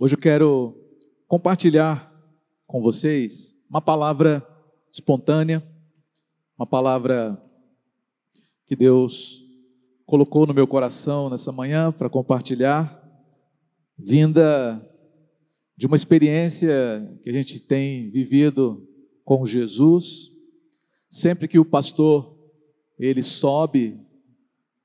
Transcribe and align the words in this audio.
Hoje 0.00 0.14
eu 0.14 0.20
quero 0.20 0.76
compartilhar 1.26 2.08
com 2.68 2.80
vocês 2.80 3.60
uma 3.68 3.80
palavra 3.80 4.46
espontânea, 4.92 5.60
uma 6.56 6.64
palavra 6.64 7.36
que 8.64 8.76
Deus 8.76 9.42
colocou 10.06 10.46
no 10.46 10.54
meu 10.54 10.68
coração 10.68 11.28
nessa 11.28 11.50
manhã 11.50 11.90
para 11.90 12.08
compartilhar, 12.08 12.96
vinda 13.98 14.80
de 15.76 15.88
uma 15.88 15.96
experiência 15.96 16.70
que 17.20 17.28
a 17.28 17.32
gente 17.32 17.58
tem 17.58 18.08
vivido 18.08 18.88
com 19.24 19.44
Jesus. 19.44 20.30
Sempre 21.08 21.48
que 21.48 21.58
o 21.58 21.64
pastor 21.64 22.38
ele 22.96 23.24
sobe 23.24 24.00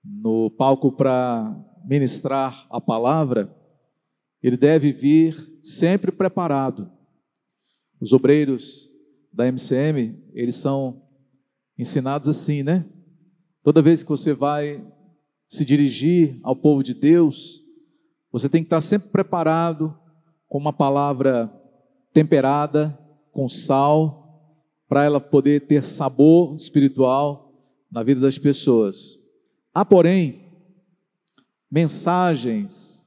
no 0.03 0.49
palco 0.49 0.91
para 0.91 1.55
ministrar 1.85 2.65
a 2.71 2.81
palavra, 2.81 3.55
ele 4.43 4.57
deve 4.57 4.91
vir 4.91 5.59
sempre 5.63 6.11
preparado. 6.11 6.91
Os 7.99 8.11
obreiros 8.11 8.89
da 9.31 9.47
MCM, 9.47 10.21
eles 10.33 10.57
são 10.57 11.01
ensinados 11.77 12.27
assim, 12.27 12.61
né? 12.61 12.85
Toda 13.63 13.81
vez 13.81 14.03
que 14.03 14.09
você 14.09 14.33
vai 14.33 14.85
se 15.47 15.63
dirigir 15.63 16.39
ao 16.43 16.55
povo 16.55 16.83
de 16.83 16.93
Deus, 16.93 17.61
você 18.31 18.49
tem 18.49 18.61
que 18.61 18.67
estar 18.67 18.81
sempre 18.81 19.09
preparado 19.09 19.97
com 20.49 20.57
uma 20.57 20.73
palavra 20.73 21.51
temperada, 22.11 22.97
com 23.31 23.47
sal, 23.47 24.23
para 24.87 25.03
ela 25.03 25.21
poder 25.21 25.61
ter 25.61 25.83
sabor 25.83 26.55
espiritual 26.55 27.53
na 27.89 28.03
vida 28.03 28.19
das 28.19 28.37
pessoas. 28.37 29.17
Há, 29.73 29.85
porém, 29.85 30.51
mensagens 31.71 33.02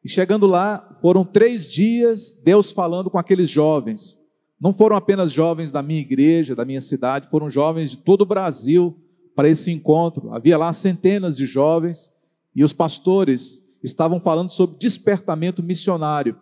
e 0.04 0.08
chegando 0.08 0.46
lá, 0.46 0.96
foram 1.00 1.24
três 1.24 1.70
dias 1.70 2.40
Deus 2.44 2.70
falando 2.70 3.10
com 3.10 3.18
aqueles 3.18 3.48
jovens. 3.48 4.18
Não 4.60 4.72
foram 4.72 4.96
apenas 4.96 5.32
jovens 5.32 5.72
da 5.72 5.82
minha 5.82 6.00
igreja, 6.00 6.54
da 6.54 6.64
minha 6.64 6.80
cidade, 6.80 7.28
foram 7.30 7.50
jovens 7.50 7.90
de 7.90 7.98
todo 7.98 8.22
o 8.22 8.26
Brasil 8.26 8.96
para 9.34 9.48
esse 9.48 9.72
encontro. 9.72 10.32
Havia 10.32 10.58
lá 10.58 10.72
centenas 10.72 11.36
de 11.36 11.46
jovens, 11.46 12.10
e 12.54 12.62
os 12.62 12.72
pastores 12.72 13.62
estavam 13.82 14.20
falando 14.20 14.50
sobre 14.50 14.78
despertamento 14.78 15.62
missionário. 15.62 16.36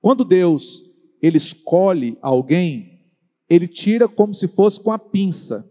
Quando 0.00 0.24
Deus 0.24 0.84
ele 1.22 1.38
escolhe 1.38 2.18
alguém, 2.20 3.00
ele 3.48 3.66
tira 3.66 4.06
como 4.06 4.34
se 4.34 4.46
fosse 4.46 4.78
com 4.78 4.92
a 4.92 4.98
pinça. 4.98 5.64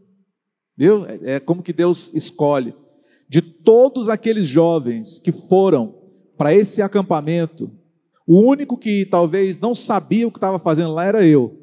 Viu? 0.75 1.05
É, 1.05 1.35
é 1.35 1.39
como 1.39 1.61
que 1.61 1.71
Deus 1.71 2.11
escolhe. 2.13 2.73
De 3.29 3.41
todos 3.41 4.09
aqueles 4.09 4.47
jovens 4.47 5.19
que 5.19 5.31
foram 5.31 5.95
para 6.37 6.53
esse 6.53 6.81
acampamento, 6.81 7.71
o 8.25 8.39
único 8.39 8.77
que 8.77 9.05
talvez 9.05 9.57
não 9.57 9.75
sabia 9.75 10.27
o 10.27 10.31
que 10.31 10.37
estava 10.37 10.57
fazendo 10.57 10.93
lá 10.93 11.05
era 11.05 11.25
eu. 11.25 11.59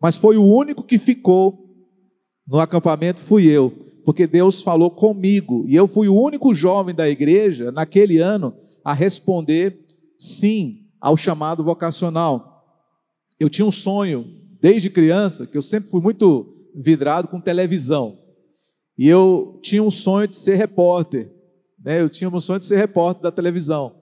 Mas 0.00 0.16
foi 0.16 0.36
o 0.36 0.44
único 0.44 0.82
que 0.82 0.98
ficou 0.98 1.66
no 2.46 2.60
acampamento 2.60 3.20
fui 3.20 3.46
eu, 3.46 3.70
porque 4.04 4.26
Deus 4.26 4.60
falou 4.60 4.90
comigo, 4.90 5.64
e 5.66 5.74
eu 5.74 5.88
fui 5.88 6.06
o 6.06 6.14
único 6.14 6.54
jovem 6.54 6.94
da 6.94 7.08
igreja 7.08 7.72
naquele 7.72 8.18
ano 8.18 8.54
a 8.86 8.92
responder 8.92 9.84
sim 10.16 10.86
ao 11.00 11.16
chamado 11.16 11.64
vocacional. 11.64 12.64
Eu 13.38 13.50
tinha 13.50 13.66
um 13.66 13.72
sonho 13.72 14.24
desde 14.60 14.88
criança, 14.88 15.44
que 15.44 15.58
eu 15.58 15.62
sempre 15.62 15.90
fui 15.90 16.00
muito 16.00 16.70
vidrado 16.72 17.26
com 17.26 17.40
televisão. 17.40 18.16
E 18.96 19.08
eu 19.08 19.58
tinha 19.60 19.82
um 19.82 19.90
sonho 19.90 20.28
de 20.28 20.36
ser 20.36 20.54
repórter. 20.54 21.28
Né? 21.84 22.00
Eu 22.00 22.08
tinha 22.08 22.30
um 22.30 22.38
sonho 22.38 22.60
de 22.60 22.64
ser 22.64 22.76
repórter 22.76 23.24
da 23.24 23.32
televisão. 23.32 23.92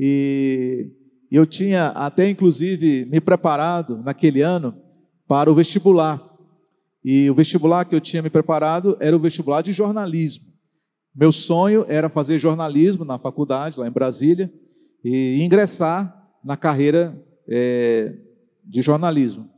E 0.00 0.90
eu 1.30 1.44
tinha 1.44 1.88
até, 1.88 2.26
inclusive, 2.26 3.04
me 3.04 3.20
preparado 3.20 3.98
naquele 3.98 4.40
ano 4.40 4.74
para 5.28 5.52
o 5.52 5.54
vestibular. 5.54 6.18
E 7.04 7.28
o 7.28 7.34
vestibular 7.34 7.84
que 7.84 7.94
eu 7.94 8.00
tinha 8.00 8.22
me 8.22 8.30
preparado 8.30 8.96
era 9.00 9.14
o 9.14 9.20
vestibular 9.20 9.60
de 9.60 9.74
jornalismo. 9.74 10.53
Meu 11.14 11.30
sonho 11.30 11.84
era 11.88 12.08
fazer 12.08 12.38
jornalismo 12.38 13.04
na 13.04 13.18
faculdade, 13.18 13.78
lá 13.78 13.86
em 13.86 13.92
Brasília, 13.92 14.52
e 15.04 15.40
ingressar 15.42 16.28
na 16.42 16.56
carreira 16.56 17.16
é, 17.48 18.14
de 18.64 18.82
jornalismo. 18.82 19.48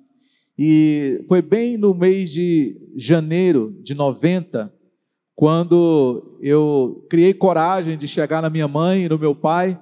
E 0.59 1.23
foi 1.29 1.41
bem 1.41 1.77
no 1.77 1.95
mês 1.95 2.31
de 2.31 2.77
janeiro 2.97 3.79
de 3.83 3.95
90, 3.95 4.73
quando 5.35 6.39
eu 6.41 7.07
criei 7.11 7.33
coragem 7.33 7.97
de 7.97 8.09
chegar 8.09 8.43
na 8.43 8.51
minha 8.51 8.69
mãe 8.69 9.05
e 9.05 9.09
no 9.09 9.19
meu 9.19 9.35
pai 9.35 9.79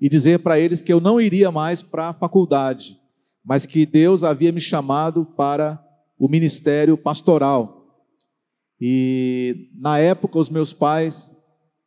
e 0.00 0.08
dizer 0.08 0.40
para 0.40 0.58
eles 0.58 0.80
que 0.80 0.92
eu 0.92 1.00
não 1.00 1.20
iria 1.20 1.50
mais 1.50 1.82
para 1.82 2.08
a 2.08 2.12
faculdade, 2.12 2.98
mas 3.44 3.66
que 3.66 3.86
Deus 3.86 4.24
havia 4.24 4.52
me 4.52 4.60
chamado 4.60 5.24
para 5.24 5.82
o 6.18 6.28
ministério 6.28 6.96
pastoral. 6.96 7.75
E 8.80 9.70
na 9.78 9.98
época 9.98 10.38
os 10.38 10.48
meus 10.48 10.72
pais, 10.72 11.34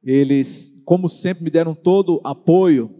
eles, 0.04 0.82
como 0.86 1.08
sempre, 1.08 1.44
me 1.44 1.50
deram 1.50 1.76
todo 1.76 2.22
apoio 2.24 3.00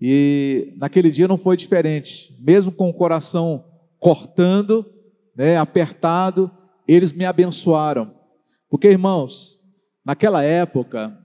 e 0.00 0.74
naquele 0.76 1.10
dia 1.10 1.28
não 1.28 1.36
foi 1.38 1.56
diferente. 1.56 2.36
Mesmo 2.40 2.72
com 2.72 2.88
o 2.90 2.94
coração 2.94 3.64
cortando, 3.98 4.84
né, 5.36 5.56
apertado, 5.56 6.50
eles 6.86 7.12
me 7.12 7.24
abençoaram. 7.24 8.14
Porque, 8.68 8.88
irmãos, 8.88 9.58
naquela 10.04 10.42
época 10.42 11.16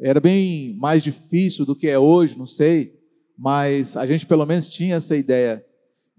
era 0.00 0.20
bem 0.20 0.76
mais 0.78 1.02
difícil 1.02 1.64
do 1.64 1.76
que 1.76 1.86
é 1.86 1.98
hoje, 1.98 2.36
não 2.36 2.46
sei, 2.46 2.94
mas 3.38 3.96
a 3.96 4.06
gente 4.06 4.26
pelo 4.26 4.46
menos 4.46 4.68
tinha 4.68 4.96
essa 4.96 5.16
ideia 5.16 5.64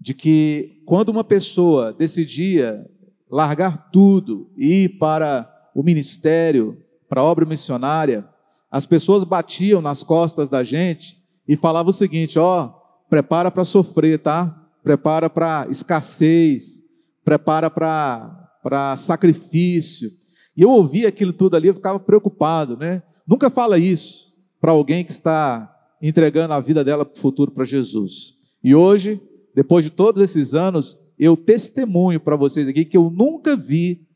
de 0.00 0.14
que 0.14 0.82
quando 0.86 1.08
uma 1.10 1.24
pessoa 1.24 1.92
decidia 1.92 2.88
largar 3.30 3.90
tudo 3.90 4.50
e 4.56 4.84
ir 4.84 4.98
para 4.98 5.50
o 5.74 5.82
ministério, 5.82 6.82
para 7.08 7.20
a 7.20 7.24
obra 7.24 7.44
missionária, 7.44 8.28
as 8.70 8.86
pessoas 8.86 9.24
batiam 9.24 9.80
nas 9.80 10.02
costas 10.02 10.48
da 10.48 10.62
gente 10.64 11.18
e 11.46 11.56
falava 11.56 11.90
o 11.90 11.92
seguinte: 11.92 12.38
ó, 12.38 12.72
prepara 13.08 13.50
para 13.50 13.64
sofrer, 13.64 14.20
tá? 14.20 14.62
Prepara 14.82 15.28
para 15.28 15.66
escassez, 15.70 16.82
prepara 17.24 17.70
para 17.70 18.96
sacrifício. 18.96 20.10
E 20.56 20.62
eu 20.62 20.70
ouvia 20.70 21.08
aquilo 21.08 21.32
tudo 21.32 21.56
ali, 21.56 21.68
eu 21.68 21.74
ficava 21.74 22.00
preocupado, 22.00 22.76
né? 22.76 23.02
Nunca 23.26 23.50
fala 23.50 23.78
isso 23.78 24.32
para 24.60 24.72
alguém 24.72 25.04
que 25.04 25.10
está 25.10 25.72
entregando 26.00 26.54
a 26.54 26.60
vida 26.60 26.84
dela 26.84 27.04
para 27.04 27.16
o 27.16 27.20
futuro 27.20 27.50
para 27.50 27.64
Jesus. 27.64 28.34
E 28.62 28.74
hoje, 28.74 29.20
depois 29.54 29.84
de 29.84 29.90
todos 29.90 30.22
esses 30.22 30.54
anos, 30.54 31.05
eu 31.18 31.36
testemunho 31.36 32.20
para 32.20 32.36
vocês 32.36 32.68
aqui 32.68 32.84
que 32.84 32.96
eu 32.96 33.10
nunca 33.10 33.56
vi 33.56 34.06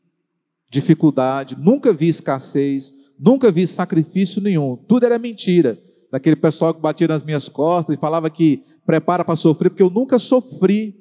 dificuldade, 0.69 1.57
nunca 1.57 1.91
vi 1.91 2.07
escassez, 2.07 2.93
nunca 3.19 3.51
vi 3.51 3.67
sacrifício 3.67 4.41
nenhum. 4.41 4.75
Tudo 4.75 5.05
era 5.05 5.19
mentira 5.19 5.81
daquele 6.11 6.35
pessoal 6.35 6.73
que 6.73 6.81
batia 6.81 7.07
nas 7.07 7.23
minhas 7.23 7.47
costas 7.47 7.95
e 7.95 7.99
falava 7.99 8.29
que 8.29 8.63
prepara 8.85 9.23
para 9.23 9.35
sofrer, 9.35 9.69
porque 9.69 9.83
eu 9.83 9.89
nunca 9.89 10.19
sofri 10.19 10.99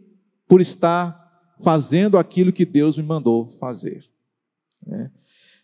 por 0.49 0.61
estar 0.61 1.19
fazendo 1.63 2.19
aquilo 2.19 2.53
que 2.53 2.65
Deus 2.65 2.97
me 2.97 3.05
mandou 3.05 3.47
fazer. 3.47 4.05
Né? 4.87 5.11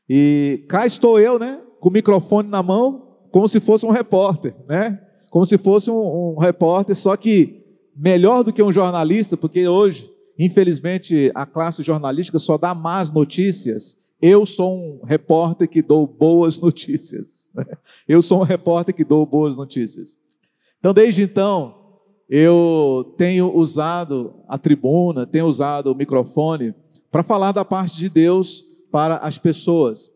E 0.09 0.65
cá 0.69 0.87
estou 0.87 1.19
eu, 1.19 1.39
né, 1.39 1.61
com 1.81 1.89
o 1.89 1.93
microfone 1.93 2.49
na 2.49 2.63
mão, 2.63 3.07
como 3.31 3.49
se 3.49 3.61
fosse 3.61 3.85
um 3.85 3.91
repórter, 3.91 4.55
né? 4.69 5.01
Como 5.31 5.45
se 5.45 5.59
fosse 5.59 5.91
um, 5.91 6.35
um 6.35 6.39
repórter, 6.39 6.97
só 6.97 7.17
que 7.17 7.65
melhor 7.95 8.43
do 8.43 8.53
que 8.53 8.63
um 8.63 8.73
jornalista, 8.73 9.37
porque 9.37 9.67
hoje, 9.67 10.11
infelizmente, 10.39 11.31
a 11.35 11.47
classe 11.47 11.83
jornalística 11.83 12.39
só 12.39 12.59
dá 12.59 12.75
más 12.75 13.13
notícias. 13.13 14.05
Eu 14.21 14.47
sou 14.47 14.77
um 14.77 15.05
repórter 15.05 15.69
que 15.69 15.83
dou 15.83 16.07
boas 16.07 16.59
notícias. 16.61 17.51
Eu 18.09 18.23
sou 18.23 18.41
um 18.41 18.45
repórter 18.45 18.95
que 18.95 19.05
dou 19.05 19.25
boas 19.27 19.57
notícias. 19.57 20.19
Então, 20.79 20.93
desde 20.93 21.23
então, 21.23 21.75
eu 22.29 23.15
tenho 23.17 23.55
usado 23.55 24.35
a 24.49 24.59
tribuna, 24.59 25.27
tenho 25.27 25.47
usado 25.47 25.93
o 25.93 25.95
microfone 25.95 26.75
para 27.11 27.23
falar 27.23 27.53
da 27.53 27.65
parte 27.65 27.97
de 27.97 28.09
Deus 28.09 28.65
para 28.91 29.17
as 29.17 29.39
pessoas, 29.39 30.11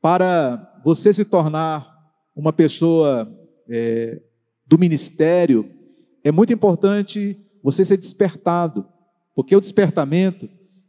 para 0.00 0.80
você 0.84 1.12
se 1.12 1.24
tornar 1.24 1.88
uma 2.34 2.52
pessoa 2.52 3.28
é, 3.68 4.20
do 4.66 4.78
ministério, 4.78 5.68
é 6.22 6.30
muito 6.30 6.52
importante 6.52 7.36
você 7.62 7.84
ser 7.84 7.96
despertado, 7.96 8.86
porque 9.38 9.54
o 9.54 9.60
despertamento 9.60 10.48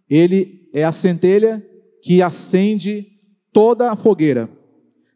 ele 0.10 0.68
é 0.74 0.84
a 0.84 0.92
centelha 0.92 1.64
que 2.02 2.20
acende 2.20 3.06
toda 3.54 3.92
a 3.92 3.96
fogueira. 3.96 4.50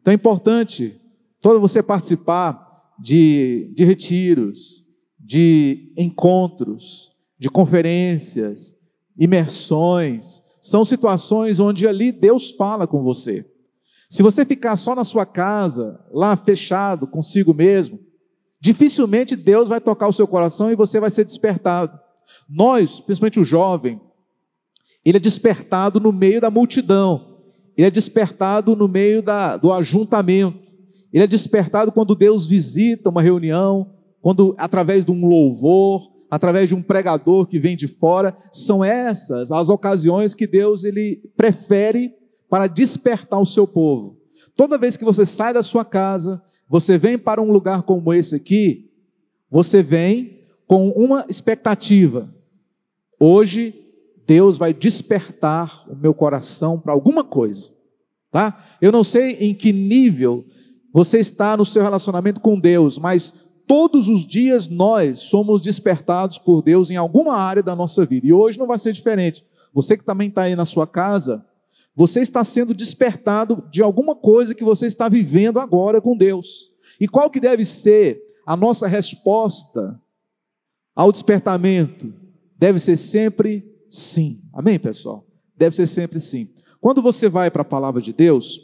Então 0.00 0.12
é 0.12 0.14
importante 0.14 1.00
todo 1.40 1.58
você 1.58 1.82
participar 1.82 2.64
de, 2.96 3.72
de 3.74 3.82
retiros, 3.82 4.84
de 5.18 5.92
encontros, 5.98 7.10
de 7.36 7.50
conferências, 7.50 8.76
imersões. 9.18 10.40
São 10.60 10.84
situações 10.84 11.58
onde 11.58 11.88
ali 11.88 12.12
Deus 12.12 12.52
fala 12.52 12.86
com 12.86 13.02
você. 13.02 13.44
Se 14.08 14.22
você 14.22 14.44
ficar 14.44 14.76
só 14.76 14.94
na 14.94 15.02
sua 15.02 15.26
casa, 15.26 16.00
lá 16.12 16.36
fechado 16.36 17.04
consigo 17.04 17.52
mesmo, 17.52 17.98
dificilmente 18.60 19.34
Deus 19.34 19.68
vai 19.68 19.80
tocar 19.80 20.06
o 20.06 20.12
seu 20.12 20.28
coração 20.28 20.70
e 20.70 20.76
você 20.76 21.00
vai 21.00 21.10
ser 21.10 21.24
despertado. 21.24 22.03
Nós, 22.48 23.00
principalmente 23.00 23.40
o 23.40 23.44
jovem, 23.44 24.00
ele 25.04 25.18
é 25.18 25.20
despertado 25.20 26.00
no 26.00 26.12
meio 26.12 26.40
da 26.40 26.50
multidão, 26.50 27.38
ele 27.76 27.86
é 27.86 27.90
despertado 27.90 28.74
no 28.74 28.88
meio 28.88 29.22
da, 29.22 29.56
do 29.56 29.72
ajuntamento, 29.72 30.72
ele 31.12 31.24
é 31.24 31.26
despertado 31.26 31.92
quando 31.92 32.14
Deus 32.14 32.46
visita 32.46 33.10
uma 33.10 33.22
reunião, 33.22 33.92
quando 34.20 34.54
através 34.58 35.04
de 35.04 35.12
um 35.12 35.26
louvor, 35.26 36.10
através 36.30 36.68
de 36.68 36.74
um 36.74 36.82
pregador 36.82 37.46
que 37.46 37.58
vem 37.58 37.76
de 37.76 37.86
fora, 37.86 38.36
são 38.50 38.82
essas 38.82 39.52
as 39.52 39.68
ocasiões 39.68 40.34
que 40.34 40.46
Deus 40.46 40.84
ele 40.84 41.22
prefere 41.36 42.12
para 42.48 42.66
despertar 42.66 43.40
o 43.40 43.46
seu 43.46 43.66
povo. 43.66 44.18
Toda 44.56 44.78
vez 44.78 44.96
que 44.96 45.04
você 45.04 45.24
sai 45.24 45.52
da 45.52 45.62
sua 45.62 45.84
casa, 45.84 46.42
você 46.68 46.96
vem 46.96 47.18
para 47.18 47.42
um 47.42 47.52
lugar 47.52 47.82
como 47.82 48.12
esse 48.12 48.34
aqui, 48.34 48.90
você 49.50 49.82
vem 49.82 50.43
com 50.74 50.88
uma 50.88 51.24
expectativa. 51.28 52.28
Hoje 53.20 53.72
Deus 54.26 54.58
vai 54.58 54.74
despertar 54.74 55.84
o 55.88 55.94
meu 55.94 56.12
coração 56.12 56.80
para 56.80 56.92
alguma 56.92 57.22
coisa, 57.22 57.70
tá? 58.28 58.60
Eu 58.82 58.90
não 58.90 59.04
sei 59.04 59.34
em 59.34 59.54
que 59.54 59.72
nível 59.72 60.44
você 60.92 61.20
está 61.20 61.56
no 61.56 61.64
seu 61.64 61.80
relacionamento 61.80 62.40
com 62.40 62.58
Deus, 62.58 62.98
mas 62.98 63.52
todos 63.68 64.08
os 64.08 64.26
dias 64.26 64.66
nós 64.66 65.20
somos 65.20 65.62
despertados 65.62 66.38
por 66.38 66.60
Deus 66.60 66.90
em 66.90 66.96
alguma 66.96 67.36
área 67.36 67.62
da 67.62 67.76
nossa 67.76 68.04
vida. 68.04 68.26
E 68.26 68.32
hoje 68.32 68.58
não 68.58 68.66
vai 68.66 68.76
ser 68.76 68.92
diferente. 68.92 69.46
Você 69.72 69.96
que 69.96 70.04
também 70.04 70.28
está 70.28 70.42
aí 70.42 70.56
na 70.56 70.64
sua 70.64 70.88
casa, 70.88 71.46
você 71.94 72.20
está 72.20 72.42
sendo 72.42 72.74
despertado 72.74 73.62
de 73.70 73.80
alguma 73.80 74.16
coisa 74.16 74.56
que 74.56 74.64
você 74.64 74.86
está 74.86 75.08
vivendo 75.08 75.60
agora 75.60 76.00
com 76.00 76.16
Deus. 76.16 76.72
E 77.00 77.06
qual 77.06 77.30
que 77.30 77.38
deve 77.38 77.64
ser 77.64 78.20
a 78.44 78.56
nossa 78.56 78.88
resposta 78.88 80.02
ao 80.94 81.10
despertamento? 81.10 82.12
Deve 82.58 82.78
ser 82.78 82.96
sempre 82.96 83.64
sim. 83.88 84.38
Amém, 84.52 84.78
pessoal? 84.78 85.26
Deve 85.56 85.74
ser 85.74 85.86
sempre 85.86 86.20
sim. 86.20 86.48
Quando 86.80 87.00
você 87.00 87.28
vai 87.28 87.50
para 87.50 87.62
a 87.62 87.64
palavra 87.64 88.00
de 88.00 88.12
Deus, 88.12 88.60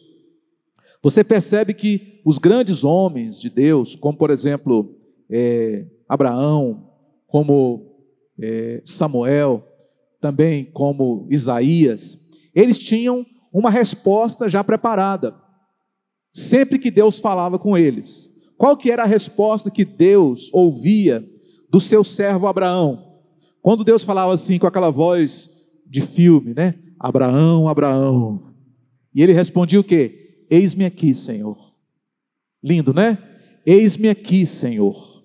você 1.02 1.24
percebe 1.24 1.72
que 1.72 2.20
os 2.24 2.38
grandes 2.38 2.84
homens 2.84 3.40
de 3.40 3.48
Deus, 3.48 3.96
como 3.96 4.18
por 4.18 4.30
exemplo 4.30 4.94
é, 5.30 5.86
Abraão, 6.08 6.90
como 7.26 7.96
é, 8.38 8.82
Samuel, 8.84 9.66
também 10.20 10.64
como 10.64 11.26
Isaías, 11.30 12.28
eles 12.54 12.78
tinham 12.78 13.24
uma 13.52 13.70
resposta 13.70 14.48
já 14.48 14.62
preparada. 14.62 15.34
Sempre 16.32 16.78
que 16.78 16.90
Deus 16.90 17.18
falava 17.18 17.58
com 17.58 17.76
eles, 17.76 18.32
qual 18.56 18.76
que 18.76 18.90
era 18.90 19.02
a 19.02 19.06
resposta 19.06 19.70
que 19.70 19.84
Deus 19.84 20.50
ouvia 20.52 21.26
do 21.70 21.80
seu 21.80 22.02
servo 22.02 22.46
Abraão? 22.46 23.20
Quando 23.62 23.84
Deus 23.84 24.02
falava 24.02 24.32
assim 24.32 24.58
com 24.58 24.66
aquela 24.66 24.90
voz 24.90 25.68
de 25.86 26.00
filme, 26.00 26.54
né? 26.54 26.74
Abraão, 26.98 27.68
Abraão. 27.68 28.54
E 29.14 29.22
ele 29.22 29.32
respondia 29.32 29.80
o 29.80 29.84
quê? 29.84 30.46
Eis-me 30.50 30.84
aqui, 30.84 31.14
Senhor. 31.14 31.74
Lindo, 32.62 32.92
né? 32.92 33.18
Eis-me 33.64 34.08
aqui, 34.08 34.44
Senhor. 34.46 35.24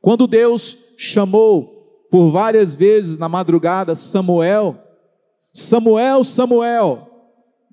Quando 0.00 0.26
Deus 0.26 0.76
chamou 0.96 2.06
por 2.10 2.30
várias 2.30 2.74
vezes 2.74 3.16
na 3.18 3.28
madrugada 3.28 3.94
Samuel, 3.94 4.78
Samuel, 5.52 6.24
Samuel, 6.24 7.08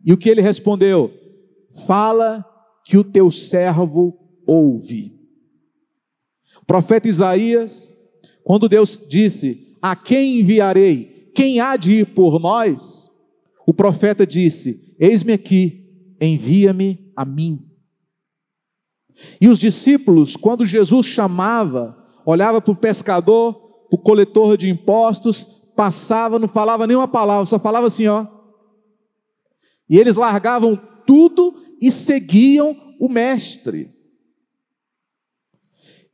e 0.06 0.14
o 0.14 0.18
que 0.18 0.30
ele 0.30 0.42
respondeu? 0.42 1.12
Fala 1.86 2.46
que 2.86 2.98
o 2.98 3.04
teu 3.04 3.32
servo 3.32 4.18
ouve. 4.46 5.14
O 6.62 6.66
profeta 6.66 7.08
Isaías, 7.08 7.97
quando 8.48 8.70
Deus 8.70 9.06
disse: 9.10 9.78
A 9.82 9.94
quem 9.94 10.40
enviarei? 10.40 11.34
Quem 11.36 11.60
há 11.60 11.76
de 11.76 11.96
ir 11.96 12.14
por 12.14 12.40
nós? 12.40 13.12
O 13.68 13.74
profeta 13.74 14.26
disse: 14.26 14.96
Eis-me 14.98 15.34
aqui, 15.34 16.16
envia-me 16.22 17.12
a 17.14 17.26
mim. 17.26 17.70
E 19.42 19.50
os 19.50 19.60
discípulos, 19.60 20.38
quando 20.38 20.66
Jesus 20.66 21.08
chamava, 21.08 22.02
olhava 22.26 22.62
para 22.62 22.72
o 22.72 22.76
pescador, 22.76 23.54
para 23.90 24.00
o 24.00 24.02
coletor 24.02 24.56
de 24.56 24.70
impostos, 24.70 25.44
passava, 25.76 26.40
não 26.40 26.48
falava 26.48 26.88
nenhuma 26.88 27.08
palavra, 27.10 27.46
só 27.46 27.60
falava 27.60 27.88
assim, 27.88 28.08
ó. 28.08 28.26
E 29.90 30.00
eles 30.00 30.16
largavam 30.16 30.80
tudo 31.06 31.54
e 31.82 31.92
seguiam 31.92 32.96
o 32.98 33.10
mestre. 33.10 33.94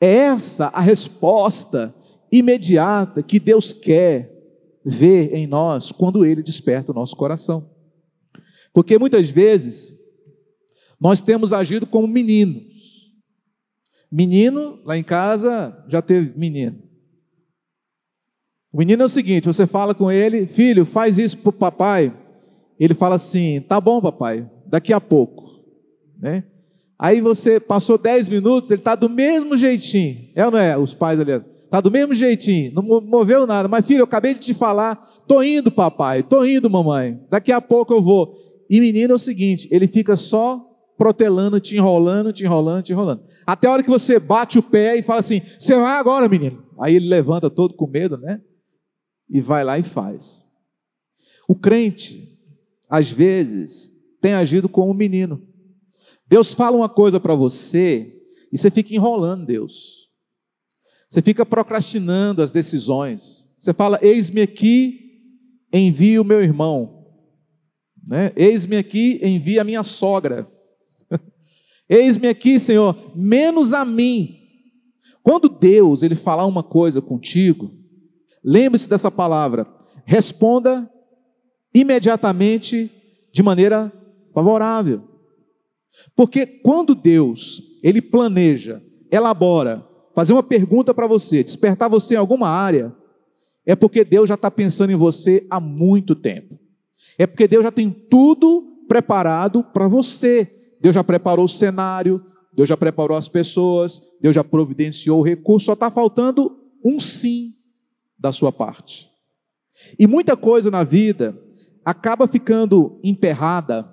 É 0.02 0.16
essa 0.16 0.70
a 0.70 0.82
resposta 0.82 1.94
imediata 2.38 3.22
que 3.22 3.40
Deus 3.40 3.74
quer 3.74 4.32
ver 4.84 5.34
em 5.36 5.46
nós 5.46 5.92
quando 5.92 6.26
Ele 6.26 6.42
desperta 6.42 6.92
o 6.92 6.96
nosso 6.96 7.16
coração. 7.16 7.70
Porque 8.74 8.98
muitas 8.98 9.30
vezes 9.30 9.94
nós 11.00 11.22
temos 11.22 11.54
agido 11.54 11.86
como 11.86 12.08
meninos. 12.08 12.74
Menino, 14.12 14.80
lá 14.84 14.98
em 14.98 15.04
casa, 15.04 15.86
já 15.88 16.02
teve 16.02 16.38
menino. 16.38 16.82
O 18.72 18.78
menino 18.80 19.04
é 19.04 19.06
o 19.06 19.10
seguinte: 19.10 19.46
você 19.46 19.68
fala 19.68 19.94
com 19.94 20.12
ele, 20.12 20.48
filho, 20.48 20.86
faz 20.86 21.20
isso 21.20 21.38
para 21.38 21.50
o 21.50 21.54
papai. 21.54 22.16
Ele 22.80 22.96
fala 22.96 23.16
assim: 23.16 23.62
tá 23.62 23.80
bom, 23.80 24.02
papai, 24.02 24.50
daqui 24.66 24.92
a 24.92 25.00
pouco. 25.00 25.44
Né? 26.18 26.44
Aí 26.98 27.22
você 27.22 27.60
passou 27.60 27.98
10 27.98 28.30
minutos, 28.30 28.72
ele 28.72 28.82
está 28.82 28.96
do 28.96 29.10
mesmo 29.10 29.56
jeitinho. 29.56 30.30
É 30.36 30.46
ou 30.46 30.52
não 30.52 30.60
é? 30.60 30.78
Os 30.78 30.94
pais 30.94 31.20
ali. 31.20 31.53
Está 31.74 31.82
do 31.82 31.90
mesmo 31.90 32.14
jeitinho, 32.14 32.72
não 32.72 32.84
moveu 33.02 33.48
nada. 33.48 33.68
Mas, 33.68 33.88
filho, 33.88 34.02
eu 34.02 34.04
acabei 34.04 34.36
de 34.36 34.42
te 34.42 34.54
falar, 34.54 34.96
tô 35.28 35.42
indo, 35.42 35.72
papai, 35.72 36.22
tô 36.22 36.46
indo, 36.46 36.70
mamãe. 36.70 37.20
Daqui 37.32 37.52
a 37.52 37.60
pouco 37.60 37.92
eu 37.92 38.00
vou. 38.00 38.38
E 38.70 38.80
menino 38.80 39.14
é 39.14 39.16
o 39.16 39.20
seguinte, 39.20 39.68
ele 39.72 39.88
fica 39.88 40.16
só 40.16 40.64
protelando, 40.96 41.60
te 41.60 41.76
enrolando, 41.76 42.32
te 42.32 42.44
enrolando, 42.44 42.84
te 42.84 42.92
enrolando. 42.92 43.24
Até 43.44 43.68
a 43.68 43.72
hora 43.72 43.82
que 43.82 43.90
você 43.90 44.20
bate 44.20 44.60
o 44.60 44.62
pé 44.62 45.00
e 45.00 45.02
fala 45.02 45.22
assim: 45.22 45.42
"Você 45.58 45.74
vai 45.76 45.98
agora, 45.98 46.30
menino". 46.30 46.64
Aí 46.80 46.96
ele 46.96 47.08
levanta 47.08 47.50
todo 47.50 47.74
com 47.74 47.88
medo, 47.88 48.20
né? 48.20 48.40
E 49.28 49.42
vai 49.42 49.64
lá 49.64 49.80
e 49.80 49.84
faz. 49.84 50.46
O 51.50 51.56
crente, 51.56 52.38
às 52.88 53.10
vezes, 53.10 53.90
tem 54.22 54.34
agido 54.34 54.70
como 54.70 54.92
um 54.92 54.96
menino. 54.96 55.42
Deus 56.28 56.54
fala 56.54 56.78
uma 56.78 56.88
coisa 56.88 57.20
para 57.20 57.34
você 57.34 58.14
e 58.52 58.60
você 58.60 58.70
fica 58.70 58.94
enrolando 58.94 59.48
Deus. 59.48 60.03
Você 61.14 61.22
fica 61.22 61.46
procrastinando 61.46 62.42
as 62.42 62.50
decisões. 62.50 63.48
Você 63.56 63.72
fala: 63.72 64.00
"Eis-me 64.02 64.42
aqui, 64.42 65.00
envie 65.72 66.18
o 66.18 66.24
meu 66.24 66.42
irmão". 66.42 67.06
Né? 68.04 68.34
Eis-me 68.36 68.78
aqui, 68.78 69.20
envia 69.22 69.62
a 69.62 69.64
minha 69.64 69.84
sogra. 69.84 70.52
Eis-me 71.88 72.28
aqui, 72.28 72.60
Senhor, 72.60 72.98
menos 73.16 73.76
a 73.76 73.86
mim. 73.86 74.40
Quando 75.22 75.50
Deus 75.50 76.02
ele 76.02 76.16
falar 76.16 76.48
uma 76.48 76.64
coisa 76.64 77.00
contigo, 77.00 77.72
lembre-se 78.44 78.90
dessa 78.90 79.12
palavra. 79.12 79.68
Responda 80.08 80.90
imediatamente 81.76 82.90
de 83.32 83.44
maneira 83.44 83.94
favorável. 84.34 85.08
Porque 86.16 86.48
quando 86.48 86.96
Deus, 86.96 87.62
ele 87.84 88.02
planeja, 88.02 88.82
elabora, 89.12 89.93
fazer 90.14 90.34
uma 90.34 90.44
pergunta 90.44 90.94
para 90.94 91.08
você, 91.08 91.44
despertar 91.44 91.90
você 91.90 92.16
em 92.16 92.18
alguma 92.18 92.50
área, 92.50 92.96
é 93.66 93.76
porque 93.76 94.04
Deus 94.04 94.30
já 94.30 94.36
está 94.36 94.52
pensando 94.52 94.92
em 94.92 94.96
você 94.96 95.46
há 95.50 95.60
muito 95.60 96.16
tempo. 96.16 96.60
É 97.18 97.26
porque 97.26 97.48
Deus 97.48 97.64
já 97.64 97.72
tem 97.72 97.90
tudo 97.90 98.86
preparado 98.88 99.64
para 99.64 99.88
você. 99.88 100.76
Deus 100.82 100.94
já 100.94 101.04
preparou 101.04 101.46
o 101.46 101.50
cenário, 101.50 102.24
Deus 102.54 102.68
já 102.68 102.76
preparou 102.76 103.18
as 103.18 103.30
pessoas, 103.30 104.02
Deus 104.22 104.36
já 104.36 104.44
providenciou 104.44 105.20
o 105.20 105.24
recurso, 105.24 105.68
só 105.68 105.74
está 105.74 105.90
faltando 105.90 106.60
um 106.84 107.00
sim 107.00 107.54
da 108.20 108.32
sua 108.32 108.52
parte. 108.52 109.10
E 109.98 110.06
muita 110.06 110.36
coisa 110.36 110.70
na 110.70 110.84
vida 110.84 111.40
acaba 111.86 112.28
ficando 112.28 113.00
emperrada 113.04 113.90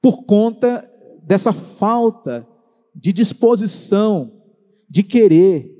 por 0.00 0.24
conta 0.24 0.88
dessa 1.22 1.52
falta 1.52 2.46
de 2.94 3.12
disposição 3.12 4.41
de 4.92 5.02
querer 5.02 5.74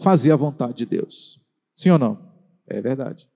fazer 0.00 0.32
a 0.32 0.36
vontade 0.36 0.78
de 0.78 0.86
Deus. 0.86 1.40
Sim 1.76 1.90
ou 1.90 1.98
não? 1.98 2.18
É 2.66 2.80
verdade. 2.80 3.28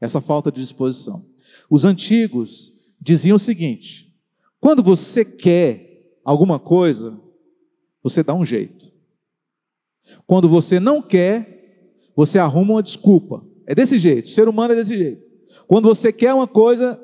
Essa 0.00 0.20
falta 0.20 0.52
de 0.52 0.60
disposição. 0.60 1.26
Os 1.68 1.84
antigos 1.84 2.72
diziam 3.00 3.34
o 3.34 3.40
seguinte: 3.40 4.16
quando 4.60 4.80
você 4.80 5.24
quer 5.24 6.20
alguma 6.24 6.60
coisa, 6.60 7.20
você 8.00 8.22
dá 8.22 8.32
um 8.32 8.44
jeito. 8.44 8.92
Quando 10.24 10.48
você 10.48 10.78
não 10.78 11.02
quer, 11.02 12.04
você 12.14 12.38
arruma 12.38 12.74
uma 12.74 12.82
desculpa. 12.82 13.44
É 13.66 13.74
desse 13.74 13.98
jeito. 13.98 14.26
O 14.26 14.30
ser 14.30 14.46
humano 14.46 14.72
é 14.72 14.76
desse 14.76 14.96
jeito. 14.96 15.24
Quando 15.66 15.88
você 15.88 16.12
quer 16.12 16.32
uma 16.32 16.46
coisa, 16.46 17.00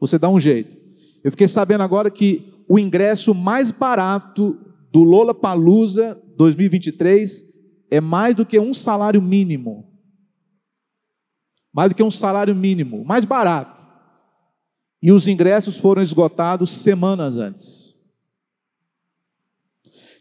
você 0.00 0.18
dá 0.18 0.28
um 0.28 0.40
jeito. 0.40 0.76
Eu 1.22 1.30
fiquei 1.30 1.46
sabendo 1.46 1.84
agora 1.84 2.10
que 2.10 2.52
o 2.68 2.80
ingresso 2.80 3.32
mais 3.32 3.70
barato 3.70 4.58
do 4.90 5.02
Lola 5.02 5.32
Palusa 5.32 6.20
2023 6.36 7.50
é 7.90 8.00
mais 8.00 8.34
do 8.34 8.44
que 8.44 8.58
um 8.58 8.74
salário 8.74 9.22
mínimo. 9.22 9.88
Mais 11.72 11.90
do 11.90 11.94
que 11.94 12.02
um 12.02 12.10
salário 12.10 12.54
mínimo, 12.54 13.04
mais 13.04 13.24
barato. 13.24 13.80
E 15.02 15.12
os 15.12 15.28
ingressos 15.28 15.76
foram 15.76 16.02
esgotados 16.02 16.70
semanas 16.70 17.36
antes. 17.36 17.94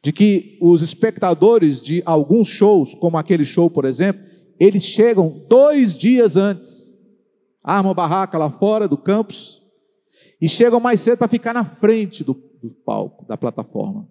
De 0.04 0.14
que 0.14 0.58
os 0.62 0.82
espectadores 0.82 1.82
de 1.82 2.02
alguns 2.06 2.48
shows, 2.48 2.96
como 2.96 3.18
aquele 3.18 3.44
show, 3.44 3.70
por 3.70 3.86
exemplo, 3.86 4.24
eles 4.60 4.84
chegam 4.84 5.46
dois 5.50 5.98
dias 5.98 6.38
antes, 6.38 6.94
armam 7.64 7.94
barraca 7.94 8.38
lá 8.38 8.50
fora 8.50 8.88
do 8.88 8.98
campus, 8.98 9.62
e 10.40 10.48
chegam 10.48 10.80
mais 10.80 11.02
cedo 11.02 11.18
para 11.18 11.28
ficar 11.28 11.54
na 11.54 11.66
frente 11.66 12.24
do, 12.24 12.34
do 12.34 12.70
palco, 12.86 13.26
da 13.26 13.36
plataforma. 13.36 14.08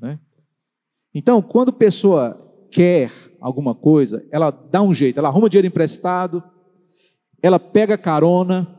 Né? 0.00 0.18
Então, 1.14 1.42
quando 1.42 1.72
pessoa 1.72 2.66
quer 2.70 3.10
alguma 3.40 3.74
coisa, 3.74 4.26
ela 4.30 4.50
dá 4.50 4.82
um 4.82 4.94
jeito, 4.94 5.18
ela 5.18 5.28
arruma 5.28 5.48
dinheiro 5.48 5.66
emprestado, 5.66 6.42
ela 7.42 7.58
pega 7.58 7.98
carona, 7.98 8.78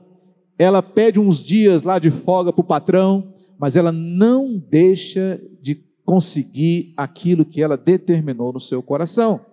ela 0.57 0.81
pede 0.81 1.19
uns 1.19 1.43
dias 1.43 1.83
lá 1.83 1.99
de 1.99 2.09
folga 2.09 2.53
para 2.53 2.61
o 2.61 2.67
patrão, 2.67 3.33
mas 3.59 3.75
ela 3.75 3.91
não 3.91 4.57
deixa 4.57 5.41
de 5.61 5.75
conseguir 6.05 6.93
aquilo 6.97 7.45
que 7.45 7.61
ela 7.61 7.77
determinou 7.77 8.53
no 8.53 8.59
seu 8.59 8.81
coração. 8.81 9.45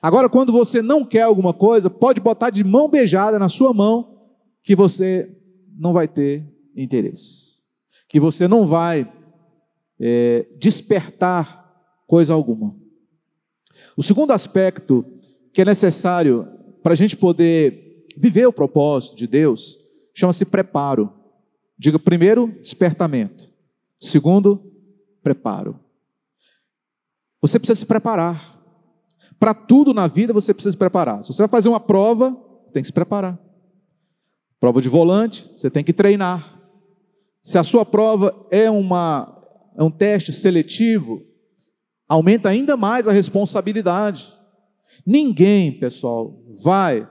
Agora, 0.00 0.28
quando 0.28 0.52
você 0.52 0.80
não 0.80 1.04
quer 1.04 1.22
alguma 1.22 1.52
coisa, 1.52 1.90
pode 1.90 2.20
botar 2.20 2.50
de 2.50 2.64
mão 2.64 2.88
beijada 2.88 3.38
na 3.38 3.48
sua 3.48 3.72
mão, 3.72 4.28
que 4.62 4.74
você 4.74 5.30
não 5.78 5.92
vai 5.92 6.08
ter 6.08 6.46
interesse. 6.76 7.62
Que 8.08 8.18
você 8.18 8.48
não 8.48 8.66
vai 8.66 9.10
é, 10.00 10.46
despertar 10.58 11.64
coisa 12.06 12.34
alguma. 12.34 12.74
O 13.96 14.02
segundo 14.02 14.32
aspecto 14.32 15.04
que 15.52 15.62
é 15.62 15.64
necessário 15.64 16.48
para 16.82 16.92
a 16.92 16.96
gente 16.96 17.16
poder 17.16 18.06
viver 18.16 18.46
o 18.46 18.52
propósito 18.52 19.16
de 19.16 19.26
Deus 19.26 19.78
chama-se 20.14 20.44
preparo. 20.44 21.12
Diga 21.78 21.98
primeiro, 21.98 22.48
despertamento. 22.60 23.48
Segundo, 24.00 24.72
preparo. 25.22 25.80
Você 27.40 27.58
precisa 27.58 27.80
se 27.80 27.86
preparar. 27.86 28.54
Para 29.38 29.54
tudo 29.54 29.92
na 29.92 30.06
vida 30.06 30.32
você 30.32 30.54
precisa 30.54 30.72
se 30.72 30.78
preparar. 30.78 31.22
Se 31.22 31.32
você 31.32 31.42
vai 31.42 31.48
fazer 31.48 31.68
uma 31.68 31.80
prova, 31.80 32.32
tem 32.72 32.82
que 32.82 32.86
se 32.86 32.92
preparar. 32.92 33.38
Prova 34.58 34.80
de 34.80 34.88
volante, 34.88 35.46
você 35.56 35.70
tem 35.70 35.84
que 35.84 35.92
treinar. 35.92 36.60
Se 37.42 37.58
a 37.58 37.62
sua 37.62 37.84
prova 37.84 38.46
é, 38.50 38.70
uma, 38.70 39.43
é 39.76 39.82
um 39.82 39.90
teste 39.90 40.32
seletivo, 40.32 41.22
aumenta 42.08 42.48
ainda 42.48 42.76
mais 42.76 43.08
a 43.08 43.12
responsabilidade. 43.12 44.32
Ninguém, 45.06 45.72
pessoal, 45.72 46.42
vai 46.62 47.08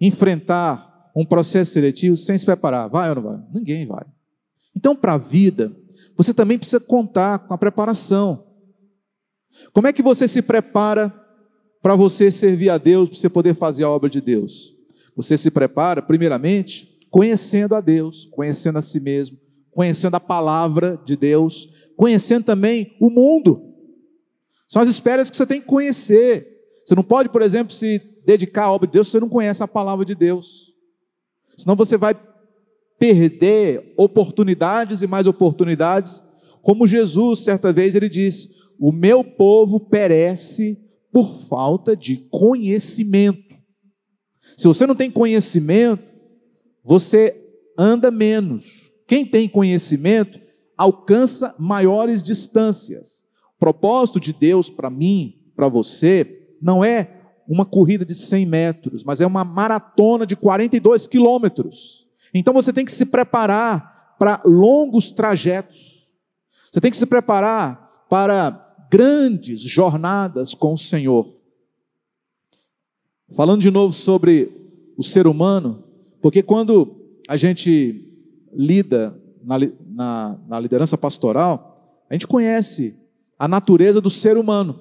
enfrentar 0.00 1.10
um 1.16 1.24
processo 1.24 1.72
seletivo 1.72 2.16
sem 2.16 2.36
se 2.36 2.44
preparar. 2.44 2.88
Vai 2.88 3.08
ou 3.08 3.14
não 3.16 3.22
vai? 3.22 3.38
Ninguém 3.52 3.86
vai. 3.86 4.04
Então, 4.76 4.94
para 4.94 5.14
a 5.14 5.18
vida, 5.18 5.74
você 6.16 6.34
também 6.34 6.58
precisa 6.58 6.80
contar 6.80 7.38
com 7.40 7.54
a 7.54 7.58
preparação. 7.58 8.46
Como 9.72 9.86
é 9.86 9.92
que 9.92 10.02
você 10.02 10.26
se 10.26 10.42
prepara 10.42 11.14
para 11.80 11.94
você 11.94 12.30
servir 12.30 12.70
a 12.70 12.78
Deus, 12.78 13.08
para 13.08 13.18
você 13.18 13.28
poder 13.28 13.54
fazer 13.54 13.84
a 13.84 13.90
obra 13.90 14.10
de 14.10 14.20
Deus? 14.20 14.74
Você 15.16 15.38
se 15.38 15.50
prepara, 15.50 16.02
primeiramente, 16.02 16.98
conhecendo 17.08 17.74
a 17.74 17.80
Deus, 17.80 18.24
conhecendo 18.32 18.78
a 18.78 18.82
si 18.82 18.98
mesmo, 18.98 19.38
conhecendo 19.70 20.16
a 20.16 20.20
palavra 20.20 21.00
de 21.04 21.16
Deus, 21.16 21.68
conhecendo 21.96 22.44
também 22.44 22.96
o 23.00 23.10
mundo. 23.10 23.74
São 24.68 24.82
as 24.82 24.88
esferas 24.88 25.30
que 25.30 25.36
você 25.36 25.46
tem 25.46 25.60
que 25.60 25.66
conhecer. 25.66 26.46
Você 26.84 26.94
não 26.94 27.02
pode, 27.02 27.28
por 27.28 27.42
exemplo, 27.42 27.72
se 27.72 28.00
dedicar 28.24 28.64
à 28.64 28.72
obra 28.72 28.86
de 28.86 28.92
Deus 28.92 29.06
se 29.06 29.12
você 29.12 29.20
não 29.20 29.28
conhece 29.28 29.62
a 29.62 29.68
palavra 29.68 30.04
de 30.04 30.14
Deus. 30.14 30.72
Senão 31.56 31.76
você 31.76 31.96
vai 31.96 32.18
perder 32.98 33.94
oportunidades 33.96 35.02
e 35.02 35.06
mais 35.06 35.26
oportunidades, 35.26 36.22
como 36.62 36.86
Jesus, 36.86 37.40
certa 37.40 37.72
vez, 37.72 37.94
ele 37.94 38.08
disse: 38.08 38.50
O 38.78 38.90
meu 38.90 39.22
povo 39.22 39.78
perece 39.78 40.78
por 41.12 41.32
falta 41.48 41.96
de 41.96 42.16
conhecimento. 42.30 43.54
Se 44.56 44.66
você 44.66 44.86
não 44.86 44.94
tem 44.94 45.10
conhecimento, 45.10 46.12
você 46.82 47.40
anda 47.78 48.10
menos, 48.10 48.90
quem 49.06 49.24
tem 49.24 49.48
conhecimento 49.48 50.43
alcança 50.76 51.54
maiores 51.58 52.22
distâncias. 52.22 53.24
O 53.56 53.58
propósito 53.58 54.20
de 54.20 54.32
Deus 54.32 54.68
para 54.68 54.90
mim, 54.90 55.38
para 55.54 55.68
você, 55.68 56.56
não 56.60 56.84
é 56.84 57.20
uma 57.46 57.64
corrida 57.64 58.04
de 58.04 58.14
100 58.14 58.46
metros, 58.46 59.04
mas 59.04 59.20
é 59.20 59.26
uma 59.26 59.44
maratona 59.44 60.26
de 60.26 60.34
42 60.34 61.06
quilômetros. 61.06 62.08
Então 62.32 62.54
você 62.54 62.72
tem 62.72 62.84
que 62.84 62.92
se 62.92 63.06
preparar 63.06 64.16
para 64.18 64.40
longos 64.44 65.12
trajetos. 65.12 66.08
Você 66.70 66.80
tem 66.80 66.90
que 66.90 66.96
se 66.96 67.06
preparar 67.06 68.06
para 68.08 68.64
grandes 68.90 69.60
jornadas 69.60 70.54
com 70.54 70.72
o 70.72 70.78
Senhor. 70.78 71.26
Falando 73.32 73.60
de 73.60 73.70
novo 73.70 73.92
sobre 73.92 74.50
o 74.96 75.02
ser 75.02 75.26
humano, 75.26 75.84
porque 76.20 76.42
quando 76.42 77.20
a 77.28 77.36
gente 77.36 78.08
lida 78.52 79.20
na, 79.44 79.56
na, 79.86 80.38
na 80.48 80.60
liderança 80.60 80.96
pastoral, 80.96 82.04
a 82.08 82.14
gente 82.14 82.26
conhece 82.26 82.98
a 83.38 83.48
natureza 83.48 84.00
do 84.00 84.10
ser 84.10 84.36
humano. 84.36 84.80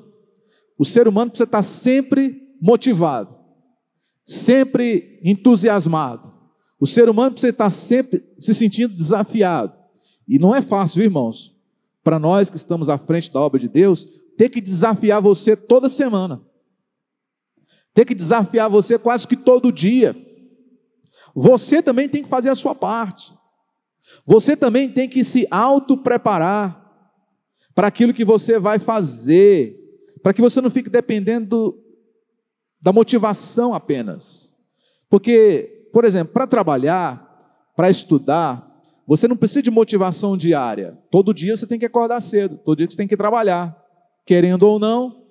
O 0.77 0.85
ser 0.85 1.07
humano 1.07 1.31
precisa 1.31 1.45
estar 1.47 1.63
sempre 1.63 2.55
motivado, 2.61 3.35
sempre 4.25 5.19
entusiasmado. 5.23 6.33
O 6.79 6.87
ser 6.87 7.09
humano 7.09 7.31
precisa 7.31 7.51
estar 7.51 7.69
sempre 7.69 8.23
se 8.39 8.53
sentindo 8.53 8.93
desafiado. 8.93 9.73
E 10.27 10.39
não 10.39 10.55
é 10.55 10.61
fácil, 10.61 11.03
irmãos, 11.03 11.53
para 12.03 12.19
nós 12.19 12.49
que 12.49 12.57
estamos 12.57 12.89
à 12.89 12.97
frente 12.97 13.31
da 13.31 13.39
obra 13.39 13.59
de 13.59 13.67
Deus, 13.67 14.05
ter 14.37 14.49
que 14.49 14.59
desafiar 14.59 15.21
você 15.21 15.55
toda 15.55 15.87
semana. 15.87 16.41
Ter 17.93 18.05
que 18.05 18.15
desafiar 18.15 18.69
você 18.69 18.97
quase 18.97 19.27
que 19.27 19.37
todo 19.37 19.71
dia. 19.71 20.15
Você 21.35 21.81
também 21.81 22.09
tem 22.09 22.23
que 22.23 22.29
fazer 22.29 22.49
a 22.49 22.55
sua 22.55 22.75
parte. 22.75 23.33
Você 24.25 24.55
também 24.55 24.89
tem 24.89 25.07
que 25.07 25.23
se 25.23 25.47
auto-preparar 25.49 26.81
para 27.73 27.87
aquilo 27.87 28.13
que 28.13 28.25
você 28.25 28.59
vai 28.59 28.79
fazer, 28.79 29.75
para 30.21 30.33
que 30.33 30.41
você 30.41 30.61
não 30.61 30.69
fique 30.69 30.89
dependendo 30.89 31.77
da 32.81 32.91
motivação 32.91 33.73
apenas. 33.73 34.55
Porque, 35.09 35.89
por 35.91 36.05
exemplo, 36.05 36.33
para 36.33 36.47
trabalhar, 36.47 37.37
para 37.75 37.89
estudar, 37.89 38.69
você 39.07 39.27
não 39.27 39.35
precisa 39.35 39.61
de 39.61 39.71
motivação 39.71 40.37
diária. 40.37 40.97
Todo 41.11 41.33
dia 41.33 41.55
você 41.55 41.67
tem 41.67 41.79
que 41.79 41.85
acordar 41.85 42.21
cedo, 42.21 42.57
todo 42.57 42.77
dia 42.77 42.89
você 42.89 42.97
tem 42.97 43.07
que 43.07 43.17
trabalhar, 43.17 43.77
querendo 44.25 44.63
ou 44.63 44.79
não, 44.79 45.23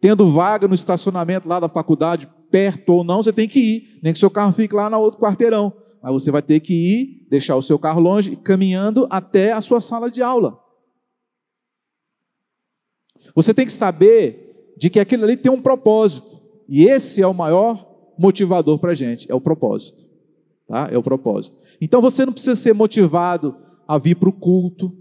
tendo 0.00 0.28
vaga 0.28 0.66
no 0.66 0.74
estacionamento 0.74 1.48
lá 1.48 1.60
da 1.60 1.68
faculdade, 1.68 2.28
perto 2.50 2.90
ou 2.92 3.04
não, 3.04 3.22
você 3.22 3.32
tem 3.32 3.48
que 3.48 3.60
ir, 3.60 4.00
nem 4.02 4.12
que 4.12 4.18
seu 4.18 4.30
carro 4.30 4.52
fique 4.52 4.74
lá 4.74 4.90
no 4.90 4.98
outro 4.98 5.20
quarteirão. 5.20 5.72
Mas 6.02 6.12
você 6.12 6.30
vai 6.30 6.42
ter 6.42 6.58
que 6.60 6.74
ir, 6.74 7.26
deixar 7.30 7.54
o 7.56 7.62
seu 7.62 7.78
carro 7.78 8.00
longe, 8.00 8.34
caminhando 8.34 9.06
até 9.08 9.52
a 9.52 9.60
sua 9.60 9.80
sala 9.80 10.10
de 10.10 10.20
aula. 10.20 10.58
Você 13.34 13.54
tem 13.54 13.64
que 13.64 13.72
saber 13.72 14.74
de 14.76 14.90
que 14.90 14.98
aquilo 14.98 15.22
ali 15.22 15.36
tem 15.36 15.52
um 15.52 15.62
propósito. 15.62 16.40
E 16.68 16.84
esse 16.84 17.22
é 17.22 17.26
o 17.26 17.32
maior 17.32 17.88
motivador 18.18 18.78
para 18.78 18.90
a 18.90 18.94
gente, 18.94 19.30
é 19.30 19.34
o 19.34 19.40
propósito. 19.40 20.10
Tá? 20.66 20.88
É 20.90 20.98
o 20.98 21.02
propósito. 21.02 21.56
Então 21.80 22.02
você 22.02 22.26
não 22.26 22.32
precisa 22.32 22.56
ser 22.56 22.72
motivado 22.72 23.56
a 23.86 23.96
vir 23.96 24.16
para 24.16 24.28
o 24.28 24.32
culto. 24.32 24.92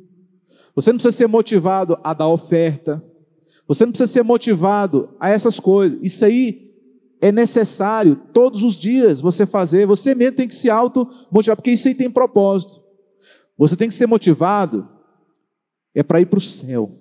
Você 0.76 0.92
não 0.92 0.98
precisa 0.98 1.18
ser 1.18 1.28
motivado 1.28 1.98
a 2.04 2.14
dar 2.14 2.28
oferta. 2.28 3.04
Você 3.68 3.86
não 3.86 3.92
precisa 3.92 4.12
ser 4.12 4.24
motivado 4.24 5.16
a 5.20 5.30
essas 5.30 5.60
coisas. 5.60 6.00
Isso 6.02 6.24
aí 6.24 6.71
é 7.22 7.32
necessário 7.32 8.16
todos 8.34 8.64
os 8.64 8.76
dias 8.76 9.22
você 9.22 9.46
fazer. 9.46 9.86
Você 9.86 10.16
mesmo 10.16 10.36
tem 10.36 10.48
que 10.48 10.56
se 10.56 10.70
auto-motivar, 10.70 11.56
porque 11.56 11.72
isso 11.72 11.88
aí 11.88 11.94
tem 11.94 12.10
propósito. 12.10 12.82
Você 13.58 13.76
tem 13.76 13.88
que 13.88 13.94
ser 13.94 14.08
motivado 14.08 14.90
é 15.94 16.02
para 16.02 16.20
ir 16.20 16.26
para 16.26 16.40
o 16.40 16.42
céu. 16.42 16.98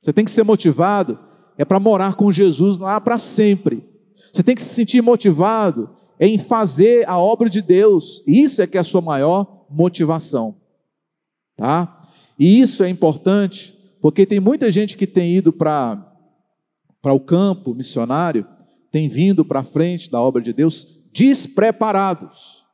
Você 0.00 0.12
tem 0.12 0.24
que 0.24 0.30
ser 0.30 0.42
motivado 0.42 1.18
é 1.56 1.64
para 1.64 1.78
morar 1.78 2.16
com 2.16 2.32
Jesus 2.32 2.78
lá 2.78 3.00
para 3.00 3.16
sempre. 3.16 3.86
Você 4.32 4.42
tem 4.42 4.56
que 4.56 4.62
se 4.62 4.74
sentir 4.74 5.00
motivado 5.00 5.90
em 6.18 6.36
fazer 6.36 7.08
a 7.08 7.16
obra 7.16 7.48
de 7.48 7.62
Deus. 7.62 8.24
Isso 8.26 8.60
é 8.60 8.66
que 8.66 8.76
é 8.76 8.80
a 8.80 8.84
sua 8.84 9.00
maior 9.00 9.66
motivação. 9.70 10.56
Tá? 11.56 12.00
E 12.36 12.60
isso 12.60 12.82
é 12.82 12.88
importante, 12.88 13.78
porque 14.00 14.26
tem 14.26 14.40
muita 14.40 14.68
gente 14.68 14.96
que 14.96 15.06
tem 15.06 15.36
ido 15.36 15.52
para 15.52 16.10
para 17.00 17.12
o 17.12 17.20
campo 17.20 17.74
missionário, 17.74 18.46
tem 18.94 19.08
vindo 19.08 19.44
para 19.44 19.64
frente 19.64 20.08
da 20.08 20.22
obra 20.22 20.40
de 20.40 20.52
Deus 20.52 20.86
despreparados. 21.12 22.64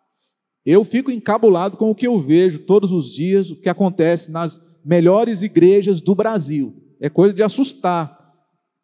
Eu 0.67 0.85
fico 0.85 1.11
encabulado 1.11 1.79
com 1.79 1.91
o 1.91 1.95
que 1.95 2.07
eu 2.07 2.19
vejo 2.19 2.59
todos 2.59 2.93
os 2.93 3.11
dias, 3.11 3.51
o 3.51 3.57
que 3.57 3.71
acontece 3.71 4.31
nas 4.31 4.61
melhores 4.85 5.41
igrejas 5.41 5.99
do 5.99 6.15
Brasil. 6.15 6.75
É 7.01 7.09
coisa 7.09 7.33
de 7.33 7.43
assustar. 7.43 8.19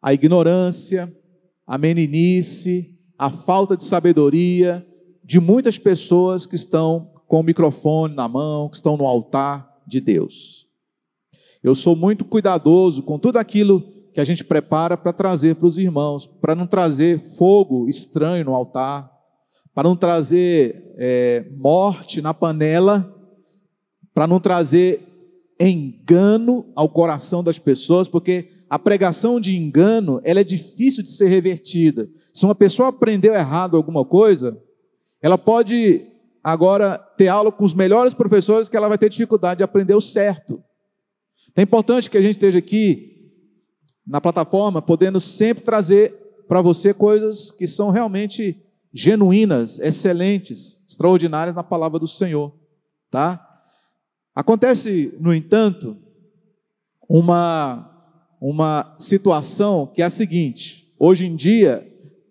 A 0.01 0.15
ignorância, 0.15 1.15
a 1.67 1.77
meninice, 1.77 2.99
a 3.19 3.29
falta 3.29 3.77
de 3.77 3.83
sabedoria 3.83 4.83
de 5.23 5.39
muitas 5.39 5.77
pessoas 5.77 6.47
que 6.47 6.55
estão 6.55 7.07
com 7.27 7.39
o 7.39 7.43
microfone 7.43 8.15
na 8.15 8.27
mão, 8.27 8.67
que 8.67 8.77
estão 8.77 8.97
no 8.97 9.05
altar 9.05 9.77
de 9.85 10.01
Deus. 10.01 10.65
Eu 11.61 11.75
sou 11.75 11.95
muito 11.95 12.25
cuidadoso 12.25 13.03
com 13.03 13.19
tudo 13.19 13.37
aquilo 13.37 13.96
que 14.17 14.21
a 14.21 14.25
gente 14.25 14.43
prepara 14.43 14.97
para 14.97 15.13
trazer 15.13 15.57
para 15.57 15.67
os 15.67 15.77
irmãos, 15.77 16.25
para 16.25 16.55
não 16.55 16.65
trazer 16.65 17.19
fogo 17.19 17.87
estranho 17.87 18.45
no 18.45 18.55
altar, 18.55 19.11
para 19.75 19.87
não 19.87 19.95
trazer 19.95 20.91
é, 20.97 21.45
morte 21.55 22.19
na 22.19 22.33
panela, 22.33 23.15
para 24.15 24.25
não 24.25 24.39
trazer 24.39 25.07
engano 25.59 26.65
ao 26.75 26.89
coração 26.89 27.43
das 27.43 27.59
pessoas, 27.59 28.07
porque 28.07 28.49
a 28.67 28.79
pregação 28.79 29.39
de 29.39 29.55
engano 29.55 30.19
ela 30.23 30.39
é 30.39 30.43
difícil 30.43 31.03
de 31.03 31.09
ser 31.09 31.27
revertida. 31.27 32.09
Se 32.33 32.43
uma 32.43 32.55
pessoa 32.55 32.89
aprendeu 32.89 33.35
errado 33.35 33.77
alguma 33.77 34.03
coisa, 34.03 34.59
ela 35.21 35.37
pode 35.37 36.07
agora 36.43 36.97
ter 36.97 37.27
aula 37.27 37.51
com 37.51 37.63
os 37.63 37.75
melhores 37.75 38.15
professores 38.15 38.67
que 38.67 38.75
ela 38.75 38.89
vai 38.89 38.97
ter 38.97 39.09
dificuldade 39.09 39.59
de 39.59 39.63
aprender 39.63 39.93
o 39.93 40.01
certo. 40.01 40.59
Então 41.51 41.61
é 41.61 41.65
importante 41.65 42.09
que 42.09 42.17
a 42.17 42.21
gente 42.21 42.37
esteja 42.37 42.57
aqui 42.57 43.15
na 44.07 44.21
plataforma, 44.21 44.81
podendo 44.81 45.19
sempre 45.19 45.63
trazer 45.63 46.13
para 46.47 46.61
você 46.61 46.93
coisas 46.93 47.51
que 47.51 47.67
são 47.67 47.89
realmente 47.89 48.63
genuínas, 48.93 49.79
excelentes, 49.79 50.83
extraordinárias 50.87 51.55
na 51.55 51.63
palavra 51.63 51.99
do 51.99 52.07
Senhor, 52.07 52.53
tá? 53.11 53.43
Acontece, 54.33 55.13
no 55.19 55.33
entanto, 55.33 55.97
uma 57.09 57.93
uma 58.39 58.95
situação 58.99 59.87
que 59.87 60.01
é 60.01 60.05
a 60.05 60.09
seguinte: 60.09 60.93
hoje 60.99 61.25
em 61.25 61.35
dia, 61.35 61.85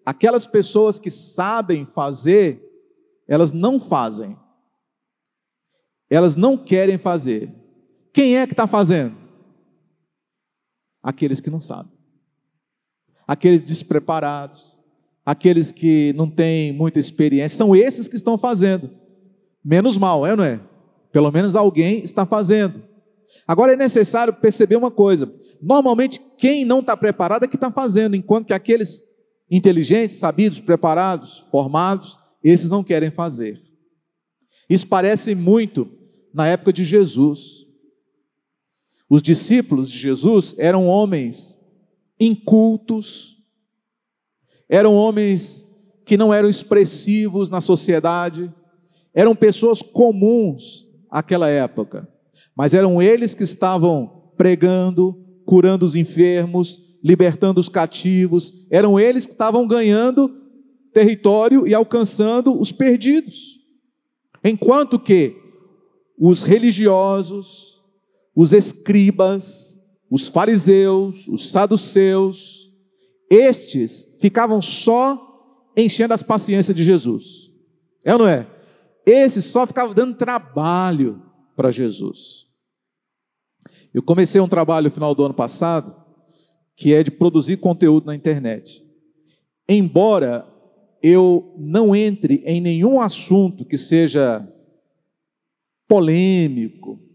aquelas 0.05 0.47
pessoas 0.47 0.99
que 0.99 1.11
sabem 1.11 1.85
fazer, 1.85 2.63
elas 3.29 3.53
não 3.53 3.81
fazem. 3.81 4.37
Elas 6.09 6.37
não 6.37 6.57
querem 6.57 6.97
fazer. 6.99 7.53
Quem 8.13 8.37
é 8.37 8.47
que 8.47 8.53
está 8.53 8.67
fazendo? 8.67 9.26
Aqueles 11.07 11.39
que 11.39 11.49
não 11.49 11.61
sabem. 11.61 11.93
Aqueles 13.29 13.63
despreparados. 13.63 14.77
Aqueles 15.25 15.71
que 15.71 16.13
não 16.17 16.29
têm 16.29 16.73
muita 16.73 16.99
experiência. 16.99 17.57
São 17.57 17.77
esses 17.77 18.09
que 18.09 18.17
estão 18.17 18.37
fazendo. 18.37 18.91
Menos 19.65 19.97
mal, 19.97 20.27
é 20.27 20.33
ou 20.33 20.37
não 20.39 20.43
é? 20.43 20.61
Pelo 21.13 21.31
menos 21.31 21.55
alguém 21.55 22.03
está 22.03 22.27
fazendo. 22.27 22.83
Agora 23.47 23.73
é 23.73 23.77
necessário 23.77 24.33
perceber 24.33 24.75
uma 24.75 24.91
coisa: 24.91 25.33
normalmente 25.63 26.21
quem 26.37 26.65
não 26.65 26.81
está 26.81 26.97
preparado 26.97 27.45
é 27.45 27.49
que 27.49 27.55
está 27.55 27.71
fazendo, 27.71 28.17
enquanto 28.17 28.47
que 28.49 28.53
aqueles 28.53 29.05
inteligentes, 29.49 30.17
sabidos, 30.17 30.59
preparados, 30.59 31.39
formados, 31.53 32.19
esses 32.43 32.69
não 32.69 32.83
querem 32.83 33.13
fazer. 33.13 33.63
Isso 34.69 34.89
parece 34.89 35.37
muito 35.37 35.89
na 36.35 36.49
época 36.49 36.73
de 36.73 36.83
Jesus. 36.83 37.66
Os 39.09 39.23
discípulos 39.23 39.91
de 39.91 39.99
Jesus 39.99 40.55
eram 40.59 40.87
homens 40.87 41.65
incultos, 42.19 43.37
eram 44.69 44.95
homens 44.95 45.67
que 46.05 46.17
não 46.17 46.33
eram 46.33 46.49
expressivos 46.49 47.51
na 47.51 47.61
sociedade, 47.61 48.53
eram 49.15 49.35
pessoas 49.35 49.83
comuns 49.83 50.87
àquela 51.11 51.49
época 51.49 52.09
mas 52.57 52.73
eram 52.73 53.03
eles 53.03 53.35
que 53.35 53.43
estavam 53.43 54.33
pregando, 54.37 55.15
curando 55.45 55.85
os 55.85 55.95
enfermos, 55.95 56.99
libertando 57.05 57.61
os 57.61 57.69
cativos, 57.69 58.67
eram 58.71 58.99
eles 58.99 59.27
que 59.27 59.33
estavam 59.33 59.67
ganhando 59.67 60.35
território 60.93 61.67
e 61.67 61.75
alcançando 61.75 62.59
os 62.59 62.73
perdidos. 62.73 63.59
Enquanto 64.43 64.99
que 64.99 65.37
os 66.19 66.43
religiosos, 66.43 67.76
os 68.37 68.53
escribas, 68.53 69.83
os 70.11 70.29
fariseus, 70.29 71.27
os 71.27 71.51
saduceus, 71.51 72.71
estes 73.31 74.19
ficavam 74.21 74.61
só 74.61 75.73
enchendo 75.75 76.13
as 76.13 76.23
paciências 76.23 76.77
de 76.77 76.85
Jesus. 76.85 77.51
É 78.05 78.13
ou 78.13 78.19
não 78.21 78.29
é? 78.29 78.47
Esses 79.07 79.47
só 79.47 79.67
ficavam 79.67 79.95
dando 79.95 80.17
trabalho 80.17 81.23
para 81.57 81.71
Jesus. 81.71 82.47
Eu 83.93 84.03
comecei 84.03 84.41
um 84.41 84.49
trabalho 84.49 84.89
no 84.89 84.95
final 84.95 85.15
do 85.15 85.25
ano 85.25 85.35
passado, 85.35 85.97
que 86.77 86.93
é 86.93 87.03
de 87.03 87.11
produzir 87.11 87.57
conteúdo 87.57 88.05
na 88.05 88.15
internet. 88.15 88.85
Embora 89.67 90.47
eu 91.03 91.55
não 91.57 91.97
entre 91.97 92.43
em 92.45 92.61
nenhum 92.61 93.01
assunto 93.01 93.65
que 93.65 93.79
seja 93.79 94.47
polêmico, 95.89 97.06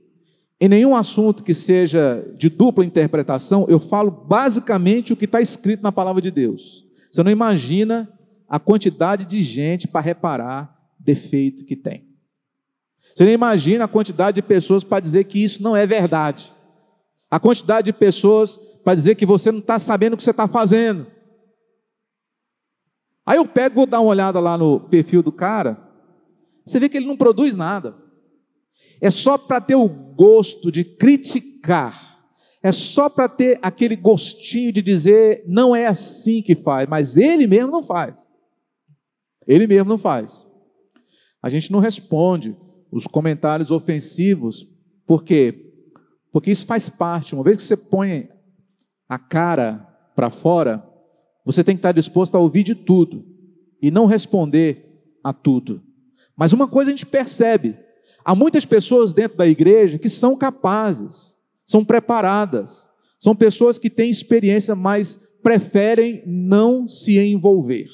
em 0.63 0.69
nenhum 0.69 0.95
assunto 0.95 1.43
que 1.43 1.56
seja 1.56 2.24
de 2.38 2.47
dupla 2.47 2.86
interpretação, 2.86 3.65
eu 3.67 3.80
falo 3.80 4.12
basicamente 4.12 5.12
o 5.12 5.17
que 5.17 5.26
está 5.26 5.41
escrito 5.41 5.82
na 5.82 5.91
palavra 5.91 6.21
de 6.21 6.30
Deus. 6.30 6.86
Você 7.10 7.24
não 7.24 7.32
imagina 7.32 8.08
a 8.47 8.60
quantidade 8.60 9.26
de 9.26 9.41
gente 9.41 9.88
para 9.88 10.02
reparar 10.02 10.78
defeito 11.00 11.65
que 11.65 11.76
tem. 11.76 12.08
Você 13.02 13.26
não 13.26 13.32
imagina 13.32 13.86
a 13.86 13.88
quantidade 13.88 14.36
de 14.36 14.43
pessoas 14.43 14.84
para 14.84 15.00
dizer 15.00 15.24
que 15.24 15.43
isso 15.43 15.63
não 15.63 15.76
é 15.76 15.88
verdade. 15.88 16.54
A 17.32 17.39
quantidade 17.39 17.86
de 17.86 17.93
pessoas 17.93 18.56
para 18.84 18.93
dizer 18.93 19.15
que 19.15 19.26
você 19.26 19.52
não 19.52 19.60
está 19.60 19.80
sabendo 19.80 20.13
o 20.13 20.17
que 20.17 20.24
você 20.24 20.30
está 20.30 20.47
fazendo. 20.47 21.08
Aí 23.26 23.38
eu 23.38 23.47
pego, 23.47 23.78
vou 23.78 23.88
dar 23.88 24.00
uma 24.00 24.10
olhada 24.10 24.39
lá 24.39 24.60
no 24.60 24.80
perfil 24.80 25.24
do 25.24 25.32
cara, 25.32 25.89
você 26.63 26.80
vê 26.80 26.88
que 26.88 26.97
ele 26.97 27.08
não 27.08 27.17
produz 27.17 27.56
nada. 27.56 27.95
É 29.02 29.10
só 29.10 29.38
para 29.38 29.60
ter 29.60 29.76
o 29.76 29.90
gosto 29.90 30.72
de 30.72 30.84
criticar. 30.84 32.10
É 32.64 32.72
só 32.72 33.10
para 33.10 33.28
ter 33.28 33.58
aquele 33.62 33.96
gostinho 33.96 34.72
de 34.72 34.84
dizer, 34.84 35.44
não 35.48 35.76
é 35.76 35.88
assim 35.88 36.44
que 36.44 36.56
faz, 36.56 36.88
mas 36.88 37.18
ele 37.18 37.48
mesmo 37.48 37.72
não 37.72 37.82
faz. 37.82 38.30
Ele 39.48 39.66
mesmo 39.66 39.90
não 39.90 39.98
faz. 39.98 40.46
A 41.42 41.50
gente 41.50 41.72
não 41.72 41.80
responde 41.80 42.56
os 42.92 43.08
comentários 43.08 43.72
ofensivos, 43.72 44.64
porque 45.08 45.68
porque 46.32 46.52
isso 46.52 46.66
faz 46.66 46.88
parte. 46.88 47.36
Uma 47.36 47.44
vez 47.44 47.58
que 47.58 47.64
você 47.64 47.76
põe 47.76 48.30
a 49.10 49.20
cara 49.20 49.86
para 50.16 50.30
fora, 50.30 50.88
você 51.46 51.64
tem 51.64 51.76
que 51.76 51.80
estar 51.80 51.92
disposto 51.92 52.36
a 52.36 52.40
ouvir 52.40 52.64
de 52.64 52.76
tudo 52.76 53.26
e 53.82 53.92
não 53.92 54.06
responder 54.06 55.04
a 55.24 55.34
tudo. 55.34 55.84
Mas 56.38 56.54
uma 56.54 56.68
coisa 56.68 56.90
a 56.90 56.94
gente 56.94 57.06
percebe: 57.06 57.76
Há 58.24 58.36
muitas 58.36 58.66
pessoas 58.66 59.14
dentro 59.14 59.38
da 59.38 59.48
igreja 59.48 59.98
que 59.98 60.10
são 60.10 60.38
capazes, 60.38 61.36
são 61.66 61.84
preparadas, 61.84 62.90
são 63.20 63.36
pessoas 63.36 63.78
que 63.78 63.90
têm 63.90 64.10
experiência, 64.10 64.76
mas 64.76 65.18
preferem 65.42 66.24
não 66.26 66.88
se 66.88 67.20
envolver. 67.20 67.88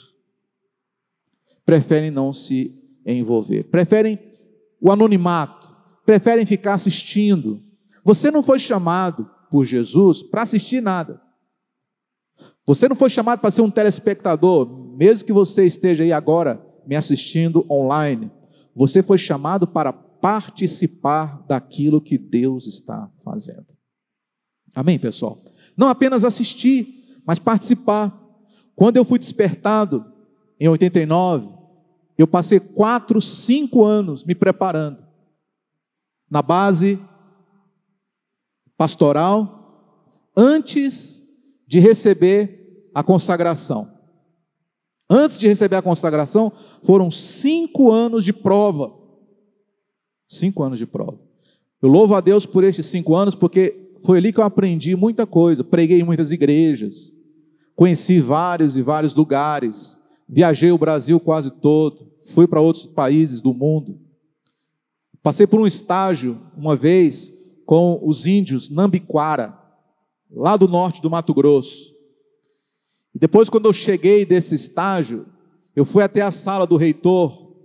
Preferem 1.65 2.11
não 2.11 2.31
se 2.31 2.81
envolver. 3.05 3.63
Preferem 3.63 4.19
o 4.81 4.91
anonimato, 4.91 5.75
preferem 6.05 6.45
ficar 6.45 6.73
assistindo. 6.75 7.61
Você 8.03 8.31
não 8.31 8.43
foi 8.43 8.59
chamado 8.59 9.29
por 9.49 9.65
Jesus 9.65 10.23
para 10.23 10.43
assistir 10.43 10.81
nada. 10.81 11.21
Você 12.65 12.87
não 12.89 12.95
foi 12.95 13.09
chamado 13.09 13.39
para 13.39 13.51
ser 13.51 13.61
um 13.61 13.71
telespectador, 13.71 14.95
mesmo 14.97 15.25
que 15.25 15.33
você 15.33 15.65
esteja 15.65 16.03
aí 16.03 16.11
agora 16.11 16.61
me 16.85 16.95
assistindo 16.95 17.65
online. 17.69 18.29
Você 18.75 19.01
foi 19.01 19.17
chamado 19.17 19.65
para 19.65 19.93
participar 20.27 21.41
daquilo 21.47 22.01
que 22.01 22.17
Deus 22.17 22.67
está 22.67 23.09
fazendo. 23.23 23.67
Amém, 24.75 24.99
pessoal? 24.99 25.41
Não 25.77 25.87
apenas 25.87 26.25
assistir, 26.25 27.21
mas 27.25 27.39
participar. 27.39 28.13
Quando 28.75 28.97
eu 28.97 29.05
fui 29.05 29.17
despertado, 29.17 30.05
em 30.59 30.67
89, 30.67 31.47
eu 32.17 32.27
passei 32.27 32.59
quatro, 32.59 33.21
cinco 33.21 33.85
anos 33.85 34.25
me 34.25 34.35
preparando 34.35 35.01
na 36.29 36.41
base 36.41 36.99
pastoral, 38.75 40.27
antes 40.35 41.23
de 41.65 41.79
receber 41.79 42.89
a 42.93 43.01
consagração. 43.01 43.89
Antes 45.09 45.37
de 45.37 45.47
receber 45.47 45.77
a 45.77 45.81
consagração, 45.81 46.51
foram 46.83 47.09
cinco 47.09 47.93
anos 47.93 48.25
de 48.25 48.33
prova. 48.33 49.06
Cinco 50.27 50.63
anos 50.63 50.77
de 50.77 50.85
prova. 50.85 51.17
Eu 51.81 51.89
louvo 51.89 52.15
a 52.15 52.21
Deus 52.21 52.45
por 52.45 52.63
esses 52.63 52.85
cinco 52.85 53.15
anos, 53.15 53.35
porque 53.35 53.91
foi 53.99 54.17
ali 54.17 54.33
que 54.33 54.39
eu 54.39 54.43
aprendi 54.43 54.95
muita 54.95 55.25
coisa. 55.25 55.63
Preguei 55.63 56.01
em 56.01 56.03
muitas 56.03 56.31
igrejas, 56.31 57.13
conheci 57.75 58.19
vários 58.19 58.75
e 58.75 58.81
vários 58.81 59.13
lugares, 59.13 59.97
viajei 60.27 60.71
o 60.71 60.77
Brasil 60.77 61.19
quase 61.19 61.51
todo, 61.51 62.11
fui 62.33 62.47
para 62.47 62.61
outros 62.61 62.85
países 62.85 63.39
do 63.39 63.53
mundo. 63.53 63.99
Passei 65.21 65.47
por 65.47 65.59
um 65.59 65.67
estágio 65.67 66.39
uma 66.55 66.75
vez 66.75 67.33
com 67.65 67.99
os 68.03 68.25
índios 68.25 68.69
Nambiquara, 68.69 69.57
lá 70.31 70.57
do 70.57 70.67
norte 70.67 71.01
do 71.01 71.09
Mato 71.09 71.33
Grosso. 71.33 71.95
E 73.13 73.19
depois, 73.19 73.49
quando 73.49 73.65
eu 73.65 73.73
cheguei 73.73 74.25
desse 74.25 74.55
estágio, 74.55 75.25
eu 75.75 75.85
fui 75.85 76.03
até 76.03 76.21
a 76.21 76.31
sala 76.31 76.65
do 76.65 76.77
reitor 76.77 77.55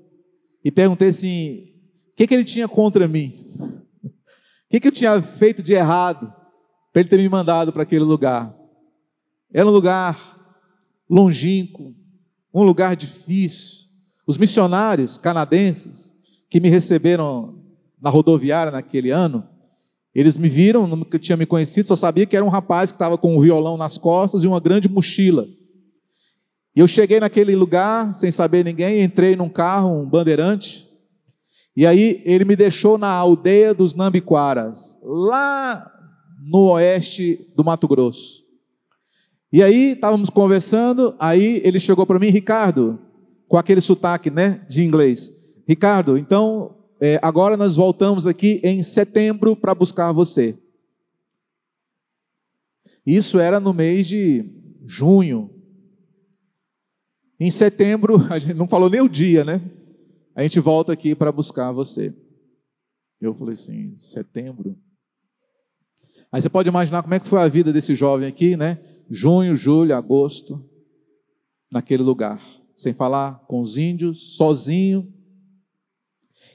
e 0.65 0.71
perguntei 0.71 1.09
assim: 1.09 1.72
que, 2.17 2.27
que 2.27 2.35
ele 2.35 2.45
tinha 2.45 2.69
contra 2.69 3.09
mim? 3.09 3.35
O 3.61 4.71
que, 4.71 4.81
que 4.81 4.89
eu 4.89 4.93
tinha 4.93 5.21
feito 5.21 5.63
de 5.63 5.73
errado 5.73 6.33
para 6.93 7.01
ele 7.01 7.09
ter 7.09 7.19
me 7.19 7.29
mandado 7.29 7.73
para 7.73 7.83
aquele 7.83 8.05
lugar? 8.05 8.55
Era 9.53 9.67
um 9.67 9.73
lugar 9.73 10.33
longínquo, 11.09 11.95
um 12.53 12.63
lugar 12.63 12.97
difícil. 12.97 13.83
Os 14.27 14.39
missionários 14.39 15.19
canadenses 15.19 16.15
que 16.49 16.61
me 16.61 16.69
receberam 16.69 17.63
na 18.01 18.11
rodoviária 18.11 18.73
naquele 18.73 19.11
ano, 19.11 19.47
eles 20.15 20.37
me 20.37 20.49
viram, 20.49 20.87
nunca 20.87 21.19
tinha 21.19 21.37
me 21.37 21.47
conhecido, 21.47 21.89
só 21.89 21.97
sabia 21.97 22.27
que 22.27 22.37
era 22.37 22.45
um 22.45 22.51
rapaz 22.51 22.91
que 22.91 22.97
estava 22.97 23.17
com 23.17 23.37
um 23.37 23.41
violão 23.41 23.77
nas 23.77 23.97
costas 23.97 24.43
e 24.43 24.47
uma 24.47 24.61
grande 24.61 24.89
mochila. 24.89 25.47
E 26.75 26.81
eu 26.81 26.87
cheguei 26.87 27.21
naquele 27.21 27.55
lugar 27.55 28.15
sem 28.15 28.31
saber 28.31 28.65
ninguém, 28.65 29.03
entrei 29.03 29.37
num 29.37 29.49
carro, 29.49 30.03
um 30.03 30.09
bandeirante, 30.09 30.92
e 31.77 31.87
aí 31.87 32.23
ele 32.25 32.45
me 32.45 32.55
deixou 32.55 32.99
na 32.99 33.09
aldeia 33.09 33.73
dos 33.73 33.95
Nambiquaras, 33.95 34.99
lá 35.03 35.91
no 36.45 36.71
oeste 36.73 37.47
do 37.57 37.65
Mato 37.65 37.89
Grosso. 37.89 38.43
E 39.53 39.63
aí 39.63 39.93
estávamos 39.93 40.31
conversando, 40.31 41.15
aí 41.19 41.61
ele 41.65 41.79
chegou 41.81 42.07
para 42.07 42.19
mim, 42.19 42.29
Ricardo, 42.29 42.99
com 43.49 43.57
aquele 43.57 43.81
sotaque, 43.81 44.31
né, 44.31 44.65
de 44.69 44.83
inglês. 44.83 45.31
Ricardo, 45.67 46.19
então 46.19 46.75
é, 47.01 47.19
agora 47.23 47.57
nós 47.57 47.77
voltamos 47.77 48.27
aqui 48.27 48.61
em 48.63 48.83
setembro 48.83 49.57
para 49.57 49.75
buscar 49.75 50.13
você. 50.13 50.59
Isso 53.05 53.39
era 53.39 53.59
no 53.59 53.75
mês 53.75 54.07
de 54.07 54.45
junho. 54.87 55.51
Em 57.39 57.51
setembro, 57.51 58.27
a 58.31 58.39
gente 58.39 58.57
não 58.57 58.69
falou 58.69 58.89
nem 58.89 59.01
o 59.01 59.09
dia, 59.09 59.45
né? 59.45 59.61
A 60.35 60.43
gente 60.43 60.59
volta 60.61 60.93
aqui 60.93 61.15
para 61.15 61.31
buscar 61.31 61.73
você. 61.73 62.15
Eu 63.21 63.35
falei 63.35 63.55
assim, 63.55 63.97
setembro. 63.97 64.77
Aí 66.31 66.41
você 66.41 66.49
pode 66.49 66.69
imaginar 66.69 67.03
como 67.03 67.15
é 67.15 67.21
que 67.21 67.29
foi 67.29 67.41
a 67.41 67.49
vida 67.49 67.73
desse 67.73 67.95
jovem 67.95 68.27
aqui, 68.27 68.57
né? 68.57 68.83
Junho, 69.11 69.55
julho, 69.55 69.95
agosto, 69.95 70.65
naquele 71.71 72.03
lugar, 72.03 72.41
sem 72.77 72.95
falar 72.95 73.45
com 73.47 73.61
os 73.61 73.77
índios, 73.77 74.37
sozinho. 74.37 75.13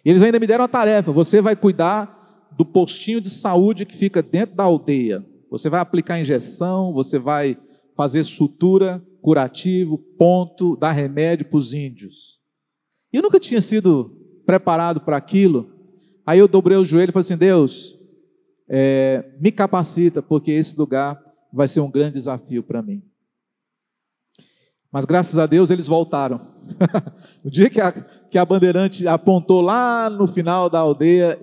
E 0.04 0.10
eles 0.10 0.22
ainda 0.24 0.40
me 0.40 0.48
deram 0.48 0.66
a 0.66 0.68
tarefa: 0.68 1.12
você 1.12 1.40
vai 1.42 1.56
cuidar 1.56 2.50
do 2.58 2.66
postinho 2.66 3.22
de 3.22 3.30
saúde 3.30 3.86
que 3.86 3.96
fica 3.96 4.24
dentro 4.24 4.56
da 4.56 4.64
aldeia. 4.64 5.24
Você 5.52 5.70
vai 5.70 5.80
aplicar 5.80 6.20
injeção, 6.20 6.92
você 6.92 7.20
vai 7.20 7.58
fazer 7.96 8.24
sutura, 8.24 9.04
curativo, 9.22 9.98
ponto, 10.18 10.76
dar 10.76 10.92
remédio 10.92 11.48
para 11.48 11.58
os 11.58 11.74
índios. 11.74 12.37
Eu 13.18 13.24
nunca 13.24 13.40
tinha 13.40 13.62
sido 13.62 14.12
preparado 14.46 15.02
para 15.02 15.18
aquilo. 15.18 15.72
Aí 16.24 16.38
eu 16.38 16.48
dobrei 16.48 16.78
o 16.78 16.86
joelho 16.86 17.10
e 17.10 17.14
falei 17.14 17.22
assim: 17.22 17.36
Deus, 17.36 17.96
é, 18.70 19.32
me 19.40 19.52
capacita, 19.52 20.22
porque 20.22 20.52
esse 20.52 20.78
lugar 20.78 21.20
vai 21.52 21.68
ser 21.68 21.80
um 21.80 21.90
grande 21.90 22.14
desafio 22.14 22.62
para 22.62 22.84
mim. 22.84 23.02
Mas 24.92 25.04
graças 25.04 25.40
a 25.40 25.48
Deus 25.48 25.72
eles 25.72 25.88
voltaram. 25.88 26.40
o 27.44 27.50
dia 27.50 27.72
que 27.72 27.82
a, 27.82 27.92
que 27.92 28.38
a 28.38 28.46
bandeirante 28.46 29.08
apontou 29.08 29.62
lá 29.62 30.12
no 30.12 30.28
final 30.28 30.70
da 30.70 30.78
aldeia, 30.78 31.40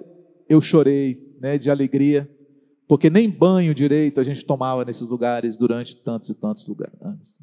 eu 0.48 0.60
chorei 0.60 1.18
né, 1.40 1.58
de 1.58 1.72
alegria, 1.72 2.30
porque 2.86 3.10
nem 3.10 3.28
banho 3.28 3.74
direito 3.74 4.20
a 4.20 4.24
gente 4.24 4.44
tomava 4.44 4.84
nesses 4.84 5.08
lugares 5.08 5.56
durante 5.56 5.96
tantos 5.96 6.30
e 6.30 6.34
tantos 6.34 6.68
lugares. 6.68 6.94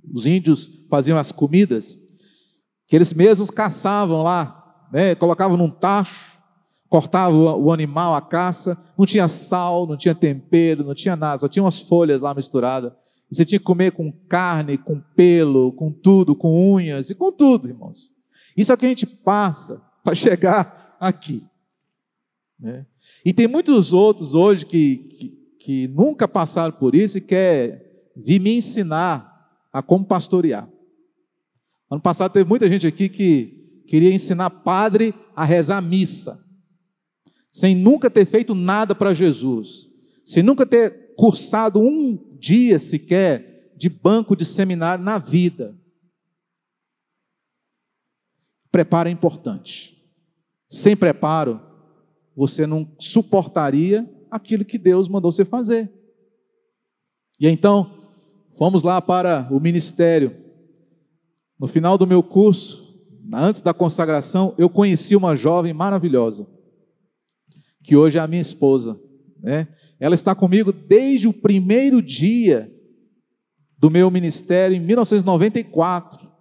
Os 0.10 0.26
índios 0.26 0.86
faziam 0.89 1.17
as 1.17 1.34
comidas 1.34 1.98
que 2.91 2.95
eles 2.97 3.13
mesmos 3.13 3.49
caçavam 3.49 4.21
lá, 4.21 4.86
né? 4.91 5.15
colocavam 5.15 5.56
num 5.56 5.69
tacho, 5.69 6.38
cortavam 6.89 7.58
o 7.58 7.71
animal, 7.71 8.13
a 8.13 8.21
caça, 8.21 8.77
não 8.97 9.06
tinha 9.06 9.30
sal, 9.30 9.88
não 9.88 9.95
tinha 9.95 10.13
tempero, 10.13 10.84
não 10.84 10.93
tinha 10.93 11.15
nada, 11.15 11.38
só 11.38 11.47
tinha 11.47 11.63
umas 11.63 11.80
folhas 11.80 12.19
lá 12.19 12.34
misturadas. 12.34 12.91
E 13.32 13.36
você 13.38 13.45
tinha 13.45 13.60
que 13.60 13.63
comer 13.63 13.93
com 13.93 14.12
carne, 14.27 14.77
com 14.77 14.99
pelo, 15.15 15.71
com 15.71 15.89
tudo, 15.89 16.36
com 16.36 16.75
unhas 16.75 17.10
e 17.10 17.15
com 17.15 17.32
tudo, 17.32 17.69
irmãos. 17.69 18.12
Isso 18.58 18.73
é 18.73 18.75
o 18.75 18.77
que 18.77 18.86
a 18.86 18.89
gente 18.89 19.08
passa 19.08 19.82
para 20.04 20.13
chegar 20.13 20.97
aqui. 20.99 21.45
Né? 22.60 22.86
E 23.23 23.32
tem 23.32 23.47
muitos 23.47 23.93
outros 23.93 24.34
hoje 24.34 24.65
que, 24.65 24.97
que, 24.97 25.30
que 25.62 25.88
nunca 25.88 26.27
passaram 26.27 26.73
por 26.73 26.93
isso 26.93 27.19
e 27.19 27.21
quer 27.21 28.12
vir 28.17 28.41
me 28.41 28.58
ensinar 28.58 29.49
a 29.71 29.82
como 29.82 30.04
pastorear. 30.04 30.67
Ano 31.91 31.99
passado 31.99 32.32
teve 32.32 32.47
muita 32.47 32.69
gente 32.69 32.88
aqui 32.88 33.10
que 33.10 33.84
queria 33.86 34.13
ensinar 34.13 34.49
padre 34.49 35.13
a 35.36 35.43
rezar 35.43 35.82
missa, 35.82 36.41
sem 37.51 37.75
nunca 37.75 38.10
ter 38.10 38.25
feito 38.25 38.56
nada 38.56 38.95
para 38.95 39.13
Jesus, 39.13 39.89
sem 40.23 40.41
nunca 40.41 40.65
ter 40.65 41.13
cursado 41.17 41.82
um 41.82 42.38
dia 42.39 42.80
sequer 42.80 43.73
de 43.75 43.89
banco 43.89 44.38
de 44.38 44.45
seminário 44.45 45.04
na 45.04 45.17
vida. 45.17 45.77
Preparo 48.71 49.10
é 49.10 49.12
importante. 49.12 50.01
Sem 50.69 50.95
preparo, 50.95 51.60
você 52.34 52.65
não 52.65 52.95
suportaria 52.97 54.10
aquilo 54.32 54.63
que 54.63 54.77
Deus 54.77 55.10
mandou 55.10 55.30
você 55.30 55.43
fazer. 55.43 55.91
E 57.38 57.49
então, 57.49 58.08
fomos 58.54 58.82
lá 58.82 59.01
para 59.01 59.49
o 59.51 59.60
ministério 59.60 60.40
no 61.62 61.67
final 61.67 61.95
do 61.95 62.08
meu 62.08 62.24
curso, 62.24 63.00
antes 63.32 63.62
da 63.62 63.71
consagração, 63.71 64.56
eu 64.58 64.67
conheci 64.67 65.15
uma 65.15 65.36
jovem 65.36 65.71
maravilhosa, 65.71 66.50
que 67.84 67.95
hoje 67.95 68.17
é 68.17 68.21
a 68.21 68.26
minha 68.26 68.41
esposa. 68.41 69.00
Né? 69.39 69.67
Ela 70.00 70.15
está 70.15 70.34
comigo 70.34 70.74
desde 70.74 71.28
o 71.28 71.34
primeiro 71.34 72.02
dia 72.02 72.74
do 73.78 73.91
meu 73.91 74.10
ministério, 74.10 74.76
em 74.76 74.80
1994, 74.80 76.32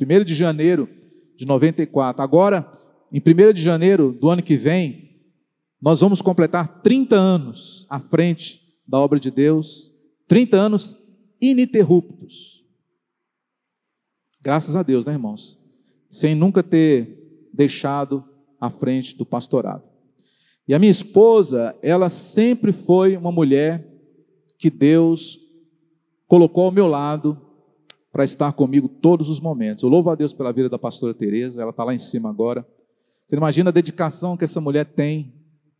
1 0.00 0.24
de 0.24 0.34
janeiro 0.34 0.88
de 1.36 1.46
94. 1.46 2.20
Agora, 2.20 2.68
em 3.12 3.20
1 3.20 3.52
de 3.52 3.62
janeiro 3.62 4.10
do 4.20 4.28
ano 4.28 4.42
que 4.42 4.56
vem, 4.56 5.10
nós 5.80 6.00
vamos 6.00 6.20
completar 6.20 6.82
30 6.82 7.14
anos 7.14 7.86
à 7.88 8.00
frente 8.00 8.60
da 8.84 8.98
obra 8.98 9.20
de 9.20 9.30
Deus, 9.30 9.92
30 10.26 10.56
anos 10.56 10.96
ininterruptos. 11.40 12.55
Graças 14.46 14.76
a 14.76 14.84
Deus, 14.84 15.04
né, 15.04 15.12
irmãos? 15.12 15.58
Sem 16.08 16.32
nunca 16.36 16.62
ter 16.62 17.48
deixado 17.52 18.22
à 18.60 18.70
frente 18.70 19.16
do 19.16 19.26
pastorado. 19.26 19.82
E 20.68 20.72
a 20.72 20.78
minha 20.78 20.92
esposa, 20.92 21.76
ela 21.82 22.08
sempre 22.08 22.72
foi 22.72 23.16
uma 23.16 23.32
mulher 23.32 23.84
que 24.56 24.70
Deus 24.70 25.36
colocou 26.28 26.66
ao 26.66 26.70
meu 26.70 26.86
lado 26.86 27.36
para 28.12 28.22
estar 28.22 28.52
comigo 28.52 28.88
todos 28.88 29.28
os 29.28 29.40
momentos. 29.40 29.82
Eu 29.82 29.88
louvo 29.88 30.10
a 30.10 30.14
Deus 30.14 30.32
pela 30.32 30.52
vida 30.52 30.68
da 30.68 30.78
pastora 30.78 31.12
Teresa, 31.12 31.60
ela 31.60 31.70
está 31.70 31.82
lá 31.82 31.92
em 31.92 31.98
cima 31.98 32.30
agora. 32.30 32.64
Você 33.26 33.34
imagina 33.34 33.70
a 33.70 33.72
dedicação 33.72 34.36
que 34.36 34.44
essa 34.44 34.60
mulher 34.60 34.84
tem 34.84 35.34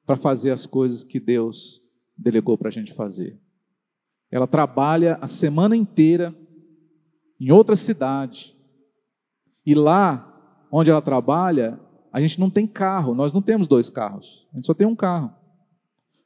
para 0.05 0.17
fazer 0.17 0.51
as 0.51 0.67
coisas 0.67 1.05
que 1.05 1.21
Deus 1.21 1.83
delegou 2.19 2.59
para 2.59 2.67
a 2.67 2.73
gente 2.73 2.93
fazer. 2.93 3.39
Ela 4.29 4.49
trabalha 4.49 5.19
a 5.21 5.29
semana 5.29 5.77
inteira 5.77 6.35
em 7.39 7.53
outra 7.53 7.77
cidade. 7.77 8.56
E 9.67 9.75
lá 9.75 10.23
onde 10.71 10.91
ela 10.91 11.03
trabalha, 11.03 11.79
a 12.13 12.21
gente 12.21 12.39
não 12.39 12.49
tem 12.49 12.67
carro, 12.67 13.15
nós 13.15 13.33
não 13.33 13.43
temos 13.43 13.67
dois 13.67 13.91
carros, 13.91 14.47
a 14.53 14.57
gente 14.57 14.67
só 14.67 14.73
tem 14.73 14.87
um 14.87 14.97
carro. 14.97 15.33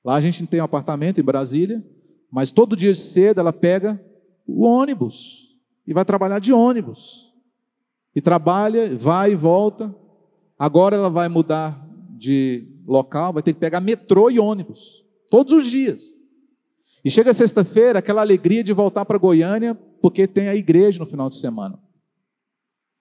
Lá 0.05 0.15
a 0.15 0.21
gente 0.21 0.47
tem 0.47 0.61
um 0.61 0.65
apartamento 0.65 1.21
em 1.21 1.25
Brasília, 1.25 1.85
mas 2.31 2.53
todo 2.53 2.77
dia 2.77 2.95
cedo 2.95 3.41
ela 3.41 3.53
pega 3.53 4.01
o 4.47 4.63
ônibus 4.65 5.57
e 5.87 5.93
vai 5.93 6.05
trabalhar 6.05 6.39
de 6.39 6.53
ônibus. 6.53 7.35
E 8.15 8.21
trabalha, 8.21 8.97
vai 8.97 9.33
e 9.33 9.37
volta. 9.37 9.95
Agora 10.59 10.97
ela 10.97 11.11
vai 11.11 11.29
mudar 11.29 11.87
de 12.11 12.69
local, 12.87 13.33
vai 13.33 13.43
ter 13.43 13.53
que 13.53 13.61
pegar 13.61 13.81
metrô 13.81 14.31
e 14.31 14.39
ônibus, 14.39 15.05
todos 15.31 15.53
os 15.53 15.67
dias. 15.71 16.03
E 17.05 17.11
chega 17.11 17.33
sexta-feira, 17.33 17.99
aquela 17.99 18.21
alegria 18.21 18.63
de 18.63 18.73
voltar 18.73 19.05
para 19.05 19.17
Goiânia, 19.17 19.75
porque 20.03 20.27
tem 20.27 20.49
a 20.49 20.55
igreja 20.55 20.99
no 20.99 21.07
final 21.07 21.29
de 21.29 21.37
semana. 21.37 21.79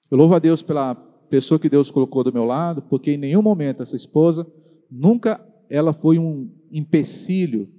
Eu 0.09 0.17
louvo 0.17 0.33
a 0.33 0.39
Deus 0.39 0.61
pela 0.61 0.95
pessoa 1.29 1.59
que 1.59 1.69
Deus 1.69 1.91
colocou 1.91 2.23
do 2.23 2.33
meu 2.33 2.43
lado, 2.43 2.81
porque 2.81 3.11
em 3.11 3.17
nenhum 3.17 3.41
momento 3.41 3.83
essa 3.83 3.95
esposa, 3.95 4.45
nunca 4.89 5.45
ela 5.69 5.93
foi 5.93 6.17
um 6.17 6.51
empecilho 6.71 7.69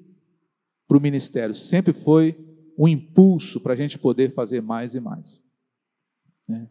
para 0.87 0.97
o 0.97 1.01
ministério, 1.01 1.55
sempre 1.55 1.93
foi 1.93 2.37
um 2.79 2.87
impulso 2.87 3.61
para 3.61 3.73
a 3.73 3.77
gente 3.77 3.99
poder 3.99 4.33
fazer 4.33 4.63
mais 4.63 4.95
e 4.95 5.01
mais. 5.01 5.43
Né? 6.49 6.69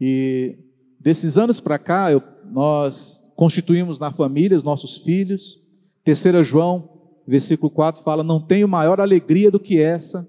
E 0.00 0.58
desses 1.00 1.38
anos 1.38 1.60
para 1.60 1.78
cá, 1.78 2.10
eu, 2.10 2.22
nós 2.50 3.32
constituímos 3.36 3.98
na 3.98 4.12
família 4.12 4.56
os 4.56 4.64
nossos 4.64 4.98
filhos. 4.98 5.58
Terceira 6.04 6.42
João, 6.42 7.22
versículo 7.26 7.70
4, 7.70 8.02
fala: 8.02 8.22
Não 8.22 8.40
tenho 8.40 8.68
maior 8.68 9.00
alegria 9.00 9.50
do 9.50 9.60
que 9.60 9.80
essa, 9.80 10.28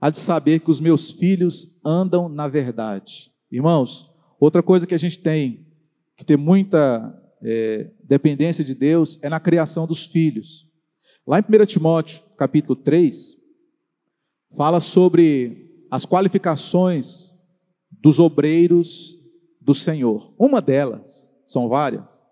a 0.00 0.10
de 0.10 0.18
saber 0.18 0.60
que 0.60 0.70
os 0.70 0.80
meus 0.80 1.10
filhos 1.10 1.80
andam 1.84 2.28
na 2.28 2.48
verdade. 2.48 3.30
Irmãos, 3.50 4.14
outra 4.38 4.62
coisa 4.62 4.86
que 4.86 4.94
a 4.94 4.98
gente 4.98 5.18
tem 5.18 5.66
que 6.16 6.24
ter 6.24 6.36
muita 6.36 7.14
é, 7.42 7.90
dependência 8.02 8.62
de 8.62 8.74
Deus 8.74 9.18
é 9.22 9.28
na 9.28 9.40
criação 9.40 9.86
dos 9.86 10.04
filhos. 10.04 10.66
Lá 11.26 11.38
em 11.38 11.42
1 11.42 11.66
Timóteo, 11.66 12.22
capítulo 12.36 12.76
3, 12.76 13.36
fala 14.56 14.80
sobre 14.80 15.86
as 15.90 16.04
qualificações 16.04 17.34
dos 17.90 18.18
obreiros 18.18 19.16
do 19.60 19.74
Senhor. 19.74 20.34
Uma 20.38 20.60
delas, 20.60 21.34
são 21.46 21.68
várias, 21.68 22.24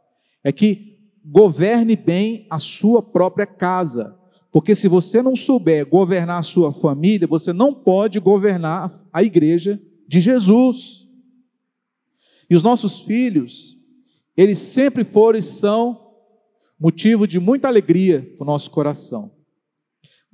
é 0.44 0.52
que 0.52 0.98
governe 1.24 1.96
bem 1.96 2.46
a 2.50 2.58
sua 2.58 3.02
própria 3.02 3.46
casa. 3.46 4.18
Porque 4.52 4.74
se 4.74 4.88
você 4.88 5.20
não 5.22 5.34
souber 5.34 5.86
governar 5.86 6.38
a 6.38 6.42
sua 6.42 6.72
família, 6.72 7.26
você 7.26 7.52
não 7.52 7.74
pode 7.74 8.20
governar 8.20 8.92
a 9.12 9.22
igreja 9.22 9.80
de 10.06 10.20
Jesus. 10.20 11.05
E 12.48 12.54
os 12.54 12.62
nossos 12.62 13.00
filhos, 13.00 13.76
eles 14.36 14.58
sempre 14.58 15.04
foram 15.04 15.38
e 15.38 15.42
são 15.42 16.14
motivo 16.78 17.26
de 17.26 17.40
muita 17.40 17.68
alegria 17.68 18.34
para 18.36 18.44
o 18.44 18.46
nosso 18.46 18.70
coração 18.70 19.36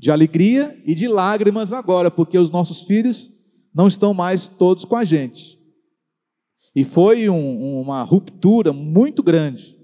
de 0.03 0.11
alegria 0.11 0.77
e 0.85 0.96
de 0.96 1.07
lágrimas 1.07 1.72
agora, 1.72 2.11
porque 2.11 2.37
os 2.37 2.51
nossos 2.51 2.83
filhos 2.83 3.31
não 3.72 3.87
estão 3.87 4.12
mais 4.12 4.48
todos 4.48 4.85
com 4.85 4.96
a 4.96 5.05
gente. 5.05 5.57
E 6.75 6.83
foi 6.83 7.29
um, 7.29 7.81
uma 7.81 8.03
ruptura 8.03 8.72
muito 8.72 9.22
grande. 9.22 9.79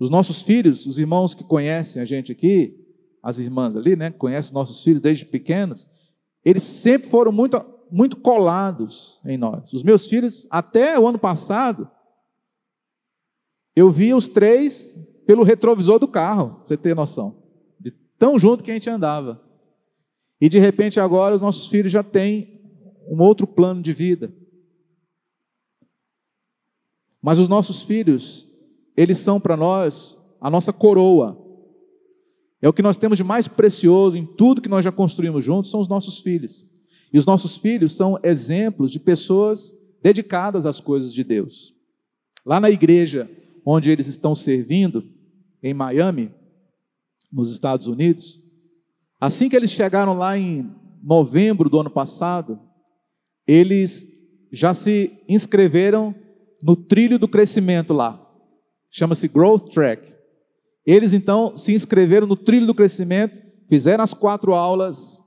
Os 0.00 0.08
nossos 0.08 0.40
filhos, 0.40 0.86
os 0.86 0.98
irmãos 0.98 1.34
que 1.34 1.44
conhecem 1.44 2.00
a 2.00 2.06
gente 2.06 2.32
aqui, 2.32 2.74
as 3.22 3.38
irmãs 3.38 3.76
ali, 3.76 3.96
né, 3.96 4.10
conhecem 4.10 4.54
nossos 4.54 4.82
filhos 4.82 5.02
desde 5.02 5.26
pequenos, 5.26 5.86
eles 6.42 6.62
sempre 6.62 7.10
foram 7.10 7.30
muito, 7.30 7.62
muito 7.90 8.16
colados 8.16 9.20
em 9.24 9.36
nós. 9.36 9.72
Os 9.72 9.82
meus 9.82 10.06
filhos, 10.06 10.46
até 10.50 10.98
o 10.98 11.06
ano 11.06 11.18
passado, 11.18 11.90
eu 13.74 13.90
via 13.90 14.16
os 14.16 14.28
três 14.28 14.96
pelo 15.26 15.42
retrovisor 15.42 15.98
do 15.98 16.08
carro, 16.08 16.62
você 16.64 16.76
ter 16.76 16.94
noção 16.94 17.48
tão 18.18 18.38
junto 18.38 18.64
que 18.64 18.70
a 18.70 18.74
gente 18.74 18.90
andava. 18.90 19.40
E 20.40 20.48
de 20.48 20.58
repente 20.58 21.00
agora 21.00 21.34
os 21.34 21.40
nossos 21.40 21.68
filhos 21.68 21.92
já 21.92 22.02
têm 22.02 22.60
um 23.08 23.22
outro 23.22 23.46
plano 23.46 23.80
de 23.80 23.92
vida. 23.92 24.32
Mas 27.22 27.38
os 27.38 27.48
nossos 27.48 27.82
filhos, 27.82 28.46
eles 28.96 29.18
são 29.18 29.40
para 29.40 29.56
nós 29.56 30.16
a 30.40 30.50
nossa 30.50 30.72
coroa. 30.72 31.44
É 32.60 32.68
o 32.68 32.72
que 32.72 32.82
nós 32.82 32.96
temos 32.96 33.16
de 33.16 33.24
mais 33.24 33.46
precioso 33.46 34.18
em 34.18 34.26
tudo 34.26 34.60
que 34.60 34.68
nós 34.68 34.84
já 34.84 34.92
construímos 34.92 35.44
juntos, 35.44 35.70
são 35.70 35.80
os 35.80 35.88
nossos 35.88 36.18
filhos. 36.18 36.66
E 37.12 37.18
os 37.18 37.26
nossos 37.26 37.56
filhos 37.56 37.94
são 37.94 38.18
exemplos 38.22 38.92
de 38.92 39.00
pessoas 39.00 39.72
dedicadas 40.02 40.66
às 40.66 40.80
coisas 40.80 41.12
de 41.12 41.24
Deus. 41.24 41.74
Lá 42.44 42.60
na 42.60 42.70
igreja 42.70 43.30
onde 43.64 43.90
eles 43.90 44.06
estão 44.06 44.34
servindo, 44.34 45.04
em 45.62 45.74
Miami, 45.74 46.30
nos 47.32 47.52
Estados 47.52 47.86
Unidos. 47.86 48.40
Assim 49.20 49.48
que 49.48 49.56
eles 49.56 49.70
chegaram 49.70 50.16
lá 50.16 50.38
em 50.38 50.70
novembro 51.02 51.68
do 51.68 51.80
ano 51.80 51.90
passado, 51.90 52.58
eles 53.46 54.06
já 54.52 54.72
se 54.72 55.12
inscreveram 55.28 56.14
no 56.62 56.74
trilho 56.76 57.18
do 57.18 57.28
crescimento 57.28 57.92
lá. 57.92 58.24
Chama-se 58.90 59.28
Growth 59.28 59.70
Track. 59.70 60.14
Eles 60.86 61.12
então 61.12 61.56
se 61.56 61.74
inscreveram 61.74 62.26
no 62.26 62.36
trilho 62.36 62.66
do 62.66 62.74
crescimento, 62.74 63.38
fizeram 63.68 64.02
as 64.02 64.14
quatro 64.14 64.54
aulas, 64.54 65.18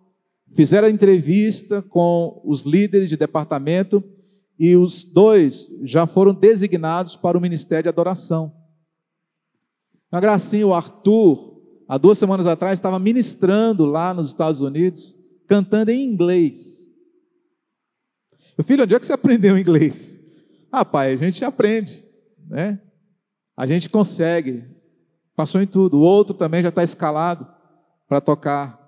fizeram 0.55 0.87
entrevista 0.87 1.81
com 1.81 2.41
os 2.45 2.63
líderes 2.63 3.09
de 3.09 3.17
departamento 3.17 4.03
e 4.59 4.75
os 4.75 5.05
dois 5.05 5.67
já 5.83 6.05
foram 6.05 6.33
designados 6.33 7.15
para 7.15 7.37
o 7.37 7.41
ministério 7.41 7.83
de 7.83 7.89
adoração. 7.89 8.53
Uma 10.11 10.21
gracinha, 10.21 10.67
o 10.67 10.73
Arthur 10.73 11.59
há 11.87 11.97
duas 11.97 12.17
semanas 12.17 12.45
atrás, 12.45 12.77
estava 12.77 12.99
ministrando 12.99 13.85
lá 13.85 14.13
nos 14.13 14.27
Estados 14.27 14.61
Unidos, 14.61 15.15
cantando 15.47 15.91
em 15.91 16.03
inglês. 16.03 16.87
Meu 18.57 18.65
filho, 18.65 18.83
onde 18.83 18.93
é 18.93 18.99
que 18.99 19.05
você 19.05 19.13
aprendeu 19.13 19.57
inglês? 19.57 20.19
Ah, 20.71 20.85
pai, 20.85 21.13
a 21.13 21.15
gente 21.15 21.43
aprende, 21.43 22.03
né? 22.47 22.79
A 23.57 23.65
gente 23.65 23.89
consegue. 23.89 24.63
Passou 25.35 25.61
em 25.61 25.67
tudo. 25.67 25.97
O 25.97 26.01
outro 26.01 26.33
também 26.33 26.61
já 26.61 26.69
está 26.69 26.83
escalado 26.83 27.47
para 28.07 28.21
tocar 28.21 28.80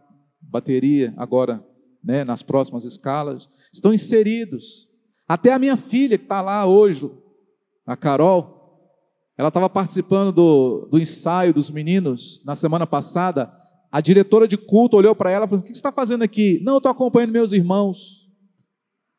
bateria 0.54 1.14
agora, 1.18 1.66
né, 2.04 2.24
nas 2.24 2.44
próximas 2.44 2.86
escalas. 2.86 3.50
Estão 3.74 3.94
inseridos. 3.94 4.88
Até 5.28 5.52
a 5.52 5.60
minha 5.60 5.76
filha 5.76 6.18
que 6.18 6.26
está 6.26 6.42
lá 6.42 6.66
hoje, 6.66 7.10
a 7.86 7.98
Carol, 7.98 8.62
ela 9.36 9.48
estava 9.48 9.68
participando 9.68 10.32
do, 10.32 10.88
do 10.92 11.00
ensaio 11.00 11.54
dos 11.54 11.72
meninos 11.72 12.42
na 12.46 12.54
semana 12.54 12.86
passada. 12.86 13.52
A 13.92 14.00
diretora 14.00 14.48
de 14.48 14.58
culto 14.58 14.96
olhou 14.96 15.16
para 15.16 15.32
ela 15.32 15.46
e 15.46 15.48
falou: 15.48 15.56
assim, 15.56 15.64
O 15.64 15.68
que 15.68 15.74
você 15.74 15.80
está 15.80 15.92
fazendo 15.92 16.22
aqui? 16.22 16.62
Não, 16.64 16.74
eu 16.74 16.78
estou 16.78 16.92
acompanhando 16.92 17.32
meus 17.32 17.52
irmãos. 17.52 18.30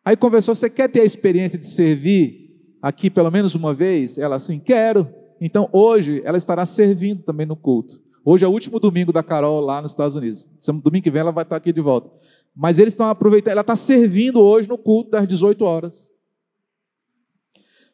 Aí 0.04 0.16
conversou: 0.16 0.54
Você 0.54 0.70
quer 0.70 0.88
ter 0.88 1.00
a 1.00 1.04
experiência 1.04 1.58
de 1.58 1.66
servir 1.66 2.78
aqui 2.80 3.10
pelo 3.10 3.30
menos 3.30 3.56
uma 3.56 3.74
vez? 3.74 4.16
Ela 4.16 4.36
assim: 4.36 4.60
Quero. 4.60 5.08
Então 5.40 5.68
hoje 5.72 6.22
ela 6.24 6.38
estará 6.38 6.64
servindo 6.64 7.24
também 7.24 7.44
no 7.44 7.56
culto. 7.56 8.03
Hoje 8.24 8.44
é 8.44 8.48
o 8.48 8.50
último 8.50 8.80
domingo 8.80 9.12
da 9.12 9.22
Carol 9.22 9.60
lá 9.60 9.82
nos 9.82 9.90
Estados 9.90 10.16
Unidos. 10.16 10.48
Domingo 10.82 11.04
que 11.04 11.10
vem 11.10 11.20
ela 11.20 11.30
vai 11.30 11.44
estar 11.44 11.56
aqui 11.56 11.72
de 11.72 11.82
volta. 11.82 12.10
Mas 12.56 12.78
eles 12.78 12.94
estão 12.94 13.08
aproveitando, 13.08 13.52
ela 13.52 13.60
está 13.60 13.76
servindo 13.76 14.40
hoje 14.40 14.66
no 14.66 14.78
culto 14.78 15.10
das 15.10 15.28
18 15.28 15.62
horas. 15.62 16.10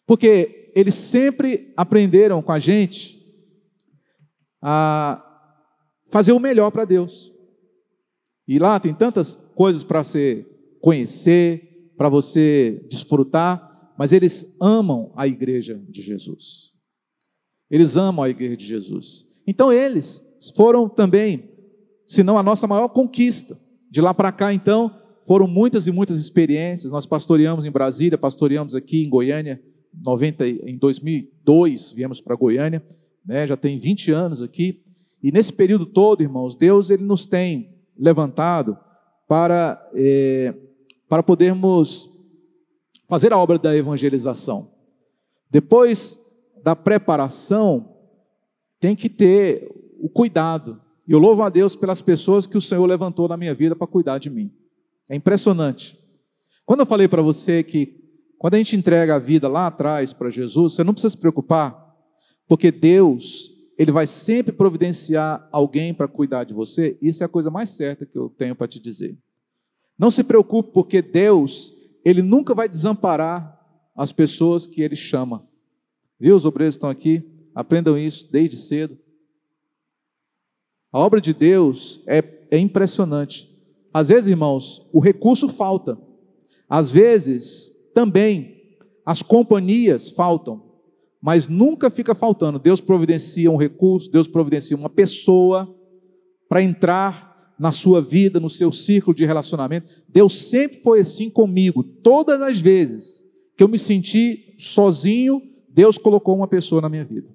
Porque 0.06 0.72
eles 0.74 0.94
sempre 0.94 1.72
aprenderam 1.76 2.40
com 2.40 2.52
a 2.52 2.60
gente 2.60 3.20
a 4.62 5.26
fazer 6.10 6.32
o 6.32 6.38
melhor 6.38 6.70
para 6.70 6.84
Deus. 6.84 7.32
E 8.46 8.58
lá 8.58 8.78
tem 8.78 8.94
tantas 8.94 9.34
coisas 9.34 9.82
para 9.82 10.04
você 10.04 10.46
conhecer, 10.80 11.92
para 11.96 12.08
você 12.08 12.86
desfrutar, 12.88 13.92
mas 13.98 14.12
eles 14.12 14.56
amam 14.60 15.12
a 15.16 15.26
igreja 15.26 15.82
de 15.88 16.02
Jesus. 16.02 16.72
Eles 17.68 17.96
amam 17.96 18.24
a 18.24 18.30
igreja 18.30 18.56
de 18.56 18.66
Jesus. 18.66 19.29
Então 19.50 19.72
eles 19.72 20.20
foram 20.56 20.88
também, 20.88 21.50
se 22.06 22.22
não 22.22 22.38
a 22.38 22.42
nossa 22.42 22.66
maior 22.66 22.88
conquista. 22.88 23.58
De 23.90 24.00
lá 24.00 24.14
para 24.14 24.30
cá, 24.30 24.54
então, 24.54 24.94
foram 25.26 25.48
muitas 25.48 25.88
e 25.88 25.92
muitas 25.92 26.16
experiências. 26.18 26.92
Nós 26.92 27.04
pastoreamos 27.04 27.66
em 27.66 27.70
Brasília, 27.70 28.16
pastoreamos 28.16 28.74
aqui 28.74 29.04
em 29.04 29.10
Goiânia, 29.10 29.60
90, 29.92 30.46
em 30.46 30.78
2002 30.78 31.90
viemos 31.90 32.20
para 32.20 32.36
Goiânia 32.36 32.80
né? 33.24 33.46
já 33.46 33.56
tem 33.56 33.78
20 33.78 34.12
anos 34.12 34.42
aqui, 34.42 34.82
e 35.22 35.30
nesse 35.30 35.52
período 35.52 35.86
todo, 35.86 36.22
irmãos, 36.22 36.56
Deus 36.56 36.90
ele 36.90 37.04
nos 37.04 37.26
tem 37.26 37.76
levantado 37.96 38.76
para, 39.28 39.90
é, 39.94 40.54
para 41.08 41.22
podermos 41.22 42.08
fazer 43.08 43.32
a 43.32 43.38
obra 43.38 43.58
da 43.58 43.76
evangelização. 43.76 44.70
Depois 45.50 46.18
da 46.62 46.74
preparação, 46.74 47.89
tem 48.80 48.96
que 48.96 49.08
ter 49.08 49.70
o 50.00 50.08
cuidado. 50.08 50.80
E 51.06 51.12
eu 51.12 51.18
louvo 51.18 51.42
a 51.42 51.48
Deus 51.48 51.76
pelas 51.76 52.00
pessoas 52.00 52.46
que 52.46 52.56
o 52.56 52.60
Senhor 52.60 52.86
levantou 52.86 53.28
na 53.28 53.36
minha 53.36 53.54
vida 53.54 53.76
para 53.76 53.86
cuidar 53.86 54.18
de 54.18 54.30
mim. 54.30 54.50
É 55.08 55.14
impressionante. 55.14 55.98
Quando 56.64 56.80
eu 56.80 56.86
falei 56.86 57.06
para 57.06 57.20
você 57.20 57.62
que 57.62 58.00
quando 58.38 58.54
a 58.54 58.56
gente 58.56 58.74
entrega 58.74 59.16
a 59.16 59.18
vida 59.18 59.48
lá 59.48 59.66
atrás 59.66 60.14
para 60.14 60.30
Jesus, 60.30 60.72
você 60.72 60.82
não 60.82 60.94
precisa 60.94 61.10
se 61.10 61.18
preocupar, 61.18 61.94
porque 62.48 62.70
Deus, 62.70 63.50
Ele 63.76 63.92
vai 63.92 64.06
sempre 64.06 64.50
providenciar 64.50 65.46
alguém 65.52 65.92
para 65.92 66.08
cuidar 66.08 66.44
de 66.44 66.54
você. 66.54 66.96
Isso 67.02 67.22
é 67.22 67.26
a 67.26 67.28
coisa 67.28 67.50
mais 67.50 67.68
certa 67.68 68.06
que 68.06 68.16
eu 68.16 68.30
tenho 68.30 68.56
para 68.56 68.66
te 68.66 68.80
dizer. 68.80 69.18
Não 69.98 70.10
se 70.10 70.24
preocupe, 70.24 70.72
porque 70.72 71.02
Deus, 71.02 71.74
Ele 72.02 72.22
nunca 72.22 72.54
vai 72.54 72.66
desamparar 72.66 73.60
as 73.94 74.10
pessoas 74.10 74.66
que 74.66 74.80
Ele 74.80 74.96
chama. 74.96 75.46
Viu? 76.18 76.34
Os 76.34 76.46
obreiros 76.46 76.76
estão 76.76 76.88
aqui, 76.88 77.22
aprendam 77.54 77.98
isso 77.98 78.30
desde 78.30 78.56
cedo. 78.56 78.98
A 80.92 80.98
obra 80.98 81.20
de 81.20 81.32
Deus 81.32 82.02
é, 82.06 82.22
é 82.50 82.58
impressionante. 82.58 83.48
Às 83.92 84.08
vezes, 84.08 84.28
irmãos, 84.28 84.88
o 84.92 85.00
recurso 85.00 85.48
falta. 85.48 85.98
Às 86.68 86.90
vezes, 86.90 87.72
também, 87.94 88.78
as 89.04 89.22
companhias 89.22 90.10
faltam. 90.10 90.70
Mas 91.20 91.46
nunca 91.46 91.90
fica 91.90 92.14
faltando. 92.14 92.58
Deus 92.58 92.80
providencia 92.80 93.50
um 93.50 93.56
recurso, 93.56 94.10
Deus 94.10 94.26
providencia 94.26 94.76
uma 94.76 94.88
pessoa 94.88 95.72
para 96.48 96.62
entrar 96.62 97.54
na 97.58 97.72
sua 97.72 98.00
vida, 98.00 98.40
no 98.40 98.48
seu 98.48 98.72
círculo 98.72 99.14
de 99.14 99.26
relacionamento. 99.26 99.86
Deus 100.08 100.38
sempre 100.48 100.80
foi 100.80 101.00
assim 101.00 101.28
comigo. 101.28 101.82
Todas 101.82 102.40
as 102.40 102.58
vezes 102.58 103.24
que 103.56 103.62
eu 103.62 103.68
me 103.68 103.78
senti 103.78 104.54
sozinho, 104.58 105.42
Deus 105.68 105.98
colocou 105.98 106.34
uma 106.34 106.48
pessoa 106.48 106.80
na 106.80 106.88
minha 106.88 107.04
vida. 107.04 107.28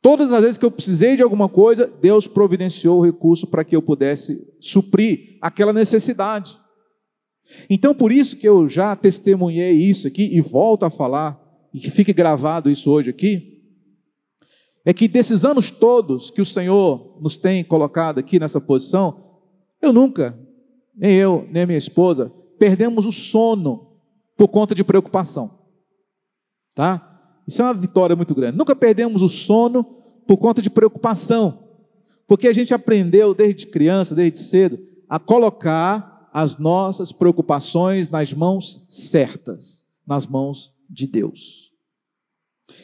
Todas 0.00 0.32
as 0.32 0.40
vezes 0.42 0.58
que 0.58 0.64
eu 0.64 0.70
precisei 0.70 1.16
de 1.16 1.22
alguma 1.22 1.48
coisa, 1.48 1.86
Deus 1.86 2.26
providenciou 2.26 2.98
o 2.98 3.04
recurso 3.04 3.46
para 3.46 3.64
que 3.64 3.74
eu 3.74 3.82
pudesse 3.82 4.54
suprir 4.60 5.38
aquela 5.40 5.72
necessidade. 5.72 6.56
Então, 7.68 7.94
por 7.94 8.12
isso 8.12 8.36
que 8.36 8.48
eu 8.48 8.68
já 8.68 8.94
testemunhei 8.94 9.72
isso 9.72 10.06
aqui 10.06 10.36
e 10.36 10.40
volto 10.40 10.84
a 10.84 10.90
falar, 10.90 11.40
e 11.72 11.80
que 11.80 11.90
fique 11.90 12.12
gravado 12.12 12.70
isso 12.70 12.90
hoje 12.90 13.10
aqui, 13.10 13.58
é 14.84 14.92
que 14.92 15.08
desses 15.08 15.44
anos 15.44 15.70
todos 15.70 16.30
que 16.30 16.40
o 16.40 16.46
Senhor 16.46 17.18
nos 17.20 17.36
tem 17.36 17.64
colocado 17.64 18.18
aqui 18.18 18.38
nessa 18.38 18.60
posição, 18.60 19.42
eu 19.82 19.92
nunca, 19.92 20.38
nem 20.96 21.14
eu, 21.14 21.46
nem 21.50 21.66
minha 21.66 21.78
esposa, 21.78 22.32
perdemos 22.58 23.04
o 23.04 23.12
sono 23.12 23.98
por 24.36 24.48
conta 24.48 24.74
de 24.74 24.84
preocupação. 24.84 25.58
Tá? 26.74 27.07
Isso 27.48 27.62
é 27.62 27.64
uma 27.64 27.72
vitória 27.72 28.14
muito 28.14 28.34
grande. 28.34 28.58
Nunca 28.58 28.76
perdemos 28.76 29.22
o 29.22 29.28
sono 29.28 29.82
por 30.26 30.36
conta 30.36 30.60
de 30.60 30.68
preocupação, 30.68 31.66
porque 32.26 32.46
a 32.46 32.52
gente 32.52 32.74
aprendeu 32.74 33.32
desde 33.32 33.66
criança, 33.66 34.14
desde 34.14 34.38
cedo, 34.40 34.78
a 35.08 35.18
colocar 35.18 36.28
as 36.30 36.58
nossas 36.58 37.10
preocupações 37.10 38.06
nas 38.10 38.34
mãos 38.34 38.84
certas, 38.90 39.86
nas 40.06 40.26
mãos 40.26 40.74
de 40.90 41.06
Deus. 41.06 41.72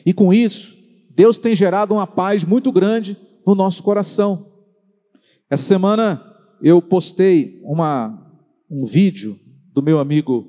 E 0.07 0.15
com 0.15 0.33
isso, 0.33 0.75
Deus 1.11 1.37
tem 1.39 1.55
gerado 1.55 1.93
uma 1.93 2.07
paz 2.07 2.43
muito 2.43 2.73
grande 2.73 3.19
no 3.47 3.55
nosso 3.55 3.83
coração. 3.83 4.51
Essa 5.51 5.65
semana 5.65 6.25
eu 6.63 6.81
postei 6.81 7.61
uma, 7.63 8.35
um 8.71 8.87
vídeo 8.87 9.39
do 9.75 9.83
meu 9.83 9.99
amigo 9.99 10.49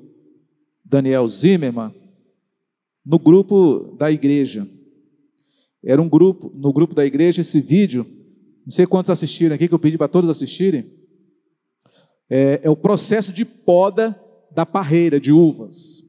Daniel 0.82 1.28
Zimmermann 1.28 2.05
no 3.06 3.20
grupo 3.20 3.94
da 3.96 4.10
igreja. 4.10 4.68
Era 5.84 6.02
um 6.02 6.08
grupo, 6.08 6.50
no 6.56 6.72
grupo 6.72 6.92
da 6.92 7.06
igreja, 7.06 7.40
esse 7.40 7.60
vídeo, 7.60 8.04
não 8.66 8.72
sei 8.72 8.84
quantos 8.84 9.10
assistiram 9.10 9.54
aqui, 9.54 9.68
que 9.68 9.74
eu 9.74 9.78
pedi 9.78 9.96
para 9.96 10.08
todos 10.08 10.28
assistirem. 10.28 10.92
É, 12.28 12.62
é 12.64 12.70
o 12.70 12.74
processo 12.74 13.32
de 13.32 13.44
poda 13.44 14.20
da 14.50 14.66
parreira 14.66 15.20
de 15.20 15.32
uvas. 15.32 16.02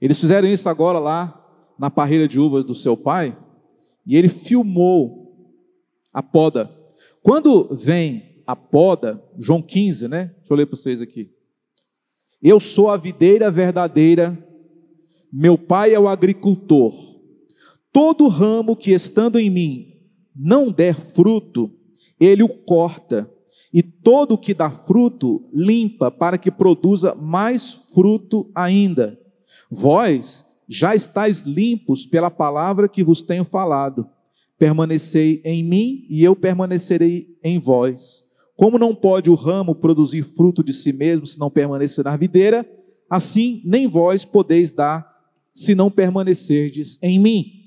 Eles 0.00 0.18
fizeram 0.18 0.48
isso 0.48 0.70
agora 0.70 0.98
lá 0.98 1.38
na 1.78 1.90
parreira 1.90 2.26
de 2.26 2.40
uvas 2.40 2.64
do 2.64 2.74
seu 2.74 2.96
pai, 2.96 3.36
e 4.06 4.16
ele 4.16 4.28
filmou 4.28 5.52
a 6.12 6.22
poda. 6.22 6.70
Quando 7.22 7.68
vem 7.74 8.42
a 8.46 8.56
poda, 8.56 9.22
João 9.38 9.60
15, 9.60 10.08
né? 10.08 10.34
Deixa 10.38 10.52
eu 10.52 10.56
ler 10.56 10.66
para 10.66 10.76
vocês 10.76 11.02
aqui. 11.02 11.30
Eu 12.42 12.58
sou 12.58 12.88
a 12.88 12.96
videira 12.96 13.50
verdadeira 13.50 14.36
meu 15.32 15.56
pai 15.56 15.94
é 15.94 15.98
o 15.98 16.08
agricultor. 16.08 16.92
Todo 17.90 18.28
ramo 18.28 18.76
que 18.76 18.92
estando 18.92 19.38
em 19.38 19.48
mim 19.48 19.92
não 20.34 20.70
der 20.70 20.94
fruto, 20.94 21.70
ele 22.20 22.42
o 22.42 22.48
corta, 22.48 23.30
e 23.72 23.82
todo 23.82 24.32
o 24.32 24.38
que 24.38 24.52
dá 24.52 24.70
fruto 24.70 25.48
limpa, 25.52 26.10
para 26.10 26.36
que 26.36 26.50
produza 26.50 27.14
mais 27.14 27.72
fruto 27.72 28.50
ainda. 28.54 29.18
Vós 29.70 30.44
já 30.68 30.94
estáis 30.94 31.42
limpos 31.42 32.04
pela 32.06 32.30
palavra 32.30 32.88
que 32.88 33.02
vos 33.02 33.22
tenho 33.22 33.44
falado. 33.44 34.06
Permanecei 34.58 35.40
em 35.44 35.64
mim 35.64 36.06
e 36.08 36.22
eu 36.22 36.36
permanecerei 36.36 37.28
em 37.42 37.58
vós. 37.58 38.24
Como 38.54 38.78
não 38.78 38.94
pode 38.94 39.30
o 39.30 39.34
ramo 39.34 39.74
produzir 39.74 40.22
fruto 40.22 40.62
de 40.62 40.72
si 40.72 40.92
mesmo 40.92 41.26
se 41.26 41.38
não 41.38 41.50
permanecer 41.50 42.04
na 42.04 42.16
videira, 42.16 42.68
assim 43.08 43.62
nem 43.64 43.86
vós 43.86 44.24
podeis 44.24 44.70
dar 44.70 45.11
se 45.52 45.74
não 45.74 45.90
permanecerdes 45.90 46.98
em 47.02 47.18
mim. 47.18 47.62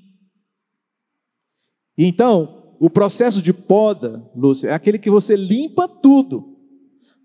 Então, 1.96 2.76
o 2.78 2.90
processo 2.90 3.40
de 3.40 3.52
poda, 3.52 4.28
Lúcia, 4.34 4.68
é 4.68 4.74
aquele 4.74 4.98
que 4.98 5.10
você 5.10 5.36
limpa 5.36 5.88
tudo. 5.88 6.56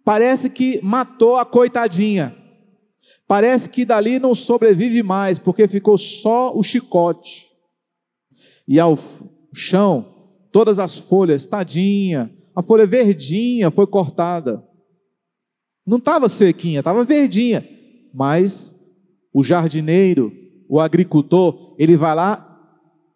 Parece 0.04 0.50
que 0.50 0.80
matou 0.82 1.38
a 1.38 1.46
coitadinha. 1.46 2.36
Parece 3.28 3.70
que 3.70 3.86
dali 3.86 4.20
não 4.20 4.34
sobrevive 4.34 5.04
mais, 5.04 5.40
porque 5.40 5.68
ficou 5.68 5.98
só 5.98 6.56
o 6.58 6.64
chicote. 6.64 7.48
E 8.68 8.80
ao 8.80 8.98
chão, 9.54 10.30
todas 10.52 10.80
as 10.80 10.96
folhas, 10.96 11.46
tadinha, 11.46 12.34
a 12.56 12.62
folha 12.62 12.86
verdinha 12.86 13.72
foi 13.72 13.88
cortada. 13.88 14.66
Não 15.86 15.98
estava 15.98 16.30
sequinha, 16.30 16.80
estava 16.80 17.04
verdinha. 17.04 17.68
Mas 18.14 18.76
o 19.34 19.44
jardineiro 19.44 20.41
o 20.72 20.80
agricultor, 20.80 21.76
ele 21.78 21.98
vai 21.98 22.16
lá 22.16 22.48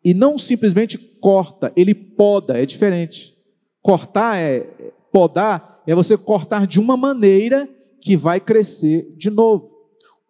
e 0.03 0.13
não 0.13 0.37
simplesmente 0.37 0.97
corta, 0.97 1.71
ele 1.73 1.95
poda, 1.95 2.61
é 2.61 2.65
diferente. 2.65 3.33
Cortar 3.81 4.35
é 4.35 4.91
podar 5.09 5.81
é 5.87 5.95
você 5.95 6.17
cortar 6.17 6.67
de 6.67 6.81
uma 6.81 6.97
maneira 6.97 7.69
que 8.01 8.17
vai 8.17 8.41
crescer 8.41 9.15
de 9.15 9.29
novo. 9.29 9.73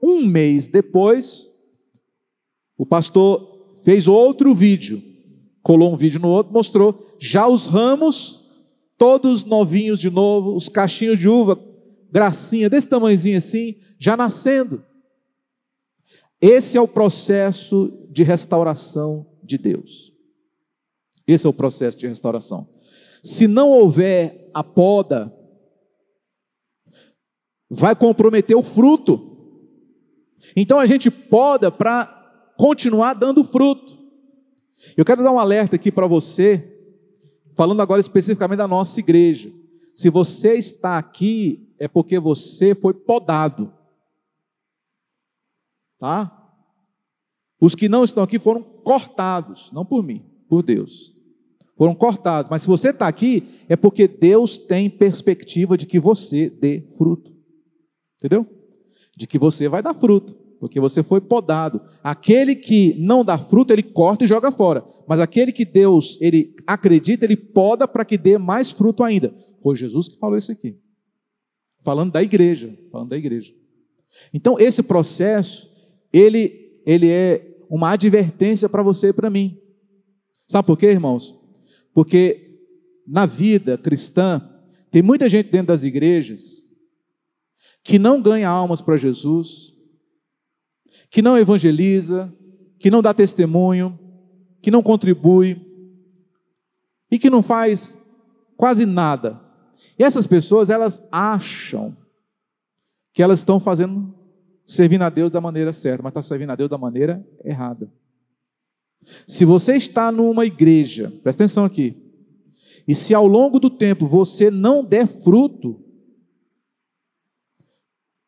Um 0.04 0.24
mês 0.24 0.68
depois, 0.68 1.50
o 2.78 2.86
pastor 2.86 3.72
fez 3.84 4.08
outro 4.08 4.54
vídeo, 4.54 5.02
colou 5.64 5.92
um 5.92 5.98
vídeo 5.98 6.20
no 6.20 6.28
outro, 6.28 6.54
mostrou 6.54 7.08
já 7.18 7.48
os 7.48 7.66
ramos 7.66 8.46
todos 9.00 9.44
novinhos 9.44 10.00
de 10.00 10.12
novo, 10.12 10.56
os 10.56 10.70
cachinhos 10.70 11.18
de 11.18 11.28
uva, 11.28 11.60
gracinha 12.12 12.70
desse 12.70 12.88
tamanhozinho 12.88 13.40
assim, 13.40 13.78
já 13.98 14.16
nascendo. 14.16 14.84
Esse 16.42 16.78
é 16.78 16.82
o 16.82 16.88
processo 16.88 18.08
de 18.10 18.24
restauração 18.24 19.26
de 19.44 19.58
Deus. 19.58 20.14
Esse 21.28 21.48
é 21.48 21.50
o 21.50 21.54
processo 21.54 21.98
de 21.98 22.08
restauração. 22.08 22.70
Se 23.24 23.48
não 23.48 23.72
houver 23.72 24.52
a 24.54 24.64
poda, 24.64 25.34
vai 27.70 27.96
comprometer 27.96 28.56
o 28.56 28.64
fruto. 28.64 29.36
Então 30.56 30.80
a 30.80 30.86
gente 30.86 31.10
poda 31.10 31.72
para 31.72 32.06
continuar 32.58 33.14
dando 33.14 33.44
fruto. 33.44 33.98
Eu 34.96 35.06
quero 35.06 35.24
dar 35.24 35.32
um 35.32 35.40
alerta 35.40 35.76
aqui 35.76 35.92
para 35.92 36.06
você, 36.06 36.72
falando 37.56 37.82
agora 37.82 38.00
especificamente 38.00 38.58
da 38.58 38.68
nossa 38.68 39.00
igreja. 39.00 39.52
Se 39.94 40.10
você 40.10 40.56
está 40.58 40.98
aqui, 40.98 41.74
é 41.80 41.88
porque 41.88 42.20
você 42.20 42.76
foi 42.76 42.94
podado 42.94 43.74
tá? 46.00 46.42
Os 47.60 47.76
que 47.76 47.88
não 47.90 48.04
estão 48.04 48.24
aqui 48.24 48.38
foram 48.38 48.62
cortados, 48.62 49.72
não 49.72 49.86
por 49.86 50.04
mim, 50.04 50.26
por 50.48 50.62
Deus. 50.62 51.16
Foram 51.78 51.94
cortados, 51.94 52.50
mas 52.50 52.62
se 52.62 52.68
você 52.68 52.90
está 52.90 53.08
aqui, 53.08 53.44
é 53.68 53.76
porque 53.76 54.08
Deus 54.08 54.58
tem 54.58 54.90
perspectiva 54.90 55.78
de 55.78 55.86
que 55.86 56.00
você 56.00 56.50
dê 56.50 56.88
fruto. 56.98 57.34
Entendeu? 58.18 58.48
De 59.16 59.28
que 59.28 59.38
você 59.38 59.68
vai 59.68 59.84
dar 59.84 59.94
fruto. 59.94 60.46
porque 60.60 60.80
você 60.80 61.04
foi 61.04 61.22
podado. 61.22 61.82
Aquele 62.04 62.56
que 62.56 62.96
não 62.98 63.24
dá 63.24 63.38
fruto, 63.38 63.72
ele 63.72 63.84
corta 63.84 64.24
e 64.24 64.28
joga 64.28 64.52
fora. 64.52 64.84
Mas 65.08 65.20
aquele 65.20 65.52
que 65.52 65.66
Deus, 65.66 66.20
ele 66.20 66.56
acredita, 66.66 67.26
ele 67.26 67.38
poda 67.38 67.88
para 67.88 68.06
que 68.06 68.18
dê 68.18 68.38
mais 68.38 68.72
fruto 68.72 69.04
ainda. 69.04 69.36
Foi 69.62 69.76
Jesus 69.76 70.08
que 70.08 70.18
falou 70.18 70.38
isso 70.38 70.52
aqui. 70.52 70.80
Falando 71.84 72.14
da 72.14 72.24
igreja, 72.24 72.76
falando 72.92 73.10
da 73.10 73.18
igreja. 73.18 73.54
Então, 74.34 74.60
esse 74.60 74.82
processo, 74.82 75.70
ele, 76.18 76.82
ele 76.86 77.10
é 77.10 77.58
uma 77.70 77.92
advertência 77.92 78.70
para 78.70 78.84
você 78.84 79.10
e 79.10 79.14
para 79.14 79.30
mim. 79.30 79.60
Sabe 80.48 80.66
por 80.66 80.78
quê, 80.78 80.88
irmãos? 80.88 81.36
Porque 81.94 82.60
na 83.06 83.26
vida 83.26 83.78
cristã, 83.78 84.42
tem 84.90 85.02
muita 85.02 85.28
gente 85.28 85.50
dentro 85.50 85.68
das 85.68 85.84
igrejas 85.84 86.72
que 87.84 88.00
não 88.00 88.22
ganha 88.22 88.50
almas 88.50 88.82
para 88.82 88.98
Jesus, 88.98 89.74
que 91.10 91.22
não 91.22 91.38
evangeliza, 91.38 92.34
que 92.80 92.90
não 92.90 93.02
dá 93.02 93.14
testemunho, 93.14 94.00
que 94.62 94.72
não 94.72 94.82
contribui 94.82 95.62
e 97.12 97.20
que 97.20 97.30
não 97.30 97.44
faz 97.44 98.02
quase 98.58 98.86
nada. 98.86 99.40
E 100.00 100.04
essas 100.04 100.26
pessoas, 100.26 100.70
elas 100.70 101.08
acham 101.12 101.96
que 103.14 103.22
elas 103.22 103.40
estão 103.40 103.60
fazendo, 103.60 104.14
servindo 104.66 105.04
a 105.04 105.10
Deus 105.10 105.32
da 105.32 105.40
maneira 105.40 105.72
certa, 105.72 106.02
mas 106.02 106.12
está 106.12 106.22
servindo 106.22 106.50
a 106.50 106.56
Deus 106.56 106.70
da 106.70 106.78
maneira 106.78 107.26
errada. 107.44 107.92
Se 109.28 109.46
você 109.46 109.76
está 109.76 110.12
numa 110.12 110.46
igreja, 110.46 111.12
presta 111.22 111.44
atenção 111.44 111.64
aqui, 111.64 112.02
e 112.88 112.96
se 112.96 113.14
ao 113.14 113.28
longo 113.28 113.60
do 113.60 113.70
tempo 113.70 114.08
você 114.08 114.50
não 114.50 114.84
der 114.84 115.08
fruto, 115.08 115.84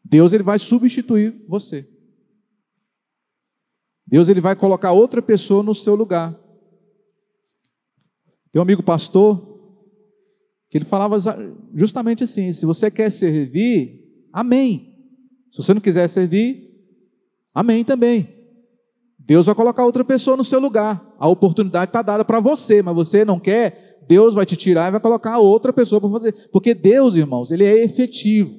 Deus 0.03 0.31
ele 0.31 0.43
vai 0.43 0.59
substituir 0.59 1.43
você. 1.47 1.89
Deus 4.05 4.29
ele 4.29 4.39
vai 4.39 4.55
colocar 4.55 4.93
outra 4.93 5.21
pessoa 5.21 5.61
no 5.61 5.75
seu 5.75 5.95
lugar. 5.95 6.33
Tem 8.51 8.59
um 8.59 8.63
amigo 8.63 8.81
pastor 8.81 9.57
que 10.69 10.77
ele 10.77 10.85
falava 10.85 11.17
justamente 11.73 12.23
assim: 12.23 12.53
se 12.53 12.65
você 12.65 12.89
quer 12.89 13.11
servir, 13.11 14.27
amém. 14.31 14.86
Se 15.58 15.64
você 15.64 15.74
não 15.74 15.82
quiser 15.82 16.08
servir, 16.08 16.70
amém 17.51 17.84
também. 17.84 18.30
Deus 19.18 19.47
vai 19.47 19.55
colocar 19.55 19.84
outra 19.84 20.05
pessoa 20.05 20.38
no 20.38 20.43
seu 20.43 20.60
lugar. 20.60 21.16
A 21.18 21.28
oportunidade 21.28 21.89
está 21.89 22.03
dada 22.03 22.24
para 22.24 22.39
você, 22.39 22.84
mas 22.84 22.93
você 22.93 23.26
não 23.26 23.39
quer, 23.39 24.05
Deus 24.08 24.36
vai 24.36 24.45
te 24.45 24.55
tirar 24.55 24.88
e 24.88 24.91
vai 24.91 24.99
colocar 24.99 25.39
outra 25.39 25.74
pessoa 25.74 25.99
para 25.99 26.12
fazer. 26.12 26.49
Porque 26.51 26.76
Deus, 26.76 27.16
irmãos, 27.16 27.49
ele 27.49 27.64
é 27.64 27.84
efetivo. 27.84 28.53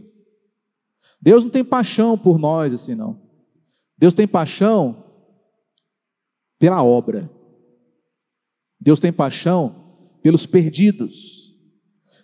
Deus 1.23 1.45
não 1.45 1.53
tem 1.53 1.65
paixão 1.65 2.19
por 2.19 2.37
nós 2.37 2.75
assim, 2.75 2.97
não. 2.97 3.23
Deus 3.97 4.13
tem 4.13 4.27
paixão 4.27 5.05
pela 6.59 6.83
obra. 6.83 7.31
Deus 8.81 8.99
tem 8.99 9.13
paixão 9.13 9.95
pelos 10.21 10.47
perdidos. 10.47 11.55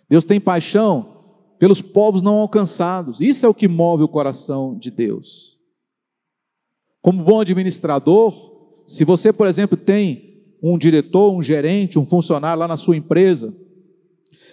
Deus 0.09 0.25
tem 0.25 0.41
paixão 0.41 1.14
pelos 1.59 1.81
povos 1.81 2.21
não 2.21 2.35
alcançados. 2.35 3.21
Isso 3.21 3.45
é 3.45 3.49
o 3.49 3.53
que 3.53 3.67
move 3.67 4.03
o 4.03 4.07
coração 4.07 4.77
de 4.77 4.91
Deus. 4.91 5.57
Como 7.01 7.23
bom 7.23 7.39
administrador, 7.39 8.33
se 8.87 9.03
você, 9.03 9.31
por 9.31 9.47
exemplo, 9.47 9.77
tem 9.77 10.43
um 10.61 10.77
diretor, 10.77 11.31
um 11.31 11.41
gerente, 11.41 11.99
um 11.99 12.05
funcionário 12.05 12.59
lá 12.59 12.67
na 12.67 12.77
sua 12.77 12.97
empresa, 12.97 13.55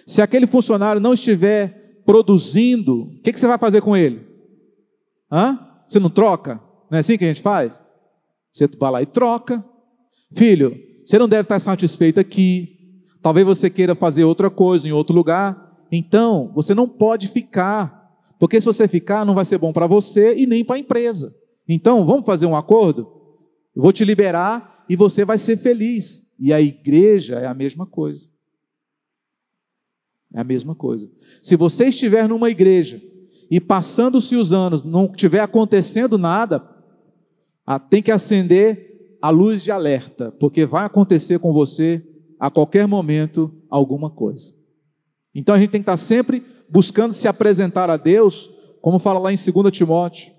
se 0.05 0.21
aquele 0.21 0.45
funcionário 0.45 1.01
não 1.01 1.13
estiver 1.13 2.01
produzindo, 2.05 3.03
o 3.03 3.21
que, 3.21 3.31
que 3.31 3.39
você 3.39 3.47
vai 3.47 3.57
fazer 3.57 3.81
com 3.81 3.95
ele? 3.95 4.21
Hã? 5.31 5.59
Você 5.87 5.99
não 5.99 6.09
troca? 6.09 6.61
Não 6.89 6.97
é 6.97 6.99
assim 6.99 7.17
que 7.17 7.23
a 7.23 7.27
gente 7.27 7.41
faz? 7.41 7.81
Você 8.51 8.67
vai 8.77 8.91
lá 8.91 9.01
e 9.01 9.05
troca. 9.05 9.63
Filho, 10.33 10.77
você 11.05 11.17
não 11.17 11.27
deve 11.27 11.43
estar 11.43 11.59
satisfeito 11.59 12.19
aqui. 12.19 12.99
Talvez 13.21 13.45
você 13.45 13.69
queira 13.69 13.95
fazer 13.95 14.23
outra 14.25 14.49
coisa 14.49 14.87
em 14.87 14.91
outro 14.91 15.15
lugar. 15.15 15.62
Então, 15.95 16.51
você 16.55 16.73
não 16.73 16.89
pode 16.89 17.27
ficar. 17.27 18.11
Porque 18.39 18.59
se 18.59 18.65
você 18.65 18.87
ficar, 18.87 19.23
não 19.23 19.35
vai 19.35 19.45
ser 19.45 19.59
bom 19.59 19.71
para 19.71 19.85
você 19.85 20.35
e 20.35 20.47
nem 20.47 20.65
para 20.65 20.75
a 20.75 20.79
empresa. 20.79 21.31
Então, 21.69 22.03
vamos 22.03 22.25
fazer 22.25 22.47
um 22.47 22.55
acordo? 22.55 23.07
Eu 23.75 23.83
vou 23.83 23.93
te 23.93 24.03
liberar 24.03 24.83
e 24.89 24.95
você 24.95 25.23
vai 25.23 25.37
ser 25.37 25.55
feliz. 25.57 26.33
E 26.39 26.51
a 26.51 26.59
igreja 26.59 27.35
é 27.35 27.45
a 27.45 27.53
mesma 27.53 27.85
coisa. 27.85 28.27
É 30.33 30.41
a 30.41 30.43
mesma 30.43 30.73
coisa. 30.73 31.07
Se 31.43 31.55
você 31.55 31.89
estiver 31.89 32.27
numa 32.27 32.49
igreja 32.49 32.99
e 33.51 33.61
passando-se 33.61 34.35
os 34.35 34.51
anos, 34.51 34.83
não 34.83 35.05
estiver 35.05 35.41
acontecendo 35.41 36.17
nada, 36.17 36.67
tem 37.91 38.01
que 38.01 38.11
acender 38.11 39.17
a 39.21 39.29
luz 39.29 39.61
de 39.61 39.69
alerta, 39.69 40.31
porque 40.39 40.65
vai 40.65 40.85
acontecer 40.85 41.37
com 41.37 41.53
você 41.53 42.03
a 42.39 42.49
qualquer 42.49 42.87
momento 42.87 43.53
alguma 43.69 44.09
coisa. 44.09 44.62
Então 45.33 45.55
a 45.55 45.59
gente 45.59 45.71
tem 45.71 45.81
que 45.81 45.89
estar 45.89 45.97
sempre 45.97 46.43
buscando 46.69 47.13
se 47.13 47.27
apresentar 47.27 47.89
a 47.89 47.97
Deus, 47.97 48.49
como 48.81 48.99
fala 48.99 49.19
lá 49.19 49.31
em 49.31 49.35
2 49.35 49.71
Timóteo 49.71 50.31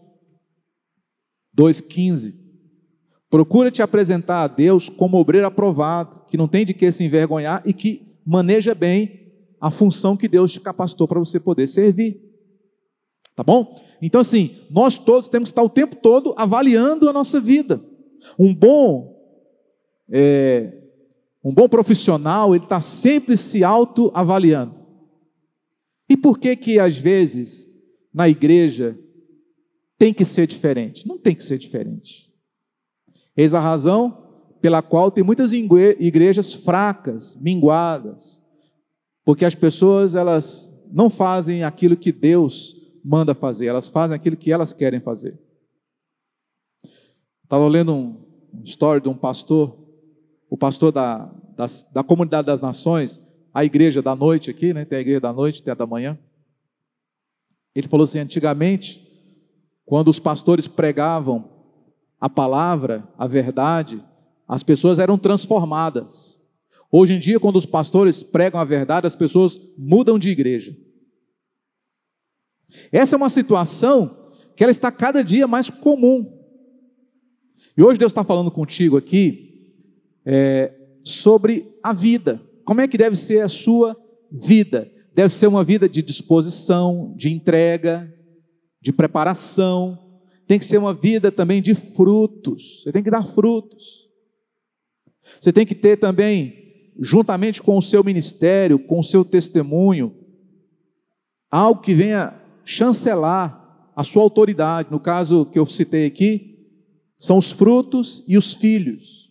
2,15. 1.57 2.35
Procura 3.31 3.71
te 3.71 3.83
apresentar 3.83 4.43
a 4.43 4.49
Deus 4.49 4.89
como 4.89 5.19
obreiro 5.19 5.47
aprovado, 5.47 6.25
que 6.27 6.37
não 6.37 6.49
tem 6.49 6.65
de 6.65 6.75
que 6.75 6.91
se 6.91 7.05
envergonhar 7.05 7.63
e 7.65 7.73
que 7.73 8.19
maneja 8.25 8.75
bem 8.75 9.33
a 9.61 9.71
função 9.71 10.17
que 10.17 10.29
Deus 10.29 10.53
te 10.53 10.61
capacitou 10.61 11.09
para 11.09 11.19
você 11.19 11.41
poder 11.41 11.67
servir. 11.67 12.21
Tá 13.35 13.43
bom? 13.43 13.75
Então, 14.01 14.21
assim, 14.21 14.59
nós 14.71 14.99
todos 14.99 15.29
temos 15.29 15.49
que 15.49 15.53
estar 15.53 15.63
o 15.63 15.71
tempo 15.71 15.97
todo 15.97 16.35
avaliando 16.37 17.09
a 17.09 17.13
nossa 17.13 17.41
vida. 17.41 17.83
Um 18.39 18.55
bom, 18.55 19.17
é, 20.11 20.73
um 21.43 21.53
bom 21.53 21.69
profissional, 21.69 22.55
ele 22.55 22.65
está 22.65 22.81
sempre 22.81 23.37
se 23.37 23.65
autoavaliando. 23.65 24.84
E 26.09 26.17
por 26.17 26.39
que 26.39 26.55
que 26.57 26.79
às 26.79 26.99
vezes 26.99 27.67
na 28.13 28.29
igreja 28.29 28.99
tem 29.99 30.13
que 30.13 30.25
ser 30.25 30.47
diferente? 30.47 31.07
Não 31.07 31.19
tem 31.19 31.35
que 31.35 31.45
ser 31.45 31.59
diferente. 31.59 32.31
Eis 33.37 33.55
a 33.55 33.61
razão 33.61 34.25
pela 34.61 34.81
qual 34.81 35.11
tem 35.11 35.23
muitas 35.23 35.53
igrejas 35.53 36.53
fracas, 36.55 37.37
minguadas, 37.41 38.43
porque 39.25 39.45
as 39.45 39.55
pessoas 39.55 40.15
elas 40.15 40.71
não 40.91 41.11
fazem 41.11 41.65
aquilo 41.65 41.97
que 41.97 42.13
Deus 42.13 42.77
manda 43.05 43.35
fazer, 43.35 43.67
elas 43.67 43.89
fazem 43.89 44.15
aquilo 44.15 44.37
que 44.37 44.53
elas 44.53 44.73
querem 44.73 45.01
fazer. 45.01 45.39
Estava 47.43 47.67
lendo 47.69 47.93
um, 47.95 48.25
um 48.55 48.63
story 48.63 49.01
de 49.01 49.09
um 49.09 49.15
pastor, 49.15 49.79
o 50.49 50.57
pastor 50.57 50.91
da, 50.91 51.27
da, 51.57 51.67
da 51.93 52.03
comunidade 52.03 52.47
das 52.47 52.61
nações, 52.61 53.21
a 53.55 53.65
igreja 53.65 54.03
da 54.03 54.17
noite 54.17 54.51
aqui, 54.51 54.75
né? 54.75 54.85
Tem 54.85 54.99
a 54.99 55.01
igreja 55.01 55.21
da 55.21 55.33
noite, 55.33 55.63
tem 55.63 55.71
a 55.71 55.77
da 55.77 55.87
manhã. 55.87 56.19
Ele 57.73 57.87
falou 57.87 58.03
assim: 58.03 58.19
antigamente, 58.19 59.07
quando 59.87 60.09
os 60.09 60.19
pastores 60.19 60.67
pregavam 60.67 61.49
a 62.21 62.29
palavra, 62.29 63.09
a 63.17 63.29
verdade, 63.29 64.03
as 64.49 64.65
pessoas 64.65 64.99
eram 64.99 65.17
transformadas. 65.17 66.43
Hoje 66.91 67.15
em 67.15 67.19
dia, 67.19 67.39
quando 67.39 67.57
os 67.57 67.67
pastores 67.67 68.23
pregam 68.23 68.61
a 68.61 68.65
verdade, 68.65 69.07
as 69.07 69.17
pessoas 69.17 69.61
mudam 69.79 70.19
de 70.19 70.31
igreja. 70.31 70.77
Essa 72.91 73.15
é 73.15 73.19
uma 73.19 73.31
situação 73.31 74.33
que 74.57 74.65
ela 74.65 74.71
está 74.71 74.91
cada 74.91 75.23
dia 75.23 75.47
mais 75.47 75.71
comum. 75.71 76.41
E 77.77 77.83
hoje 77.83 77.99
Deus 77.99 78.11
está 78.11 78.25
falando 78.25 78.51
contigo 78.51 78.97
aqui 78.97 79.73
é, 80.25 80.73
sobre 81.03 81.77
a 81.83 81.93
vida. 81.93 82.41
Como 82.65 82.81
é 82.81 82.89
que 82.89 82.99
deve 82.99 83.17
ser 83.17 83.43
a 83.43 83.49
sua 83.49 83.97
vida? 84.31 84.91
Deve 85.15 85.33
ser 85.35 85.47
uma 85.47 85.63
vida 85.63 85.89
de 85.89 86.03
disposição, 86.03 87.15
de 87.17 87.31
entrega, 87.31 88.13
de 88.81 88.93
preparação. 88.93 89.99
Tem 90.47 90.59
que 90.59 90.65
ser 90.65 90.79
uma 90.79 90.93
vida 90.93 91.31
também 91.31 91.63
de 91.63 91.75
frutos. 91.75 92.83
Você 92.83 92.93
tem 92.93 93.03
que 93.03 93.11
dar 93.11 93.27
frutos. 93.27 94.05
Você 95.41 95.53
tem 95.53 95.65
que 95.65 95.75
ter 95.75 95.99
também, 95.99 96.93
juntamente 97.01 97.63
com 97.63 97.79
o 97.79 97.83
seu 97.83 98.03
ministério, 98.05 98.79
com 98.79 98.99
o 98.99 99.05
seu 99.05 99.25
testemunho, 99.25 100.15
algo 101.51 101.81
que 101.81 101.95
venha 101.95 102.39
chancelar 102.65 103.93
a 103.97 104.03
sua 104.03 104.23
autoridade. 104.23 104.91
No 104.91 105.01
caso 105.01 105.47
que 105.47 105.59
eu 105.59 105.65
citei 105.65 106.07
aqui, 106.07 106.59
são 107.17 107.39
os 107.39 107.51
frutos 107.51 108.25
e 108.29 108.37
os 108.37 108.53
filhos. 108.53 109.24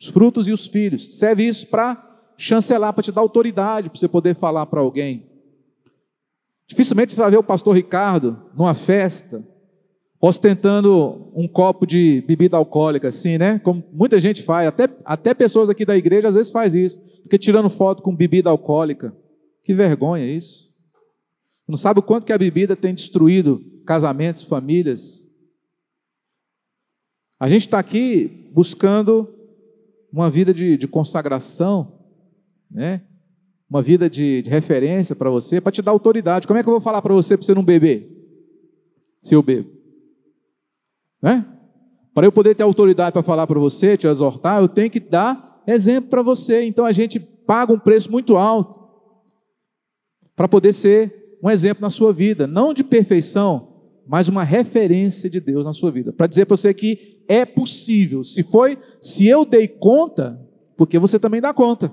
Os 0.00 0.08
frutos 0.08 0.48
e 0.48 0.52
os 0.52 0.66
filhos. 0.66 1.16
Serve 1.16 1.46
isso 1.46 1.66
para 1.66 2.06
chancelar, 2.38 2.94
para 2.94 3.02
te 3.02 3.12
dar 3.12 3.20
autoridade, 3.20 3.90
para 3.90 3.98
você 3.98 4.08
poder 4.08 4.34
falar 4.34 4.64
para 4.66 4.80
alguém. 4.80 5.26
Dificilmente 6.66 7.12
você 7.12 7.20
vai 7.20 7.30
ver 7.30 7.36
o 7.36 7.42
pastor 7.42 7.76
Ricardo 7.76 8.40
numa 8.56 8.74
festa, 8.74 9.46
ostentando 10.20 11.30
um 11.34 11.46
copo 11.46 11.86
de 11.86 12.24
bebida 12.26 12.56
alcoólica, 12.56 13.08
assim, 13.08 13.36
né? 13.36 13.58
Como 13.58 13.82
muita 13.92 14.18
gente 14.20 14.42
faz, 14.42 14.68
até, 14.68 14.88
até 15.04 15.34
pessoas 15.34 15.68
aqui 15.68 15.84
da 15.84 15.96
igreja 15.96 16.28
às 16.28 16.34
vezes 16.34 16.52
faz 16.52 16.74
isso, 16.74 16.98
porque 17.22 17.38
tirando 17.38 17.68
foto 17.68 18.02
com 18.02 18.14
bebida 18.14 18.48
alcoólica. 18.48 19.14
Que 19.62 19.74
vergonha 19.74 20.24
isso. 20.24 20.70
Não 21.68 21.76
sabe 21.76 22.00
o 22.00 22.02
quanto 22.02 22.24
que 22.24 22.32
a 22.32 22.38
bebida 22.38 22.74
tem 22.74 22.94
destruído 22.94 23.60
casamentos, 23.84 24.42
famílias. 24.42 25.28
A 27.38 27.48
gente 27.48 27.66
está 27.66 27.78
aqui 27.78 28.50
buscando 28.52 29.28
uma 30.12 30.30
vida 30.30 30.52
de, 30.52 30.76
de 30.76 30.88
consagração, 30.88 32.00
né? 32.70 33.02
uma 33.68 33.80
vida 33.80 34.10
de, 34.10 34.42
de 34.42 34.50
referência 34.50 35.14
para 35.14 35.30
você, 35.30 35.60
para 35.60 35.70
te 35.70 35.80
dar 35.80 35.92
autoridade. 35.92 36.46
Como 36.46 36.58
é 36.58 36.62
que 36.62 36.68
eu 36.68 36.72
vou 36.72 36.80
falar 36.80 37.00
para 37.00 37.14
você 37.14 37.36
para 37.36 37.46
você 37.46 37.54
não 37.54 37.64
beber? 37.64 38.10
Se 39.22 39.34
eu 39.34 39.42
bebo. 39.42 39.70
Né? 41.22 41.46
Para 42.12 42.26
eu 42.26 42.32
poder 42.32 42.54
ter 42.54 42.64
autoridade 42.64 43.12
para 43.12 43.22
falar 43.22 43.46
para 43.46 43.58
você, 43.58 43.96
te 43.96 44.06
exortar, 44.06 44.60
eu 44.60 44.68
tenho 44.68 44.90
que 44.90 44.98
dar 44.98 45.62
exemplo 45.66 46.10
para 46.10 46.22
você. 46.22 46.64
Então 46.64 46.84
a 46.84 46.92
gente 46.92 47.20
paga 47.20 47.72
um 47.72 47.78
preço 47.78 48.10
muito 48.10 48.36
alto 48.36 48.80
para 50.34 50.48
poder 50.48 50.72
ser 50.72 51.38
um 51.42 51.50
exemplo 51.50 51.82
na 51.82 51.90
sua 51.90 52.12
vida, 52.12 52.46
não 52.46 52.74
de 52.74 52.82
perfeição, 52.82 53.68
mas 54.06 54.28
uma 54.28 54.42
referência 54.42 55.30
de 55.30 55.38
Deus 55.40 55.64
na 55.64 55.72
sua 55.72 55.90
vida, 55.90 56.12
para 56.12 56.26
dizer 56.26 56.46
para 56.46 56.56
você 56.56 56.74
que 56.74 57.19
é 57.30 57.44
possível. 57.46 58.24
Se 58.24 58.42
foi, 58.42 58.76
se 59.00 59.24
eu 59.24 59.44
dei 59.44 59.68
conta, 59.68 60.44
porque 60.76 60.98
você 60.98 61.16
também 61.16 61.40
dá 61.40 61.54
conta. 61.54 61.92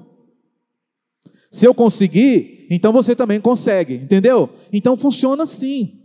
Se 1.52 1.64
eu 1.64 1.76
conseguir, 1.76 2.66
então 2.72 2.92
você 2.92 3.16
também 3.16 3.40
consegue, 3.40 3.94
entendeu? 3.94 4.50
Então 4.74 4.98
funciona 4.98 5.44
assim. 5.44 6.02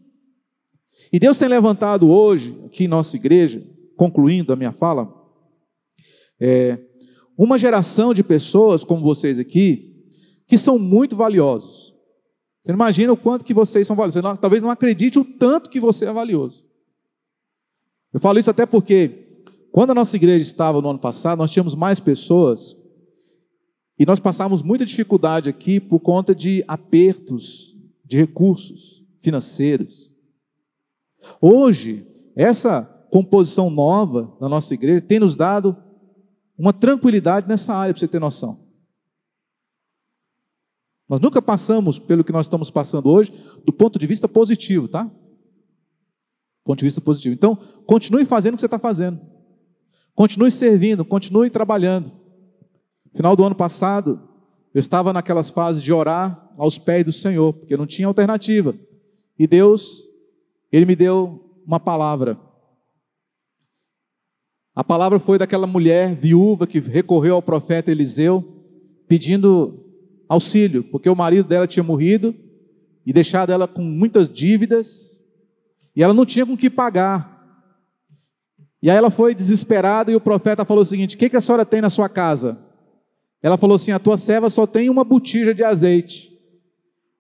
E 1.11 1.19
Deus 1.19 1.39
tem 1.39 1.49
levantado 1.49 2.11
hoje, 2.11 2.55
aqui 2.67 2.85
em 2.85 2.89
nossa 2.89 3.17
igreja, 3.17 3.67
concluindo 3.97 4.53
a 4.53 4.57
minha 4.57 4.73
fala, 4.73 5.11
é, 6.39 6.79
uma 7.37 7.57
geração 7.57 8.13
de 8.13 8.23
pessoas 8.23 8.85
como 8.85 9.03
vocês 9.03 9.39
aqui, 9.39 10.07
que 10.47 10.59
são 10.59 10.79
muito 10.79 11.17
valiosos. 11.17 11.95
Você 12.61 12.69
não 12.69 12.77
imagina 12.77 13.15
o 13.15 13.17
quanto 13.17 13.47
que 13.47 13.55
vocês 13.55 13.87
são 13.87 13.97
valiosos. 13.97 14.21
Você 14.21 14.29
não, 14.29 14.37
talvez 14.37 14.63
não 14.63 14.71
acredite 14.71 15.19
o 15.19 15.25
tanto 15.25 15.71
que 15.71 15.81
você 15.81 16.05
é 16.05 16.13
valioso. 16.13 16.63
Eu 18.13 18.21
falo 18.21 18.39
isso 18.39 18.51
até 18.51 18.67
porque, 18.67 19.22
quando 19.73 19.91
a 19.91 19.95
nossa 19.95 20.15
igreja 20.17 20.43
estava 20.43 20.83
no 20.83 20.91
ano 20.91 20.99
passado, 20.99 21.39
nós 21.39 21.51
tínhamos 21.51 21.75
mais 21.75 21.99
pessoas 21.99 22.77
e 23.99 24.05
nós 24.05 24.21
passamos 24.21 24.63
muita 24.63 24.85
dificuldade 24.85 25.49
aqui 25.49 25.81
por 25.81 25.99
conta 25.99 26.35
de 26.35 26.63
apertos 26.69 27.75
de 28.05 28.19
recursos 28.19 29.03
financeiros. 29.19 30.13
Hoje, 31.41 32.07
essa 32.37 32.85
composição 33.11 33.71
nova 33.71 34.37
da 34.39 34.47
nossa 34.47 34.75
igreja 34.75 35.01
tem 35.01 35.19
nos 35.19 35.37
dado 35.37 35.75
uma 36.59 36.75
tranquilidade 36.75 37.49
nessa 37.49 37.75
área, 37.75 37.95
para 37.95 38.01
você 38.01 38.09
ter 38.09 38.19
noção. 38.19 38.61
Nós 41.09 41.21
nunca 41.21 41.41
passamos 41.41 41.99
pelo 41.99 42.25
que 42.25 42.33
nós 42.33 42.45
estamos 42.45 42.71
passando 42.71 43.09
hoje 43.09 43.33
do 43.65 43.73
ponto 43.73 43.99
de 43.99 44.07
vista 44.07 44.29
positivo, 44.29 44.87
tá? 44.87 45.11
Ponto 46.63 46.79
de 46.79 46.85
vista 46.85 47.01
positivo. 47.01 47.35
Então, 47.35 47.57
continue 47.87 48.27
fazendo 48.27 48.53
o 48.53 48.57
que 48.57 48.61
você 48.61 48.67
está 48.67 48.79
fazendo. 48.79 49.21
Continue 50.15 50.51
servindo, 50.51 51.05
continue 51.05 51.51
trabalhando. 51.51 52.13
Final 53.15 53.37
do 53.37 53.45
ano 53.45 53.55
passado, 53.55 54.21
eu 54.75 54.79
estava 54.79 55.13
naquelas 55.13 55.51
fases 55.51 55.83
de 55.83 55.93
orar 55.93 56.51
aos 56.57 56.79
pés 56.79 57.05
do 57.05 57.13
Senhor, 57.13 57.53
porque 57.53 57.77
não 57.77 57.87
tinha 57.87 58.09
alternativa. 58.09 58.75
E 59.39 59.47
Deus, 59.47 60.09
Ele 60.71 60.87
me 60.87 60.97
deu 60.97 61.61
uma 61.67 61.81
palavra. 61.81 62.39
A 64.75 64.83
palavra 64.83 65.19
foi 65.19 65.37
daquela 65.39 65.67
mulher 65.67 66.15
viúva 66.15 66.67
que 66.67 66.81
recorreu 66.81 67.35
ao 67.35 67.43
profeta 67.43 67.91
Eliseu, 67.91 68.43
pedindo 69.07 69.85
auxílio, 70.29 70.83
porque 70.85 71.09
o 71.11 71.17
marido 71.17 71.47
dela 71.47 71.67
tinha 71.67 71.83
morrido 71.83 72.35
e 73.05 73.13
deixado 73.13 73.53
ela 73.53 73.69
com 73.69 73.83
muitas 73.83 74.31
dívidas, 74.31 75.21
e 75.95 76.03
ela 76.03 76.15
não 76.15 76.25
tinha 76.25 76.47
com 76.47 76.57
que 76.57 76.71
pagar. 76.71 77.32
E 78.83 78.91
aí 78.91 78.97
ela 78.97 79.11
foi 79.11 79.35
desesperada 79.35 80.11
e 80.11 80.17
o 80.17 80.21
profeta 80.21 80.65
falou 80.65 80.83
o 80.83 80.87
seguinte: 80.87 81.15
O 81.15 81.19
que, 81.19 81.31
que 81.31 81.37
a 81.37 81.41
senhora 81.41 81.65
tem 81.65 81.81
na 81.81 81.89
sua 81.89 82.09
casa? 82.09 82.59
Ela 83.41 83.57
falou 83.57 83.77
assim: 83.77 83.93
A 83.93 83.99
tua 83.99 84.19
serva 84.19 84.51
só 84.51 84.67
tem 84.67 84.91
uma 84.91 85.05
botija 85.05 85.55
de 85.55 85.63
azeite. 85.63 86.37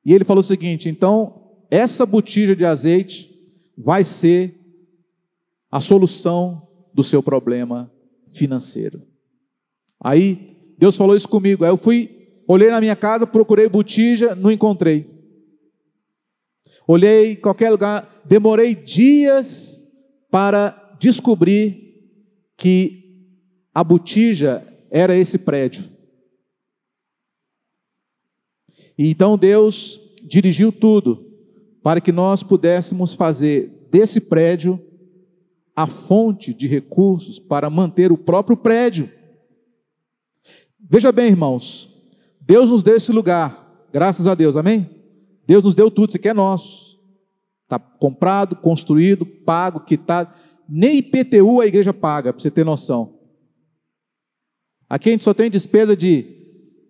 E 0.05 0.13
ele 0.13 0.25
falou 0.25 0.41
o 0.41 0.45
seguinte: 0.45 0.89
Então, 0.89 1.53
essa 1.71 2.05
botija 2.05 2.57
de 2.57 2.65
azeite 2.65 3.31
vai 3.79 4.03
ser 4.03 4.59
a 5.71 5.81
solução 5.81 6.69
do 6.93 7.05
seu 7.05 7.23
problema 7.23 7.91
financeiro. 8.29 9.03
Aí 9.99 10.57
Deus 10.77 10.97
falou 10.97 11.15
isso 11.15 11.29
comigo. 11.29 11.65
Aí 11.65 11.71
eu 11.71 11.77
fui, 11.77 12.29
olhei 12.47 12.71
na 12.71 12.81
minha 12.81 12.97
casa, 12.97 13.27
procurei 13.27 13.69
botija, 13.69 14.35
não 14.35 14.51
encontrei. 14.51 15.07
Olhei 16.87 17.33
em 17.33 17.37
qualquer 17.37 17.71
lugar, 17.71 18.23
demorei 18.25 18.75
dias 18.75 19.89
para 20.31 20.82
descobrir 21.03 21.99
que 22.57 23.27
a 23.75 23.83
botija 23.83 24.65
era 24.89 25.17
esse 25.17 25.39
prédio. 25.39 25.91
E 28.97 29.11
então 29.11 29.37
Deus 29.37 29.99
dirigiu 30.23 30.71
tudo 30.71 31.29
para 31.83 32.01
que 32.01 32.13
nós 32.13 32.45
pudéssemos 32.45 33.15
fazer 33.15 33.89
desse 33.91 34.21
prédio 34.21 34.81
a 35.75 35.89
fonte 35.89 36.55
de 36.55 36.69
recursos 36.69 37.41
para 37.41 37.69
manter 37.69 38.13
o 38.13 38.19
próprio 38.19 38.57
prédio. 38.57 39.11
Veja 40.79 41.11
bem, 41.11 41.31
irmãos, 41.31 41.89
Deus 42.41 42.71
nos 42.71 42.85
deu 42.85 42.97
esse 42.97 43.11
lugar, 43.11 43.89
graças 43.93 44.29
a 44.29 44.37
Deus, 44.37 44.57
amém? 44.57 44.89
Deus 45.45 45.65
nos 45.65 45.75
deu 45.75 45.91
tudo, 45.91 46.11
isso 46.11 46.19
aqui 46.19 46.29
é 46.29 46.35
nosso. 46.35 46.93
Está 47.65 47.79
comprado, 47.81 48.55
construído, 48.55 49.27
pago, 49.27 49.81
quitado. 49.81 50.33
Nem 50.69 50.99
IPTU 50.99 51.61
a 51.61 51.67
igreja 51.67 51.93
paga, 51.93 52.33
para 52.33 52.41
você 52.41 52.51
ter 52.51 52.65
noção. 52.65 53.19
Aqui 54.89 55.09
a 55.09 55.13
gente 55.13 55.25
só 55.25 55.33
tem 55.33 55.51
despesa 55.51 55.97
de 55.97 56.27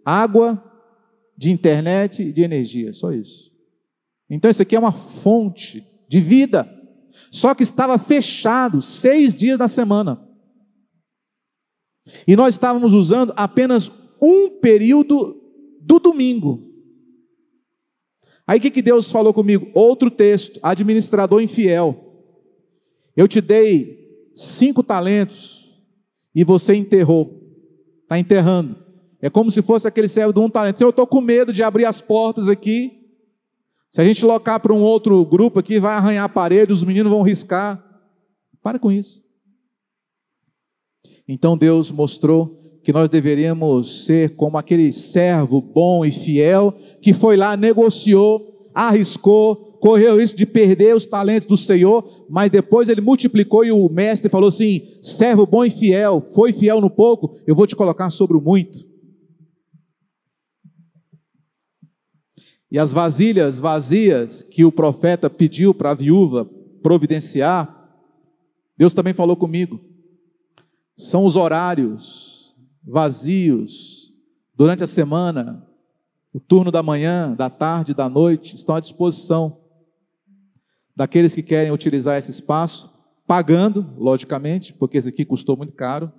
água, 0.05 0.63
de 1.37 1.51
internet 1.51 2.23
e 2.23 2.33
de 2.33 2.43
energia, 2.43 2.93
só 2.93 3.13
isso. 3.13 3.53
Então 4.29 4.51
isso 4.51 4.63
aqui 4.63 4.75
é 4.75 4.79
uma 4.79 4.93
fonte 4.93 5.85
de 6.09 6.21
vida. 6.21 6.69
Só 7.31 7.55
que 7.55 7.63
estava 7.63 7.99
fechado 7.99 8.81
seis 8.81 9.37
dias 9.37 9.59
na 9.59 9.69
semana. 9.69 10.27
E 12.27 12.35
nós 12.35 12.55
estávamos 12.55 12.95
usando 12.95 13.33
apenas 13.37 13.91
um 14.21 14.49
período 14.61 15.41
do 15.81 15.99
domingo. 15.99 16.71
Aí 18.47 18.59
o 18.59 18.63
que, 18.63 18.71
que 18.71 18.83
Deus 18.83 19.11
falou 19.11 19.33
comigo? 19.33 19.71
Outro 19.75 20.11
texto, 20.11 20.59
administrador 20.63 21.41
infiel. 21.41 22.12
Eu 23.17 23.29
te 23.29 23.41
dei 23.41 24.29
cinco 24.33 24.83
talentos 24.83 25.75
e 26.35 26.45
você 26.45 26.75
enterrou. 26.75 27.41
Está 28.03 28.19
enterrando. 28.19 28.77
É 29.21 29.31
como 29.31 29.51
se 29.51 29.63
fosse 29.63 29.87
aquele 29.87 30.09
servo 30.09 30.33
de 30.33 30.41
um 30.41 30.51
talento. 30.51 30.81
Eu 30.81 30.91
estou 30.91 31.07
com 31.07 31.21
medo 31.21 31.53
de 31.53 31.63
abrir 31.63 31.85
as 31.85 32.01
portas 32.01 32.49
aqui 32.49 33.03
se 33.93 34.01
a 34.01 34.05
gente 34.07 34.25
locar 34.25 34.59
para 34.59 34.73
um 34.73 34.81
outro 34.81 35.23
grupo 35.23 35.59
aqui, 35.59 35.79
vai 35.79 35.93
arranhar 35.93 36.25
a 36.25 36.29
parede, 36.29 36.73
os 36.73 36.83
meninos 36.83 37.13
vão 37.13 37.21
riscar. 37.21 37.79
Para 38.63 38.79
com 38.79 38.91
isso. 38.91 39.23
Então 41.29 41.59
Deus 41.59 41.91
mostrou 41.91 42.81
que 42.83 42.91
nós 42.91 43.11
deveríamos 43.11 44.07
ser 44.07 44.35
como 44.35 44.57
aquele 44.57 44.91
servo 44.93 45.61
bom 45.61 46.07
e 46.07 46.11
fiel 46.11 46.75
que 47.03 47.13
foi 47.13 47.37
lá, 47.37 47.55
negociou, 47.55 48.52
arriscou, 48.75 49.79
correu 49.81 50.17
risco 50.17 50.39
de 50.39 50.47
perder 50.47 50.95
os 50.95 51.07
talentos 51.07 51.47
do 51.47 51.57
Senhor, 51.57 52.27
mas 52.31 52.51
depois 52.51 52.89
ele 52.89 53.01
multiplicou 53.01 53.65
e 53.65 53.73
o 53.73 53.89
mestre 53.89 54.31
falou 54.31 54.49
assim: 54.49 54.83
servo 55.01 55.45
bom 55.45 55.65
e 55.65 55.71
fiel, 55.71 56.21
foi 56.21 56.53
fiel 56.53 56.81
no 56.81 56.89
pouco, 56.89 57.37
eu 57.47 57.55
vou 57.55 57.67
te 57.67 57.75
colocar 57.75 58.09
sobre 58.11 58.37
o 58.37 58.41
muito. 58.41 58.79
E 62.71 62.79
as 62.79 62.93
vasilhas 62.93 63.61
vazias 63.61 64.43
que 64.43 64.65
o 64.65 64.73
profeta 64.73 65.29
pediu 65.29 65.75
para 65.75 65.91
a 65.91 65.95
viúva 65.95 66.49
providenciar, 66.83 68.01
Deus 68.79 68.95
também 68.95 69.13
falou 69.13 69.37
comigo. 69.37 69.79
São 70.97 71.27
os 71.27 71.37
horários 71.37 72.57
vazios 72.83 74.13
durante 74.57 74.83
a 74.83 74.87
semana, 74.87 75.67
o 76.33 76.41
turno 76.41 76.71
da 76.71 76.83
manhã, 76.83 77.35
da 77.35 77.51
tarde, 77.51 77.95
da 77.95 78.09
noite, 78.09 78.57
estão 78.57 78.75
à 78.75 78.81
disposição 78.81 79.59
daqueles 80.97 81.35
que 81.35 81.43
querem 81.43 81.73
utilizar 81.73 82.19
esse 82.19 82.31
espaço, 82.31 82.91
pagando, 83.27 83.95
logicamente, 83.97 84.73
porque 84.73 84.99
esse 84.99 85.09
aqui 85.09 85.25
custou 85.25 85.57
muito 85.57 85.73
caro. 85.75 86.11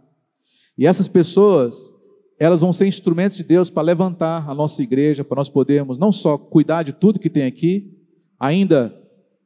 E 0.78 0.86
essas 0.86 1.08
pessoas, 1.08 1.94
elas 2.40 2.62
vão 2.62 2.74
ser 2.74 2.88
instrumentos 2.88 3.38
de 3.38 3.44
Deus 3.44 3.70
para 3.70 3.84
levantar 3.84 4.50
a 4.50 4.54
nossa 4.54 4.82
igreja, 4.82 5.24
para 5.24 5.38
nós 5.38 5.50
podermos 5.50 5.98
não 5.98 6.12
só 6.12 6.38
cuidar 6.38 6.84
de 6.84 6.94
tudo 6.94 7.20
que 7.20 7.30
tem 7.30 7.46
aqui, 7.46 7.98
ainda 8.40 8.96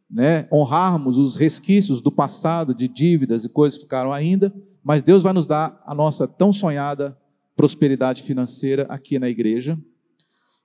né, 0.09 0.47
honrarmos 0.51 1.17
os 1.17 1.35
resquícios 1.35 2.01
do 2.01 2.11
passado, 2.11 2.73
de 2.73 2.87
dívidas 2.87 3.43
e 3.43 3.49
coisas 3.49 3.77
que 3.77 3.83
ficaram 3.83 4.13
ainda, 4.13 4.53
mas 4.83 5.03
Deus 5.03 5.23
vai 5.23 5.33
nos 5.33 5.45
dar 5.45 5.81
a 5.85 5.93
nossa 5.93 6.27
tão 6.27 6.53
sonhada 6.53 7.17
prosperidade 7.55 8.23
financeira 8.23 8.85
aqui 8.87 9.19
na 9.19 9.27
igreja. 9.27 9.77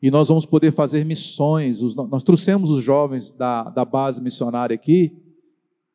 E 0.02 0.10
nós 0.10 0.26
vamos 0.26 0.44
poder 0.44 0.72
fazer 0.72 1.04
missões. 1.04 1.80
Nós 2.10 2.24
trouxemos 2.24 2.70
os 2.70 2.82
jovens 2.82 3.30
da, 3.30 3.70
da 3.70 3.84
base 3.84 4.20
missionária 4.20 4.74
aqui 4.74 5.16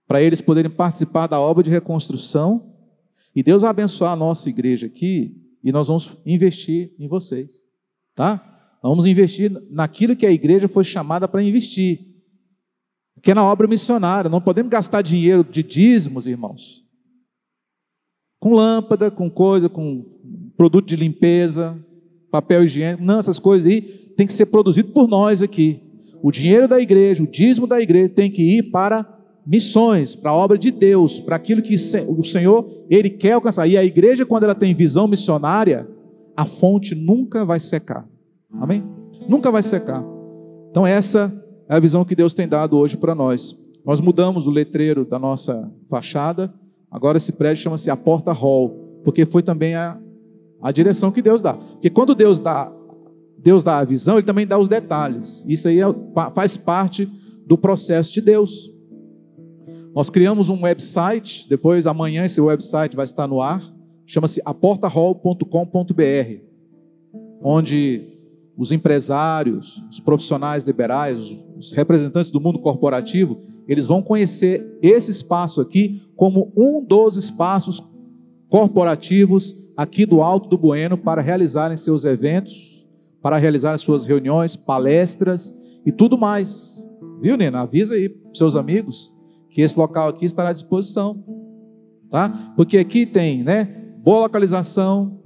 para 0.08 0.22
eles 0.22 0.39
poderem 0.39 0.72
participar 0.72 1.28
da 1.28 1.39
obra 1.41 1.62
de 1.62 1.70
reconstrução. 1.70 2.74
E 3.36 3.43
Deus 3.43 3.62
vai 3.64 3.70
abençoar 3.70 4.14
a 4.14 4.16
nossa 4.16 4.47
igreja 4.47 4.88
aqui 4.88 5.36
e 5.62 5.72
nós 5.72 5.89
vamos 5.89 6.10
investir 6.26 6.95
em 6.97 7.08
vocês, 7.08 7.68
tá? 8.16 8.78
Vamos 8.82 9.05
investir 9.05 9.51
naquilo 9.70 10.16
que 10.16 10.26
a 10.26 10.32
igreja 10.32 10.70
foi 10.70 10.86
chamada 10.86 11.28
para 11.28 11.43
investir, 11.43 11.99
que 13.22 13.32
é 13.32 13.34
na 13.34 13.43
obra 13.43 13.68
missionária. 13.68 14.30
Não 14.30 14.39
podemos 14.39 14.72
gastar 14.72 15.01
dinheiro 15.01 15.43
de 15.43 15.62
dízimos, 15.62 16.26
irmãos, 16.26 16.86
com 18.39 18.53
lâmpada, 18.53 19.12
com 19.12 19.30
coisa, 19.30 19.68
com 19.68 20.05
produto 20.55 20.88
de 20.88 20.95
limpeza, 20.95 21.78
papel 22.32 22.63
higiênico. 22.63 23.03
Não, 23.03 23.19
essas 23.19 23.39
coisas 23.39 23.71
aí 23.71 23.82
tem 24.15 24.25
que 24.25 24.34
ser 24.34 24.47
produzido 24.47 24.89
por 24.89 25.07
nós 25.07 25.41
aqui. 25.41 25.82
O 26.21 26.32
dinheiro 26.32 26.67
da 26.67 26.80
igreja, 26.80 27.23
o 27.23 27.28
dízimo 27.28 27.67
da 27.67 27.80
igreja 27.80 28.09
tem 28.09 28.30
que 28.30 28.57
ir 28.57 28.63
para 28.71 29.05
missões, 29.45 30.15
para 30.15 30.32
a 30.32 30.36
obra 30.36 30.57
de 30.57 30.71
Deus, 30.71 31.19
para 31.19 31.38
aquilo 31.38 31.61
que 31.61 31.75
o 31.75 32.23
Senhor 32.23 32.86
ele 32.89 33.09
quer 33.09 33.34
alcançar. 33.34 33.65
E 33.67 33.78
a 33.78 33.84
igreja, 33.84 34.25
quando 34.25 34.43
ela 34.43 34.55
tem 34.55 34.73
visão 34.73 35.07
missionária, 35.07 35.88
a 36.36 36.45
fonte 36.45 36.93
nunca 36.93 37.45
vai 37.45 37.59
secar. 37.59 38.07
Amém? 38.51 38.84
Nunca 39.28 39.49
vai 39.49 39.63
secar. 39.63 40.03
Então, 40.69 40.86
essa 40.86 41.34
é 41.69 41.75
a 41.75 41.80
visão 41.80 42.03
que 42.03 42.15
Deus 42.15 42.34
tem 42.34 42.47
dado 42.47 42.78
hoje 42.78 42.97
para 42.97 43.15
nós. 43.15 43.55
Nós 43.86 44.01
mudamos 44.01 44.47
o 44.47 44.51
letreiro 44.51 45.05
da 45.05 45.17
nossa 45.17 45.71
fachada, 45.89 46.53
agora 46.91 47.17
esse 47.17 47.32
prédio 47.32 47.63
chama-se 47.63 47.89
a 47.89 47.95
Porta 47.95 48.34
Hall, 48.34 48.99
porque 49.03 49.25
foi 49.25 49.41
também 49.41 49.75
a, 49.75 49.97
a 50.62 50.72
direção 50.72 51.12
que 51.12 51.22
Deus 51.22 51.41
dá. 51.41 51.53
Porque 51.53 51.89
quando 51.89 52.16
Deus 52.16 52.39
dá, 52.39 52.72
Deus 53.38 53.64
dá 53.64 53.80
a 53.80 53.84
visão, 53.84 54.18
Ele 54.18 54.26
também 54.26 54.47
dá 54.47 54.58
os 54.58 54.68
detalhes. 54.68 55.43
Isso 55.47 55.68
aí 55.68 55.80
é, 55.80 55.86
faz 56.34 56.58
parte 56.58 57.10
do 57.45 57.58
processo 57.58 58.12
de 58.12 58.22
Deus. 58.22 58.72
Nós 59.93 60.10
criamos 60.10 60.49
um 60.49 60.62
website, 60.62 61.47
depois 61.49 61.88
amanhã 61.88 62.26
esse 62.26 62.39
website 62.39 62.95
vai 62.95 63.05
estar 63.05 63.28
no 63.28 63.41
ar, 63.41 63.64
chama-se 64.05 64.41
aportahall.com.br, 64.45 66.41
onde 67.41 68.18
os 68.58 68.72
empresários, 68.72 69.82
os 69.89 69.99
profissionais 69.99 70.64
liberais, 70.64 71.36
os 71.55 71.72
representantes 71.72 72.32
do 72.32 72.41
mundo 72.41 72.60
corporativo, 72.60 73.41
eles 73.68 73.86
vão 73.86 74.01
conhecer 74.01 74.78
esse 74.82 75.12
espaço 75.12 75.62
aqui 75.62 76.01
como 76.16 76.51
um 76.55 76.84
dos 76.84 77.18
espaços 77.18 77.82
corporativos 78.49 79.66
aqui 79.78 80.07
do 80.07 80.21
Alto 80.23 80.49
do 80.49 80.57
Bueno 80.57 80.97
para 80.97 81.21
realizarem 81.21 81.78
seus 81.78 82.03
eventos, 82.03 82.84
para 83.21 83.38
realizar 83.38 83.78
suas 83.78 84.07
reuniões, 84.07 84.55
palestras 84.55 85.53
e 85.86 85.91
tudo 85.91 86.17
mais. 86.17 86.84
Viu, 87.21 87.38
Nina? 87.38 87.61
Avisa 87.61 87.93
aí 87.93 88.13
seus 88.34 88.55
amigos 88.55 89.13
que 89.49 89.61
esse 89.61 89.78
local 89.78 90.09
aqui 90.09 90.25
estará 90.25 90.49
à 90.49 90.53
disposição, 90.53 91.23
tá? 92.09 92.53
Porque 92.55 92.78
aqui 92.78 93.05
tem, 93.05 93.43
né, 93.43 93.65
boa 94.03 94.21
localização, 94.21 95.21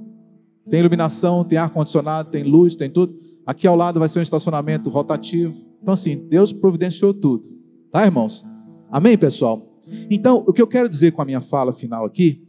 tem 0.69 0.79
iluminação, 0.79 1.43
tem 1.43 1.57
ar 1.57 1.69
condicionado, 1.69 2.29
tem 2.29 2.43
luz, 2.43 2.75
tem 2.75 2.89
tudo. 2.89 3.17
Aqui 3.45 3.67
ao 3.67 3.75
lado 3.75 3.99
vai 3.99 4.07
ser 4.07 4.19
um 4.19 4.21
estacionamento 4.21 4.89
rotativo. 4.89 5.55
Então 5.81 5.93
assim, 5.93 6.27
Deus 6.29 6.53
providenciou 6.53 7.13
tudo, 7.13 7.49
tá, 7.89 8.05
irmãos? 8.05 8.45
Amém, 8.89 9.17
pessoal. 9.17 9.79
Então, 10.09 10.43
o 10.47 10.53
que 10.53 10.61
eu 10.61 10.67
quero 10.67 10.87
dizer 10.87 11.11
com 11.11 11.21
a 11.21 11.25
minha 11.25 11.41
fala 11.41 11.73
final 11.73 12.05
aqui 12.05 12.47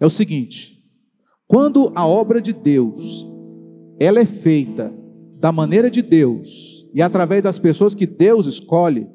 é 0.00 0.04
o 0.04 0.10
seguinte: 0.10 0.73
quando 1.46 1.92
a 1.94 2.06
obra 2.06 2.40
de 2.40 2.52
Deus 2.52 3.26
ela 3.98 4.20
é 4.20 4.26
feita 4.26 4.92
da 5.38 5.52
maneira 5.52 5.90
de 5.90 6.02
Deus 6.02 6.88
e 6.94 7.02
através 7.02 7.42
das 7.42 7.58
pessoas 7.58 7.94
que 7.94 8.06
Deus 8.06 8.46
escolhe, 8.46 9.06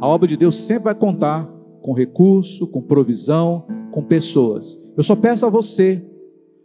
a 0.00 0.06
obra 0.06 0.26
de 0.26 0.36
Deus 0.36 0.56
sempre 0.56 0.84
vai 0.84 0.94
contar 0.94 1.48
com 1.80 1.92
recurso, 1.92 2.66
com 2.66 2.82
provisão, 2.82 3.66
com 3.92 4.02
pessoas. 4.02 4.76
Eu 4.96 5.02
só 5.02 5.14
peço 5.14 5.46
a 5.46 5.50
você, 5.50 6.04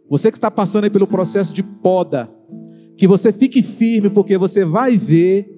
você 0.08 0.30
que 0.30 0.36
está 0.36 0.50
passando 0.50 0.84
aí 0.84 0.90
pelo 0.90 1.06
processo 1.06 1.52
de 1.52 1.62
poda, 1.62 2.28
que 2.96 3.06
você 3.06 3.32
fique 3.32 3.62
firme, 3.62 4.10
porque 4.10 4.36
você 4.36 4.64
vai 4.64 4.96
ver 4.96 5.48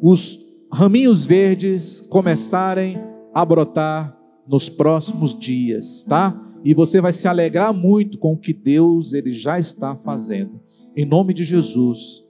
os 0.00 0.38
raminhos 0.72 1.26
verdes 1.26 2.00
começarem 2.00 2.98
a 3.32 3.44
brotar 3.44 4.16
nos 4.46 4.68
próximos 4.68 5.36
dias, 5.38 6.04
tá? 6.04 6.38
E 6.64 6.72
você 6.72 6.98
vai 6.98 7.12
se 7.12 7.28
alegrar 7.28 7.74
muito 7.74 8.18
com 8.18 8.32
o 8.32 8.38
que 8.38 8.54
Deus 8.54 9.12
ele 9.12 9.32
já 9.32 9.58
está 9.58 9.94
fazendo. 9.94 10.62
Em 10.96 11.04
nome 11.04 11.34
de 11.34 11.44
Jesus, 11.44 12.24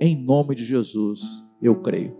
em 0.00 0.16
nome 0.16 0.54
de 0.54 0.64
Jesus, 0.64 1.20
eu 1.60 1.82
creio. 1.82 2.16